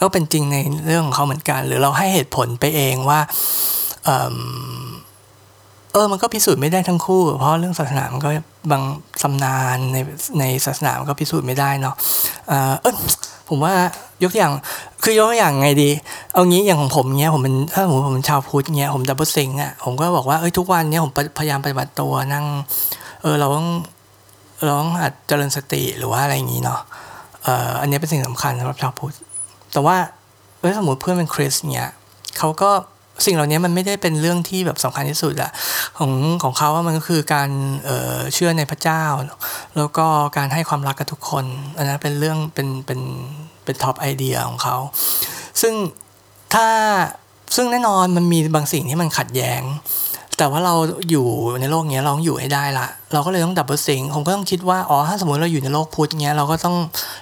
[0.02, 3.20] ก็เป็นจริงในเรื่องของเขาเหมือนกัน หรือเราให้เหตุผลไปเองว่า
[5.98, 8.30] ออมันก็พิสูจน์ไม่ได้ทั้งคู่ เพราะเรื่องศาสนามันก็
[8.72, 8.84] บาง
[9.24, 9.98] สำนานใน
[10.40, 11.96] ในศาสนามันก็พิสูจน์ไม่ได้เนาะ
[12.48, 12.74] เออ
[13.50, 13.74] ผมว่า
[14.24, 14.54] ยกตัวอย่าง
[15.04, 15.90] คือยกตัวอย่างไงดี
[16.34, 22.46] เอางี้อย่างของผมเนี้ยผมเป็นถ้าผมผมเป็นชาวพุทธเนี้ยผมดับเบิลซิงอะผมก็บอกว่าเอ้ยทุกวันเนี้ยผมพยายามปฏิบัติตัวนั่ง
[23.22, 23.68] เออเราต้อง
[24.64, 26.80] เราต้องหัดเจริญสติหรือว่าอะไรอย่างนี้เนาะ
[27.44, 29.16] เอออันนี้เป็นสิ่งสำคัญสำหรับชาวพุทธ
[29.74, 29.98] แต่ว่า
[30.60, 31.90] เอ้ยสมมติเพื่อนเป็นคริสต์เนี้ย
[32.38, 32.72] เขาก็
[33.26, 35.52] สิ่งเหล่านี้มันไม่ได้เป็นเรื่องที่แบบสำคัญที่สุดอะ
[35.98, 36.12] ของ
[36.44, 37.50] ของเขาว่ามันก็คือการ
[37.86, 39.04] เเชื่อในพระเจ้า
[39.78, 40.06] แล้วก็
[40.38, 41.46] การให้ความรักกับทุกคน
[41.78, 43.00] อันนั้นเป็นเรื่องเป็นเป็น
[43.64, 44.76] เป็น top idea ของเขา
[45.62, 45.74] ซึ่ง
[46.54, 46.68] ถ้า
[47.56, 49.62] ซึ่งแน่นอนมันมีบางสิ่งที่มันขัดแย้ง
[50.38, 50.76] แต่ว่าเรา
[51.10, 51.28] อยู่
[51.62, 56.76] ในโลกนี้เราต้องอยู่ให้ได้ละเราก็เลยต้อง doublethink ผมก็ต้องคิดว่าอ๋อถ้าสมมติเราอยู่ในโลกพุทธเงี้ยเราก็ต้อง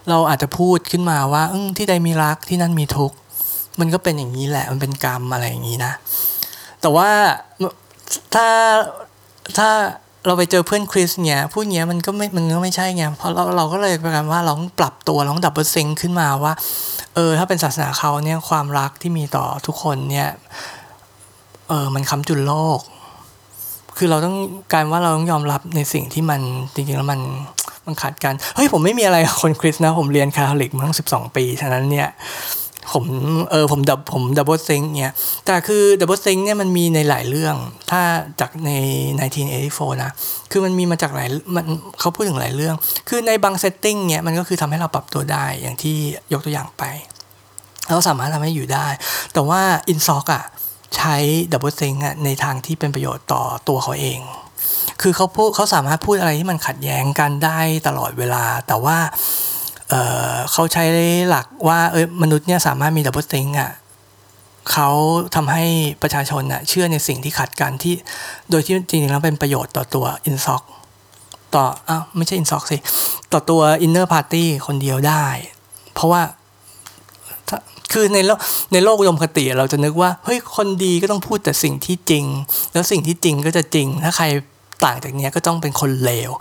[0.09, 1.43] เราอาจจะพูดขึ้นมาว่า
[1.77, 3.15] ที่ใดมีรักที่นั่นมีทุกข์
[3.79, 5.93] มันก็เป็นอย่างนี้แหละ มันเป็นกรรมอะไรอย่างนี้นะ
[6.81, 7.09] แต่ว่า
[8.33, 8.47] ถ้า
[9.57, 9.69] ถ้า
[10.27, 16.53] เราไปเจอเพื่อนคริสต์เนี่ยพูดเงี้ยมันก็ไม่มันก็ไม่ใช่ไงเพราะเราเราก็เลยกลายเป็นว่าเราต้องปรับตัวเราต้อง doublethink ขึ้นมาว่า
[17.15, 20.29] เออ ถ้าเป็นศาสนาเขาเนี่ยความรักที่มีต่อทุกคนเนี่ย
[21.69, 22.79] เออมันค้ำจุนโลก
[23.97, 24.35] คือเราต้อง
[24.73, 26.41] การว่าเราต้องยอมรับในสิ่งที่มัน
[26.73, 27.21] จริงๆแล้วมัน
[27.85, 32.09] มันขัดกันเฮ้ยผมไม่มีอะไรคนคริสต์นะ ผมเรียนคาทอลิกมาตั้งสิบสองปีฉะนั้นเนี่ย
[32.93, 33.05] ผม
[33.51, 35.13] เออผมดับผม doublethink เนี่ย
[35.45, 37.55] แต่คือ doublethink เนี่ยมันมีในหลายเรื่อง
[37.91, 38.01] ถ้า
[38.39, 38.71] จากใน
[39.37, 40.11] 1984 นะ
[40.51, 41.65] คือมันมีมาจากหลายมัน
[41.99, 42.75] เขาพูดถึงหลายเรื่อง
[43.09, 45.97] คือในบาง setting เนี่ยมันก็คือทำให้เราปรับตัวได้อย่างที่
[46.33, 46.83] ยกตัวอย่างไป
[47.89, 48.87] เราสามารถทำให้อยู่ได้
[49.33, 50.43] แต่ว่า Ingsoc อะ
[50.95, 51.15] ใช้
[51.51, 54.19] doublethink อะในทางที่เป็นประโยชน์ต่อตัวเขาเอง
[55.01, 58.97] คือเขาพูดเขาสามารถพูดอะไรที่มันขัดแย้งกันได้ตลอดเวลาแต่ว่า
[59.89, 60.85] เขาใช้
[61.29, 63.71] หลักว่าเอยมนุษย์เนี่ยสามารถมี doublethink อะ
[64.71, 64.89] เขา
[65.35, 65.65] ทำให้
[66.01, 67.93] ประชาชนอะเชื่อในสิ่งที่ขัดกันที่
[68.49, 70.63] โดยที่จริงๆแล้วเป็นประโยชน์ต่อตัว Ingsoc
[71.55, 72.77] ต่ออ้าวไม่ใช่ Ingsoc สิ
[73.33, 75.25] ต่อตัว Inner Party คนเดียวได้
[75.93, 76.21] เพราะว่า
[77.93, 78.39] คือในโลก
[78.73, 82.25] ในโลกอุดมคติเราจะนึกว่าเฮ้ยคนดีก็ต้องพูดแต่สิ่งที่จริง
[82.73, 84.25] แล้วสิ่งที่จริงก็จะจริง ถ้าใคร
[84.83, 86.31] ต่างจากนี้ก็ต้องเป็นคนเลว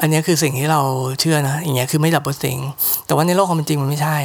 [0.00, 0.80] อันนี้คือสิ่งที่เรา
[1.20, 2.58] เชื่อนะ อย่างเงี้ยคือไม่ doublethink
[3.06, 4.16] แต่ว่าในโลกความเป็นจริงมันไม่ใช่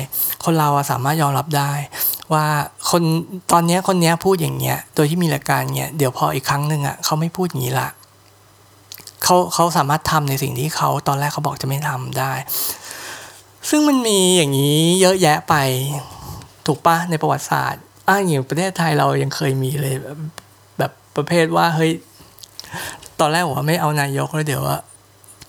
[0.46, 1.72] คนเราสามารถยอมรับได้
[2.34, 2.46] ว่า
[2.90, 3.02] คน
[3.52, 7.90] ตอนนี้คนนี้พูดอย่างเงี้ย โดยที่มีหลักการเงี้ย เดี๋ยวพออีกครั้งหนึ่งอะเขาไม่พูดอย่างนี้ละ
[9.24, 12.34] เขาเขาสามารถทำในสิ่งที่เขาตอนแรกเขาบอกจะไม่ทำได้
[13.70, 15.56] ซึ่งมันมีอย่างนี้เยอะแยะไป
[16.66, 19.96] ถูกปะในประวัติศาสตร์อ้างอย่างประเทศไทยเรายังเคยมีเลย
[20.78, 21.92] แบบประเภทว่าเฮ้ย
[23.22, 24.80] ตอนแรกว่าไม่เอานายกแล้วเดี๋ยวว่า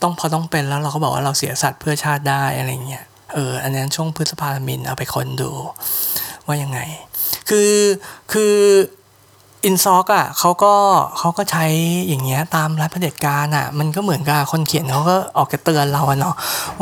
[0.03, 3.05] ต้องพอต้องเป็นแล้วเราก็บอกว่าเราเสียสัตว์เพื่อชาติได้อะไรเงี้ย
[3.35, 5.51] เอออันนั้นช่วงพฤษภามินเอาไปคนดู
[6.47, 6.79] ว่ายังไง
[7.49, 7.73] คือ
[8.33, 8.55] คือ
[9.65, 10.75] อินซอกอะเขาก็
[11.19, 11.67] เขาก็ใช้
[12.09, 16.35] อย่างเงี้ยตามรัฐเผด็จการอะ มันก็เหมือนกับคนเขียนเขาก็ออกจะเตือนเราเนาะ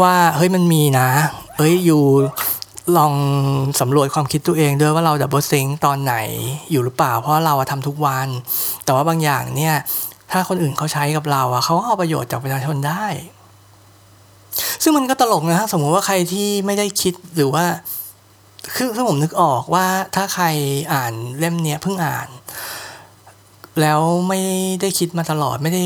[0.02, 1.08] ว่าเฮ้ยมันมีนะ
[1.56, 2.02] เฮ้ยอยู่
[2.98, 3.14] ลอง
[3.80, 6.14] สำรวจความคิดตัวเองด้วยว่าเราดับเบิลซิงตอนไหน
[6.70, 8.28] อยู่หรือเปล่า เพราะเราทำทุกวัน
[8.84, 9.74] แต่ว่าบางอย่างเนี่ย
[10.30, 13.06] ถ้าคนอื่นเขาใช้กับเราอะเขาเอาประโยชน์จากประชาชนได้
[14.82, 17.64] ซึ่งมันก็ตลกนะสมมุติว่าใครที่ไม่ได้คิดหรือว่า
[18.74, 20.46] คือคือผมนึกออกว่าถ้าใคร
[20.92, 22.28] อ่านเล่มเนี้ยเพิ่งอ่าน
[23.80, 24.40] แล้วไม่
[24.80, 25.84] ได้คิดมาตลอดไม่ได้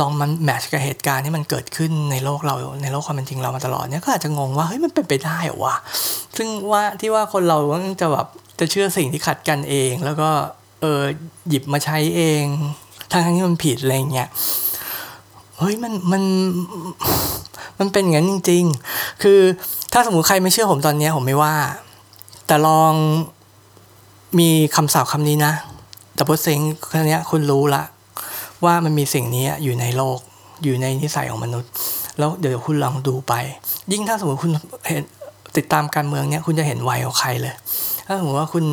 [0.00, 5.76] ลองมันแมทช์กับเหตุการณ์ที่มันเกิดขึ้นในโลกเราในโลกความเป็นจริงเรามาตลอดเนี่ยก็อาจจะงงว่าเฮ้ยมันเป็นไปได้เหรอวะ
[6.36, 7.58] ซึ่งว่าที่ว่าคนเรา
[8.00, 8.26] จะแบบ
[8.60, 10.30] จะเชื่อสิ่งที่ขัดกันเอง แล้วก็
[10.80, 11.02] เออ
[11.48, 12.44] หยิบมาใช้เอง
[13.10, 14.28] ทั้งที่มันผิดอะไรเงี้ย
[15.58, 16.22] เฮ้ยมันมัน
[17.78, 19.40] มันเป็นอย่างนั้นจริง ๆ คือ
[19.92, 21.54] ถ้าสมมติใครไม่เชื่อผมตอนนี้ผมไม่ว่า
[22.46, 22.94] แต่ลอง
[24.38, 25.52] มีคำสาบคำนี้นะ
[26.14, 27.82] แต่พอเซงคนนี้คุณรู้ละ
[28.64, 30.18] ว่ามันมีสิ่งนี้อยู่ในโลก
[30.64, 31.70] อยู่ในนิสัยของมนุษย์
[32.18, 33.34] แล้วเดี๋ยวคุณลองดูไป
[33.92, 34.52] ยิ่งถ้าสมมติคุณ
[34.88, 35.02] เห็น
[35.56, 37.54] ติดตามการเมืองเนี้ยคุณจะเห็นวัยของใครเลย
[38.06, 38.64] ถ้าสมมติว่าคุณ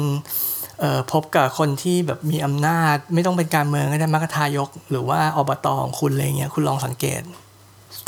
[1.11, 7.21] พบกับคนที่แบบมีอำนาจ ไม่ต้องเป็นการเมืองก็ได้มักทายก หรือว่าอบตของคุณอะไรเงี้ยคุณลองสังเกต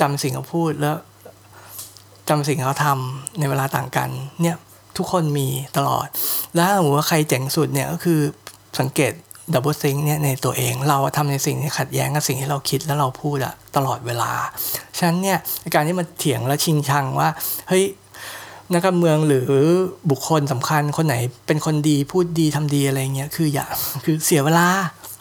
[0.01, 0.97] จำสิ่งเขาพูดแล้ว
[2.30, 4.09] จำสิ่งเขาทำในเวลาต่างกัน
[4.41, 4.55] เนี่ย
[4.97, 5.47] ทุกคนมี
[5.78, 6.07] ตลอด
[6.53, 8.19] แล้วถ้าว่าใครเจ๋งสุดเนี่ยก็คือ
[8.80, 9.11] สังเกต
[9.53, 14.32] ดับเบิลซิงเนี่ยในตัวเองเราทำในสิ่งที่ขัดแย้งกับสิ่งที่เราคิดแล้วเราพูดอะตลอดเวลา
[14.97, 15.38] ฉะนั้นเนี่ย
[15.73, 17.30] การที่มาเถียงและชิงชังว่า
[17.69, 17.84] เฮ้ย
[18.74, 19.49] นักการเมืองหรือ
[20.11, 21.16] บุคคลสำคัญคนไหน
[21.47, 23.66] เป็นคนดีพูดดีทำดีอะไรเงี้ยคืออย่า
[24.03, 24.68] คือเสียเวลา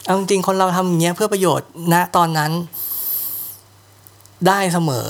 [0.05, 2.51] เอาจริงคนเราทำอย่างเงี้ยเพื่อประโยชน์ณตอนนั้น
[4.47, 5.07] ได้เสมอ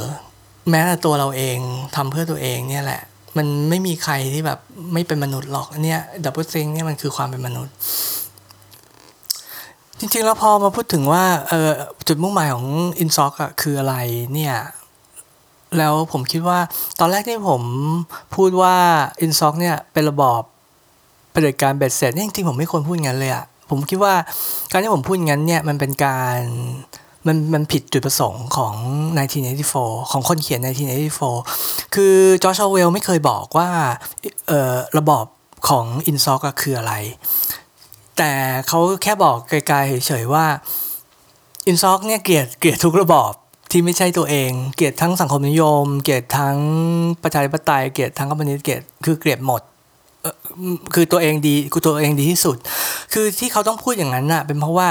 [0.69, 1.57] แม้แต่ตัวเราเอง
[1.95, 3.01] ทำเพื่อตัวเองเนี่ยแหละ
[3.37, 4.59] มันไม่มีใครที่แบบ
[4.93, 7.73] ไม่เป็นมนุษย์หรอกเนี่ยดับเบิลซิงเนี่ยมันคือความเป็นมนุษย์
[9.99, 11.69] จริงๆแล้วพอมาพูดถึงว่าเออ
[12.07, 12.67] จุดมุ่งหมายของ
[12.99, 13.95] อินซ็อกอะคืออะไร
[14.33, 14.55] เนี่ย
[15.79, 16.59] แล้วผมคิดว่า
[16.99, 17.61] ตอนแรกที่ผม
[18.35, 18.75] พูดว่า
[19.25, 20.41] i n s o c เนี่ยเป็นระบอบ
[21.33, 24.13] ปฏิบัติการเบ็ดเสร็จเนี่ยจริงๆผมไม่ควรพูดงั้นเลยอะผมคิดว่า
[24.71, 26.39] การที่ผมพูดงั้นเนี่ยมันเป็นการ
[27.27, 28.73] มันมันผิดจุดประสงค์ของ
[29.43, 30.59] 1984 ของคนเขียน
[31.27, 33.69] 1984 คือจอร์จอเวลไม่เคยบอกว่า
[34.47, 35.25] เอ่อระบอบ
[35.69, 36.93] ของ i n s o c คืออะไร
[38.17, 38.31] แต่
[38.67, 40.45] เขาแค่บอกไกลๆเฉยๆว่า
[41.71, 43.31] i n s o c เนี่ยเกลียดเกลียดทุกระบอบ
[43.77, 46.57] ที่ไม่ใช่ตัวเอง เกลียดทั้งสังคมนิยม เกลียดทั้ง
[47.23, 49.61] ประชาธิปไตย เกลียดทั้งคอมมิวนิสต์เกลียดคือเกลียดหมด
[50.93, 52.57] คือตัวเองดีกูตัวเองดีที่สุด
[53.13, 54.87] คือที่เขาต้องพูดอย่างนั้นน่ะเป็นเพราะว่า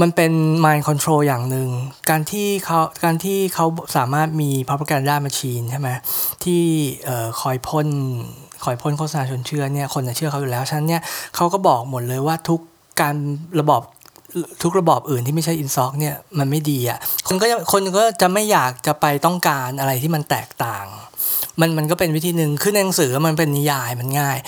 [0.00, 0.32] มันเป็น
[0.64, 1.68] mind control อย่างหนึ่ง
[2.10, 5.88] การที่เขาการที่เขาสามารถมี propaganda machine ใช่ไหม
[6.44, 6.62] ที่
[7.40, 7.88] คอยพ่น
[8.64, 11.02] คอยพ่นโฆษณาชวนเชื่อเนี่ยคนจะเชื่อเขาอยู่แล้วฉะนั้นเนี่ย
[11.36, 12.60] เขาก็บอกหมดเลยว่าทุก
[13.00, 13.14] การ
[13.60, 13.82] ระบอบ
[14.62, 20.86] ทุกระบอบอื่นที่ไม่ใช่อินซอกเนี่ยมันไม่ดีอะ่ะคนก็คนก็จะไม่อยากจะไปต้องการอะไรที่มันแตกต่าง
[21.60, 24.38] มันมันก็เป็นวิธีหนึ่งคือในหนังสือมันเป็นนิยายมันง่าย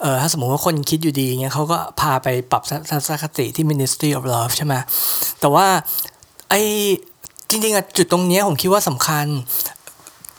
[0.00, 4.74] เออถ้าสมมติว่าคนคิดอยู่ดีเงี้ยเขาก็พาไปปรับทัศนคติที่ Ministry of Love ใช่ไหม
[5.40, 5.66] แต่ว่า
[6.50, 6.54] ไอ
[7.50, 9.26] จริงๆอะจุดตรงนี้ผมคิดว่าสำคัญ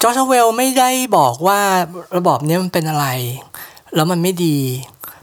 [0.02, 1.60] จอร์จเวลไม่ได้บอกว่า
[2.18, 3.08] ระบอบนี้มันเป็นอะไร
[3.96, 4.58] แล้วมันไม่ดี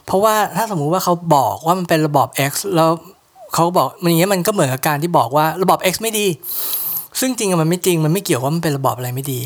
[0.07, 2.91] เพราะว่าถ้าสมมุติว่าเขาบอกว่ามันเป็นระบอบ X แล้ว
[3.57, 6.27] เขาบอกมันอย่างเงี้ยมันก็เหมือนกับการที่บอกว่าระบอบ X ไม่ดี
[7.21, 9.41] ซึ่งจริงมันไม่จริงมันไม่เกี่ยวว่ามันเป็นระบอบอะไรไม่ดี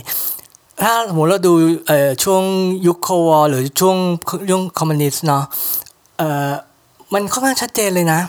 [0.82, 1.52] ถ้าสมมติเราดู
[1.86, 2.42] เอ่อช่วง
[2.86, 3.96] ยุคโควอหรือช่วง
[4.50, 5.44] ยุคคอมมิวนิสต์เนาะ
[6.18, 6.50] เอ่อ
[7.12, 8.20] มันค่อนข้างชัดเจนเลยนะ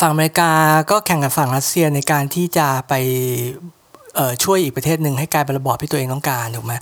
[0.00, 0.50] ฝั่งอเมริกา
[0.90, 2.92] ก็แข่งกับฝั่งรัสเซียในการที่จะไป
[4.44, 6.72] ช่วยอีกประเทศหนึ่งให้กลายเป็นระบอบที่ตัวเองต้องการถูกไหม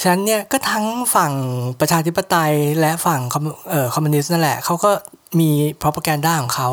[0.00, 1.32] ฉะนั้นเนี่ยก็ทั้งฝั่ง
[1.80, 3.20] ประชาธิปไตยและฝั่ง
[3.94, 4.90] คอมมิวนิสต์นั่นแหละเขาก็
[5.40, 5.50] มี
[5.82, 6.68] propaganda ของเขา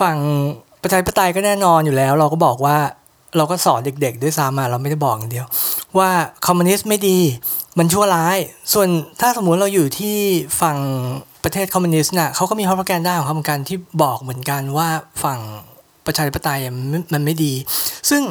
[0.00, 0.16] ฝั่ง
[0.82, 2.78] ประชาธิปไตยก็แน่นอนอยู่แล้ว เราก็บอกว่า
[3.36, 5.46] เราก็สอนเด็ก ๆ ด้วยซ้ำเราไม่ได้บอกอย่างเดียว
[5.98, 6.10] ว่า
[6.46, 7.18] คอมมิวนิสต์ไม่ดี
[7.78, 8.38] มันชั่วร้าย
[8.72, 8.88] ส่วน
[9.20, 10.16] ถ้าสมมุติเราอยู่ที่
[10.60, 10.78] ฝั่ง
[11.44, 14.88] ประเทศคอมมิวนิสต์น่ะเขาก็มี propaganda ของเขาเหมือนกันที่บอกเหมือนกันว่า
[15.24, 15.40] ฝั่ง
[16.06, 16.60] ประชาธิปไตย
[17.14, 17.52] มันไม่ดี
[18.10, 18.22] ซึ่ง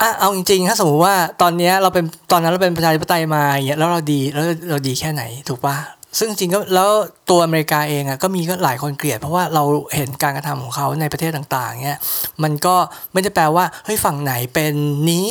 [0.00, 5.76] อะเอาจริงๆ ถ้าสมมติว่าตอนนี้เราเป็นตอนนั้นเราเป็นประชาธิปไตยมาอย่างเงี้ยแล้วเราดีแล้วเราดีแค่ไหนถูกปะ
[6.18, 6.90] ซึ่งจริงก็แล้ว
[7.30, 9.62] ตัวอเมริกาเองอะก็มีก็หลายคนเกลียด เพราะว่าเรา
[9.94, 11.98] เห็นการกระทำของเขาในประเทศต่างๆเงี้ย
[12.42, 12.76] มันก็
[13.12, 14.74] ไม่ได้แปลว่าเฮ้ยฝั่งไหนเป็น
[15.10, 15.26] นี้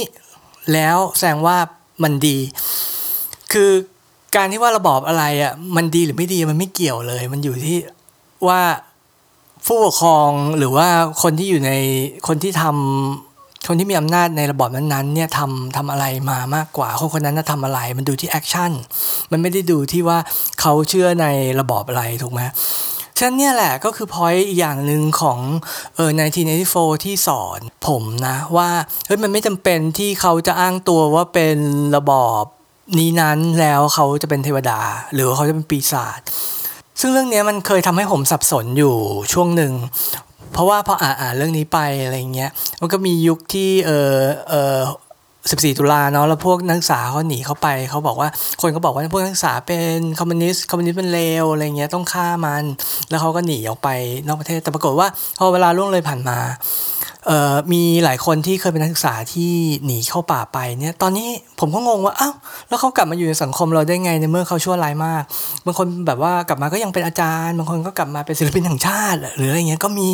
[0.73, 1.57] แล้วแสดงว่า
[2.03, 2.37] มันดี
[3.53, 3.71] คือ
[4.35, 7.77] การที่ว่าระบอบอะไรอะมันดีหรือไม่ดีมันไม่เกี่ยวเลย มันอยู่ที่
[8.47, 8.61] ว่า
[9.65, 10.87] ผู้ปกครองหรือว่า
[11.21, 11.71] คนที่อยู่ใน
[12.27, 13.34] คนที่ทำ
[13.67, 18.71] คนที่มีอำนาจในระบอบนั้นๆเนี่ยทำทำอะไรมามากกว่าคนคนนั้นทำอะไร มันดูที่ action
[19.31, 20.17] มันไม่ได้ดูที่ว่า
[20.61, 21.27] เขาเชื่อใน
[21.59, 22.41] ระบอบอะไรถูกไหม
[23.17, 25.39] ฉะนั้นเนี่ยแหละก็คือ point อีกอย่างหนึ่งของ
[25.95, 26.11] เออ
[26.57, 28.69] 1984ที่สอนผมนะว่า
[29.07, 31.57] เฮ้ยมันไม่จำเป็นที่เขาจะอ้างตัวว่าเป็น
[31.95, 32.43] ระบอบ
[32.99, 34.79] นี้นั้นแล้วเขาจะเป็นเทวดา
[35.13, 36.19] หรือเขาจะเป็นปีศาจ
[36.99, 38.95] ซึ่งเรื่องนี้มันเคยทำให้ผมสับสนอยู่
[39.33, 39.73] ช่วงหนึ่ง
[40.55, 42.51] เพราะว่าพออ่านอ่านเรื่องนี้ไปอะไรเงี้ย
[42.81, 44.15] มันก็มียุคที่เออ
[44.49, 44.79] เออ
[45.49, 48.29] 14 ตุลาเนาะแล้วพวกนักศึกษาเขาหนีเข้าไปเขาบอกว่า
[48.61, 52.63] คนก็บอกว่าพวกนักศึกษาเป็นคอมมิวนิสต์คอมมิวนิสต์เป็นเลวอะไรเงี้ยต้องฆ่ามัน
[53.09, 53.89] แล้วเขาก็หนีออกไป
[54.27, 56.37] นอกประเทศแต่ปรากฏว่าพอเวลาล่วงเลยผ่านมา
[57.27, 59.51] เอ่อมีหลายคนที่เคยเป็นนักศึกษาที่
[59.85, 61.29] หนีเข้าป่าไปเนี่ยตอนนี้
[61.59, 62.33] ผมก็งงว่าอ้าว
[62.69, 65.23] แล้วเขากลับมาอยู่ในสังคมเราได้ไงในเมื่อเขาชั่วร้ายมาก
[65.65, 70.09] บางคนแบบว่ากลับมาก็ยังเป็นอาจารย์ บางคนก็กลับมาเป็นศิลปินแห่งชาติ หรืออะไรเงี้ยก็มี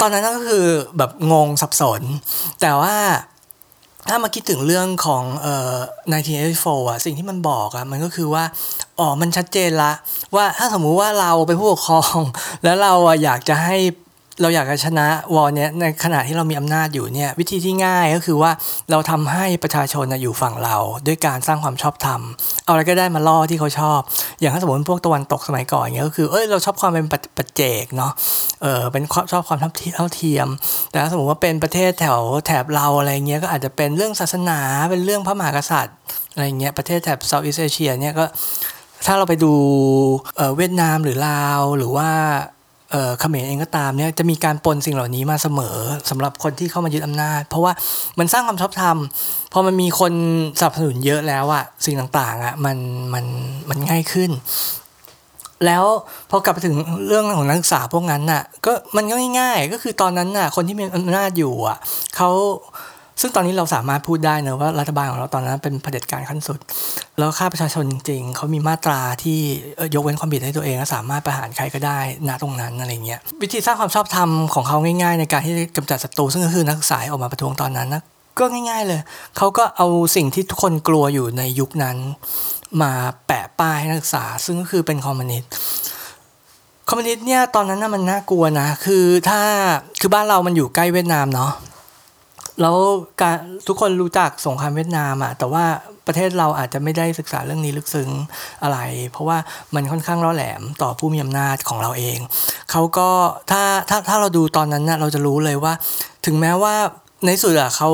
[0.00, 0.66] ตอนนั้นก็คือ
[0.98, 2.02] แบบงงสับสน
[2.60, 2.94] แต่ว่า
[4.10, 5.78] ถ้ามาคิดถึงเรื่องของเอ่อ
[6.38, 8.44] 1984อะสิ่งที่มันบอกอะมันก็คือว่า
[8.98, 9.92] อ๋อมันชัดเจนละ
[10.34, 12.20] ว่าถ้าสมมุติว่าเราไปผู้ปกครอง
[12.64, 12.92] แล้วเรา
[13.24, 13.76] อยากจะให้
[14.40, 18.50] เราอยากจะชนะวอลเนี้ยในขณะที่เรามีอำนาจอยู่เนี่ยวิธีที่ง่ายก็คือว่า
[18.90, 20.76] เราทำให้ประชาชนอยู่ฝั่งเรา
[21.06, 22.20] ด้วยการสร้างความชอบธรรม
[22.64, 24.00] เอาอะไรก็ได้มาล่อที่เขาชอบ
[24.40, 28.12] อย่างถ้าสมมติพวกตะวันตกสมัยก่อนเนี้ยก็คือเอ้ยเราชอบความเป็นปัจเจกเนาะ
[28.62, 29.70] เออเป็นชอบความเท่า
[30.14, 30.48] เทียม
[30.90, 34.60] แต่ถ้าสมมติว่าเป็นประเทศแถวแถบเราอะไรเงี้ยก็อาจจะเป็นเรื่องศาสนา
[34.90, 35.96] เป็นเรื่องพระมหากษัตริย์
[36.32, 38.24] อะไรเงี้ยประเทศแถบเซาท์อีสเอเชียเนี่ยก็
[39.06, 39.52] ถ้าเราไปดู
[40.56, 42.10] เวียดนามหรือลาวหรือว่า
[42.90, 45.76] เขมรเองก็ตามเนี่ยจะมีการปนสิ่งเหล่านี้มาเสมอ
[46.10, 47.72] สำหรับคนที่เข้ามายึดอำนาจ เพราะว่า
[48.18, 48.96] มันสร้างความชอบธรรม
[49.52, 50.12] พอมันมีคน
[50.58, 52.76] สนับสนุนเยอะแล้วอะสิ่งต่างๆอะมัน
[53.14, 53.24] มัน
[53.70, 54.30] มันง่ายขึ้น
[55.66, 55.84] แล้ว
[56.30, 56.76] พอกลับไปถึง
[57.06, 61.78] เรื่องของนักศึกษาพวกนั้นน่ะก็มันก็ง่ายๆ ก็คือตอนนั้นน่ะคนที่มีอำนาจอยู่อะ
[62.16, 62.30] เขา
[63.20, 66.58] ซึ่งตอนนี้เราสามารถพูดได้นะว่ารัฐบาลของเราตอนนั้นเป็นเผด็จการขั้นสุด
[67.18, 69.38] แล้วค่าประชาชนจริงๆเขามีมาตราที่
[69.94, 71.98] ยกเว้นความผิดให้ตัวเองและสามารถประหารใครก็ได้
[72.28, 78.02] ณตรงนั้นอะไรเงี้ยวิธีสร้างความชอบธรรมของเขาง่าย ๆ ในการที่กำจัดศัตรูซึ่งก็คือนักศึกษาออกมาประท้วงตอนนั้นนะ
[78.38, 79.00] ก็ง่าย ๆ เลย
[79.36, 79.86] เขาก็เอา
[80.16, 81.96] สิ่งที่ทุกคนกลัวอยู่ในยุคนั้น
[82.82, 82.92] มา
[83.26, 85.50] แปะป้ายให้นักศึกษา ซึ่งก็คือเป็นคอมมิวนิสต์
[86.88, 89.40] คอมมิวนิสต์เนี่ยตอนนั้นน่ะมันน่ากลัวนะ คือถ้า
[90.00, 91.50] คือบ้านเรามันอยู่ใกล้เวียดนามเนาะ
[92.60, 92.76] แล้ว
[93.22, 93.38] การ
[93.68, 95.64] ทุกคนรู้จักสงครามเวียดนามอะแต่ว่า
[96.06, 98.10] ประเทศเราอาจจะไม่ได้ศึกษาเรื่องนี้ลึกซึ้ง
[98.62, 98.78] อะไร
[99.10, 99.38] เพราะว่า
[99.74, 102.18] มันค่อนข้างร้อแหลมต่อผู้มีอำนาจของเราเอง
[102.70, 103.08] เขาก็
[103.50, 105.72] ถ้าถ้าถ้าเราดูตอนนั้นนะเราจะรู้เลยว่า
[106.26, 106.74] ถึงแม้ว่า
[107.24, 107.88] ในสุดอะเขา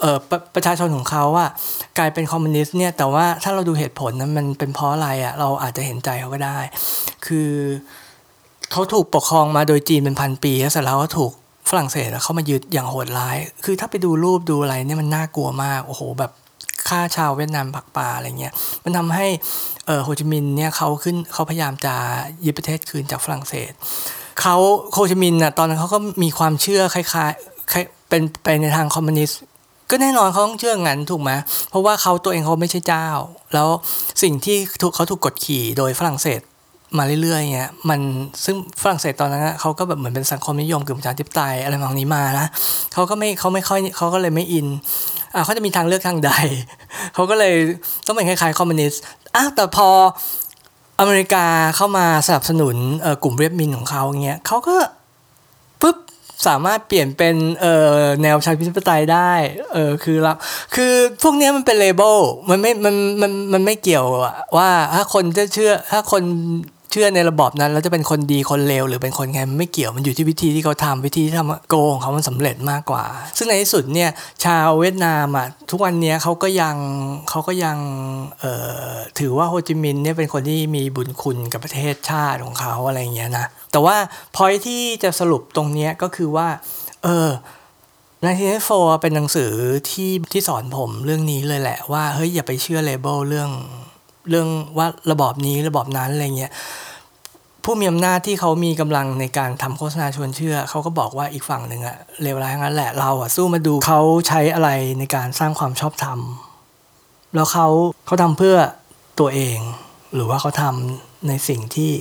[0.00, 1.50] เออประประชาชนของเขาอะ
[1.98, 6.58] กลายเป็นคอมมิวนิสต์เนี่ยแต่ว่าถ้าเราดูเหตุผลนั้นมันเป็นเพราะอะไรอะเราอาจจะเห็นใจเขาก็ได้
[7.26, 7.50] คือ
[8.72, 11.32] เขาถูกปกครองมาโดยจีนเป็นพันปีแล้วเสร็จแล้วก็ถูก
[11.68, 16.32] ฝรั่งเศสเข้ามายึดอย่างโหดร้าย คือถ้าไปดูรูปดูอะไรเนี่ยมันน่ากลัวมาก โอ้โห แบบ
[16.88, 18.52] ฆ่าชาวเวียดนามผักปลาอะไรเงี้ย
[18.84, 19.26] มันทำให้
[19.86, 21.94] เออโฮจิมินห์เนี่ยเขาขึ้นเขาพยายามจะ
[22.44, 23.70] ยึดประเทศคืนจากฝรั่งเศส
[24.40, 24.56] เขา
[24.92, 29.40] โฮจิมินห์น่ะตอนนั้นเขาก็มีความเชื่อคล้ายๆเป็นไปในทางคอมมิวนิสต์
[29.90, 31.32] ก็แน่นอนเขาต้องเชื่องั้นถูกไหม
[31.70, 33.08] เพราะว่าเขาตัวเองเขาไม่ใช่เจ้า
[33.54, 33.68] แล้ว
[34.22, 36.40] สิ่งที่ถูกเขาถูกกดขี่โดยฝรั่งเศส
[36.98, 38.00] มาเรื่อยๆเงี้ยมัน
[38.44, 42.46] ซึ่งฝรั่งเศสตอนนั้นเขาก็แบบเหมือนเป็นสังคมนิยมกึ่งประชาธิปไตยอะไรแบบนี้มานะ
[42.92, 44.66] เขาก็ไม่เขาไม่ค่อยเขาก็เลยไม่อิน
[45.34, 46.30] อ่าเขาจะมีทางเลือกทางใด
[47.14, 47.54] เขาก็เลย
[48.06, 49.02] ต้องเป็นคล้ายๆคอมมิวนิสต์
[49.36, 49.88] อ้าวแต่พอ
[51.00, 51.46] อเมริกา
[51.76, 54.76] เข้ามาสนับสนุนเอ่อกลุ่มเรียบมินของเขาเงี้ยเขาก็
[55.82, 55.96] ปุ๊บ
[56.46, 59.32] สามารถเปลี่ยนเป็นเอ่อแนวชาติธิปไตยได้
[59.72, 60.36] เออคือรับ
[60.74, 60.92] คือ
[61.22, 62.16] พวกนี้มันเป็นเลเบล
[62.50, 64.06] มันไม่มันมันมันไม่เกี่ยว
[64.56, 66.22] ว่าถ้าคนจะเชื่อถ้าคน
[66.90, 73.04] เชื่อในระบอบนั้นแล้วจะเป็นคนดีคนเลวหรือเป็นคนไงมันไม่เกี่ยวมันอยู่ที่วิธีที่เขาทำวิธีที่ทำโกของเขามันสำเร็จมากกว่า
[73.36, 74.10] ซึ่งในที่สุดเนี่ย
[74.44, 76.76] ชาวเวียดนามอะทุกวันนี้เขาก็ยัง
[77.30, 77.76] เขาก็ยัง
[79.18, 83.96] ถือว่าโฮจิมินห์เนี่ยเป็นคนที่มีบุญคุณกับประเทศชาติของเขาอะไรเงี้ยนะแต่ว่า
[84.36, 86.48] พอยที่จะสรุปตรงนี้ก็คือว่า
[87.04, 87.30] เออ
[88.22, 88.70] ในทีโฟ
[89.02, 89.52] เป็นหนังสือ
[89.90, 93.50] ที่ที่สอนผมเรื่องนี้เลยแหละว่าเฮ้ยอย่าไปเชื่อเลเบลเรื่อง
[94.30, 94.48] เรื่อง
[94.78, 96.52] ว่าระบอบนี้ระบอบนั้นอะไรเงี้ย
[97.64, 106.18] ผู้มีอำนาจที่เขามีกำลังในการทำโฆษณาชวนเชื่อ เขาก็บอกว่าอีกฝั่งหนึ่งอะเลวร้ายงั้นแหละเราอะสู้มาดูเขาใช้อะไรในการสร้างความชอบธรรม
[107.34, 107.66] แล้วเขา
[108.06, 108.56] เขาทำเพื่อ
[109.20, 109.58] ตัวเอง
[110.14, 111.92] หรือว่าเขาทำในสิ่งที่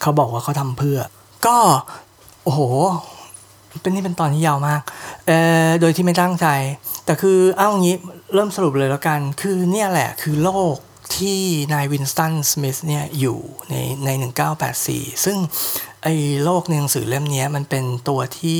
[0.00, 0.98] เขาบอกว่าเขาทำเพื่อ
[1.46, 1.56] ก็
[2.44, 2.60] โอ้โห
[3.82, 4.80] เป็นนี่เป็นตอนที่ยาวมาก
[5.26, 6.46] เอ่อโดยที่ไม่ตั้งใจ
[7.04, 7.96] แต่คือเอ้างี้
[8.34, 10.76] เริ่มสรุปเลยแล้วกัน คือเนี่ยแหละคือโลก
[11.16, 11.40] ที่
[11.72, 13.38] นายวินสตันสมิธเนี่ยอยู่
[13.70, 13.74] ใน
[14.04, 14.08] ใน
[14.66, 15.36] 1984 ซึ่ง
[16.02, 16.14] ไอ้
[16.44, 18.58] โลกในหนังสือเล่มนี้มันเป็นตัวที่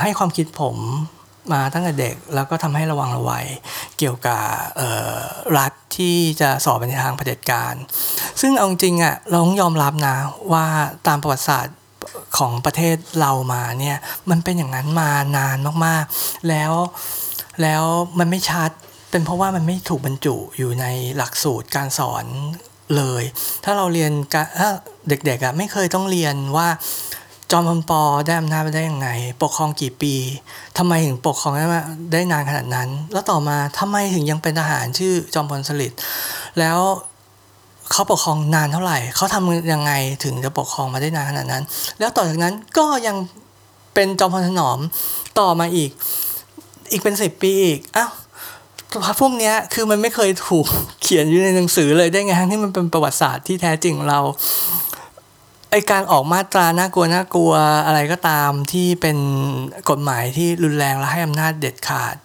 [0.00, 0.76] ให้ความคิดผม
[1.52, 3.46] มาตั้งแต่เด็กแล้วก็ทำให้ระวังระวัย
[3.98, 4.44] เกี่ยวกับ
[5.58, 7.74] รัฐที่จะสอบไปในทางเผด็จการ
[8.40, 10.16] ซึ่งเอาจริงอะ่ะเราต้องยอมรับนะ
[10.52, 10.66] ว่า
[11.06, 11.76] ตามประวัติศาสตร์
[12.38, 13.96] ของประเทศเรามาเนี่ย
[14.30, 16.72] มันเป็นอย่างนั้นมานานมากๆ แล้ว
[17.62, 17.82] แล้ว
[18.18, 18.70] มันไม่ชัด
[19.14, 20.86] เป็นเพราะว่ามันไม่ถูกบรรจุอยู่ใน
[21.16, 22.24] หลักสูตรการสอน
[22.96, 23.22] เลย
[23.64, 24.10] ถ้าเราเรียน
[24.58, 24.70] ถ้า
[25.08, 26.68] เด็กๆอะไม่เคยต้องเรียนว่า
[27.50, 29.08] จอมพลปอได้อำนาจไปได้ยังไง
[29.42, 30.14] ปกครองกี่ปี
[30.78, 31.80] ทำไมถึงปกครองได้มา
[32.12, 35.98] ได้นานขนาดนั้น แล้วต่อมาทำไมถึงยังเป็นทหารชื่อจอมพลสฤษดิ์
[36.58, 36.78] แล้ว
[37.92, 39.92] เขาปกครองนานเท่าไหร่ เขาทำยังไง
[40.24, 41.62] ถึงจะปกครองมาได้นานขนาดนั้น
[41.98, 43.16] แล้วต่อจากนั้นก็ยัง
[43.94, 44.78] เป็นจอมพลถนอม
[45.38, 45.90] ต่อมาอีก
[46.92, 48.10] อีกเป็นสิบปีอีกอ้าว
[49.20, 50.66] พวกนี้คือมันไม่เคยถูก
[51.02, 54.18] เขียนอยู่ในหนังสือเลยได้ไงที่มันเป็นประวัติศาสตร์ที่แท้จริงเรา
[55.70, 57.52] ไอการออกมาตราน่ากลัวน่ากลัว
[57.86, 59.16] อะไรก็ตามที่เป็น
[59.90, 62.16] กฎหมายที่รุนแรงและให้อำนาจเด็ดขาด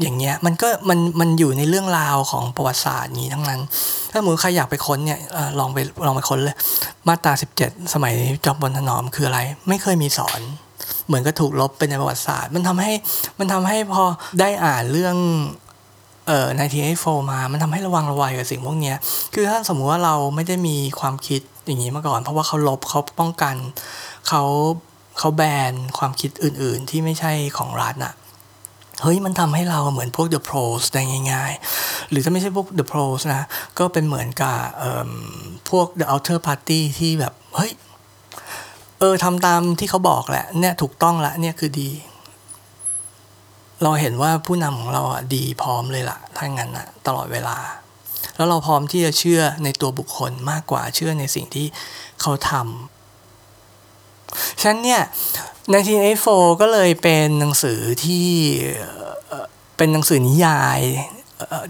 [0.00, 3.60] อย่างเงี้ยมันก็มันมันอยู่ในเรื่องราวของประวัติศาสตร์นี้ทั้งนั้น
[4.10, 5.20] ถ้ามมติใครอยากไปค้นเนี่ย
[5.58, 6.56] ลองไปลองไปค้นเลย
[7.08, 7.32] มาตรา
[7.62, 8.14] 17 สมัย
[8.44, 10.40] จอมพลถนอมคืออะไร ไม่เคยมีสอน
[11.06, 12.92] เหมือนก็ถูกลบไปในประวัติศาสตร์ มันทำให้
[13.38, 14.04] มันทำให้พอ
[14.40, 15.16] ได้อ่านเรื่อง
[16.30, 18.94] เอ่อในทีไอโฟมามันทำให้ระวังระวัยกับสิ่งพวกนี้
[19.34, 23.56] คือถ้าสมมุติว่าเราไม่ได้มีความคิดอย่างนี้มาก่อน เพราะว่าเขาลบเขาป้องกัน
[24.28, 24.42] เขา
[25.18, 28.12] เขาแบนความคิดอื่น ๆ ที่ไม่ใช่ของรัฐน่ะ
[29.02, 31.02] เฮ้ยมันทำให้เราเหมือนพวก The Pros ได้
[31.32, 31.52] ง่าย
[31.82, 33.42] ๆ หรือถ้าไม่ใช่พวก The Pros นะ
[33.78, 34.58] ก็เป็นเหมือนกับ
[35.70, 37.72] พวก The Outer Party ที่แบบ เฮ้ย
[38.98, 41.90] เออทำตามที่เขาบอกแหละ เนี่ยถูกต้องละเนี่ยคือดี
[43.82, 47.56] เราเห็นว่าผู้นำของเราอะดีพร้อมเลยล่ะถ้างั้นอะตลอดเวลา
[48.36, 51.66] แล้วเราพร้อมที่จะเชื่อในตัวบุคคลมากกว่าเชื่อในสิ่งที่
[52.20, 55.02] เขาทำฉะนั้นเนี่ย
[55.80, 58.26] 1984ก็เลยเป็นหนังสือที่
[59.76, 60.80] เป็นหนังสือนิยาย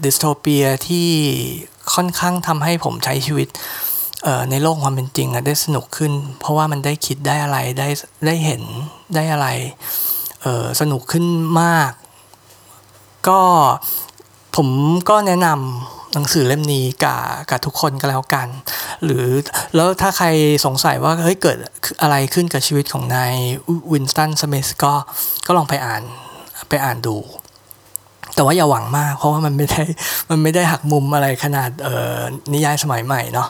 [0.03, 1.09] ดิสโทเปียที่
[1.93, 3.47] ค่อนข้างทำให้ผมใช้ชีวิต
[4.49, 7.87] ในโลกความเป็นจริงได้สนุกขึ้น เพราะว่ามันได้คิดได้อะไรได้
[8.25, 8.61] ได้เห็น
[9.15, 9.47] ได้อะไร
[10.79, 11.25] สนุกขึ้น
[11.61, 11.91] มาก
[13.27, 13.41] ก็
[14.55, 14.67] ผม
[15.09, 18.47] ก็แนะนำหนังสือเล่มนี้กับกับทุกคนก็แล้วกัน
[19.03, 19.25] หรือ
[19.75, 20.27] แล้วถ้าใคร
[20.65, 21.57] สงสัยว่าเฮ้ยเกิด
[22.01, 23.33] อะไรขึ้นกับชีวิตของนาย
[23.91, 24.93] วินสตันสมิธก็
[25.45, 26.03] ก็ลองไปอ่าน
[26.69, 27.15] ไปอ่านดู
[28.35, 29.83] แต่ว่าอย่าหวังมาก เพราะว่ามันไม่ได้
[30.29, 32.19] มันไม่ได้หักมุมอะไรขนาดเอ่อ
[32.53, 33.47] นิยายสมัยใหม่เนาะ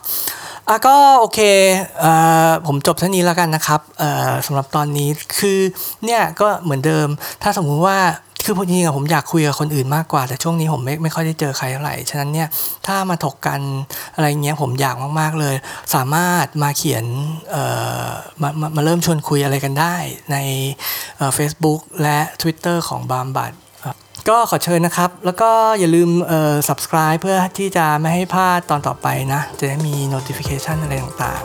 [0.67, 1.39] อะก็โอเค
[2.01, 2.11] เอ่
[2.47, 5.09] อผมจบเท่านี้แล้วกันนะครับเอ่อสำหรับตอนนี้
[5.39, 5.59] คือ
[6.05, 7.07] เนี่ยก็เหมือนเดิม
[7.43, 7.99] ถ้าสมมุติว่า
[8.45, 12.47] คือจริงๆผมอยากคุยกับคนอื่นมากกว่าแต่ช่วงนี้ผมไม่ไม่ค่อยได้เจอใครเท่าไหร่ฉะนั้นเนี่ย
[12.87, 13.59] ถ้ามาถกกัน
[14.15, 15.55] อะไรเงี้ยผมอยากมากๆเลย
[15.95, 17.05] สามารถมาเขียน
[17.51, 17.63] เอ่
[18.05, 18.07] อ
[18.41, 19.95] มามามาเริ่มชวนคุยอะไรกันได้
[20.31, 20.37] ใน
[21.35, 23.53] เฟซบุ๊กและ Twitter ของบามบัต
[24.29, 25.49] ก็ขอเชิญนะครับ แล้วก็
[25.79, 31.43] อย่าลืมเอ่อ subscribe เพื่อที่จะไม่ให้พลาดตอนต่อไปนะ จะได้มี notification อะไรต่าง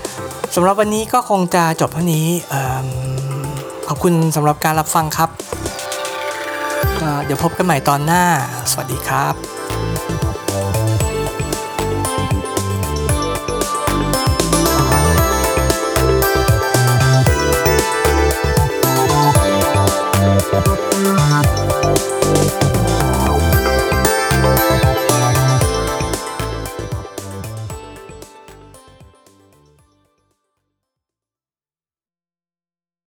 [0.00, 2.28] ๆสำหรับวันนี้ก็คงจะจบเท่านี้
[3.88, 5.30] ขอบคุณสำหรับการรับฟังครับ
[7.24, 8.24] เดี๋ยวพบกันใหม่ตอนหน้า
[8.70, 9.63] สวัสดีครับ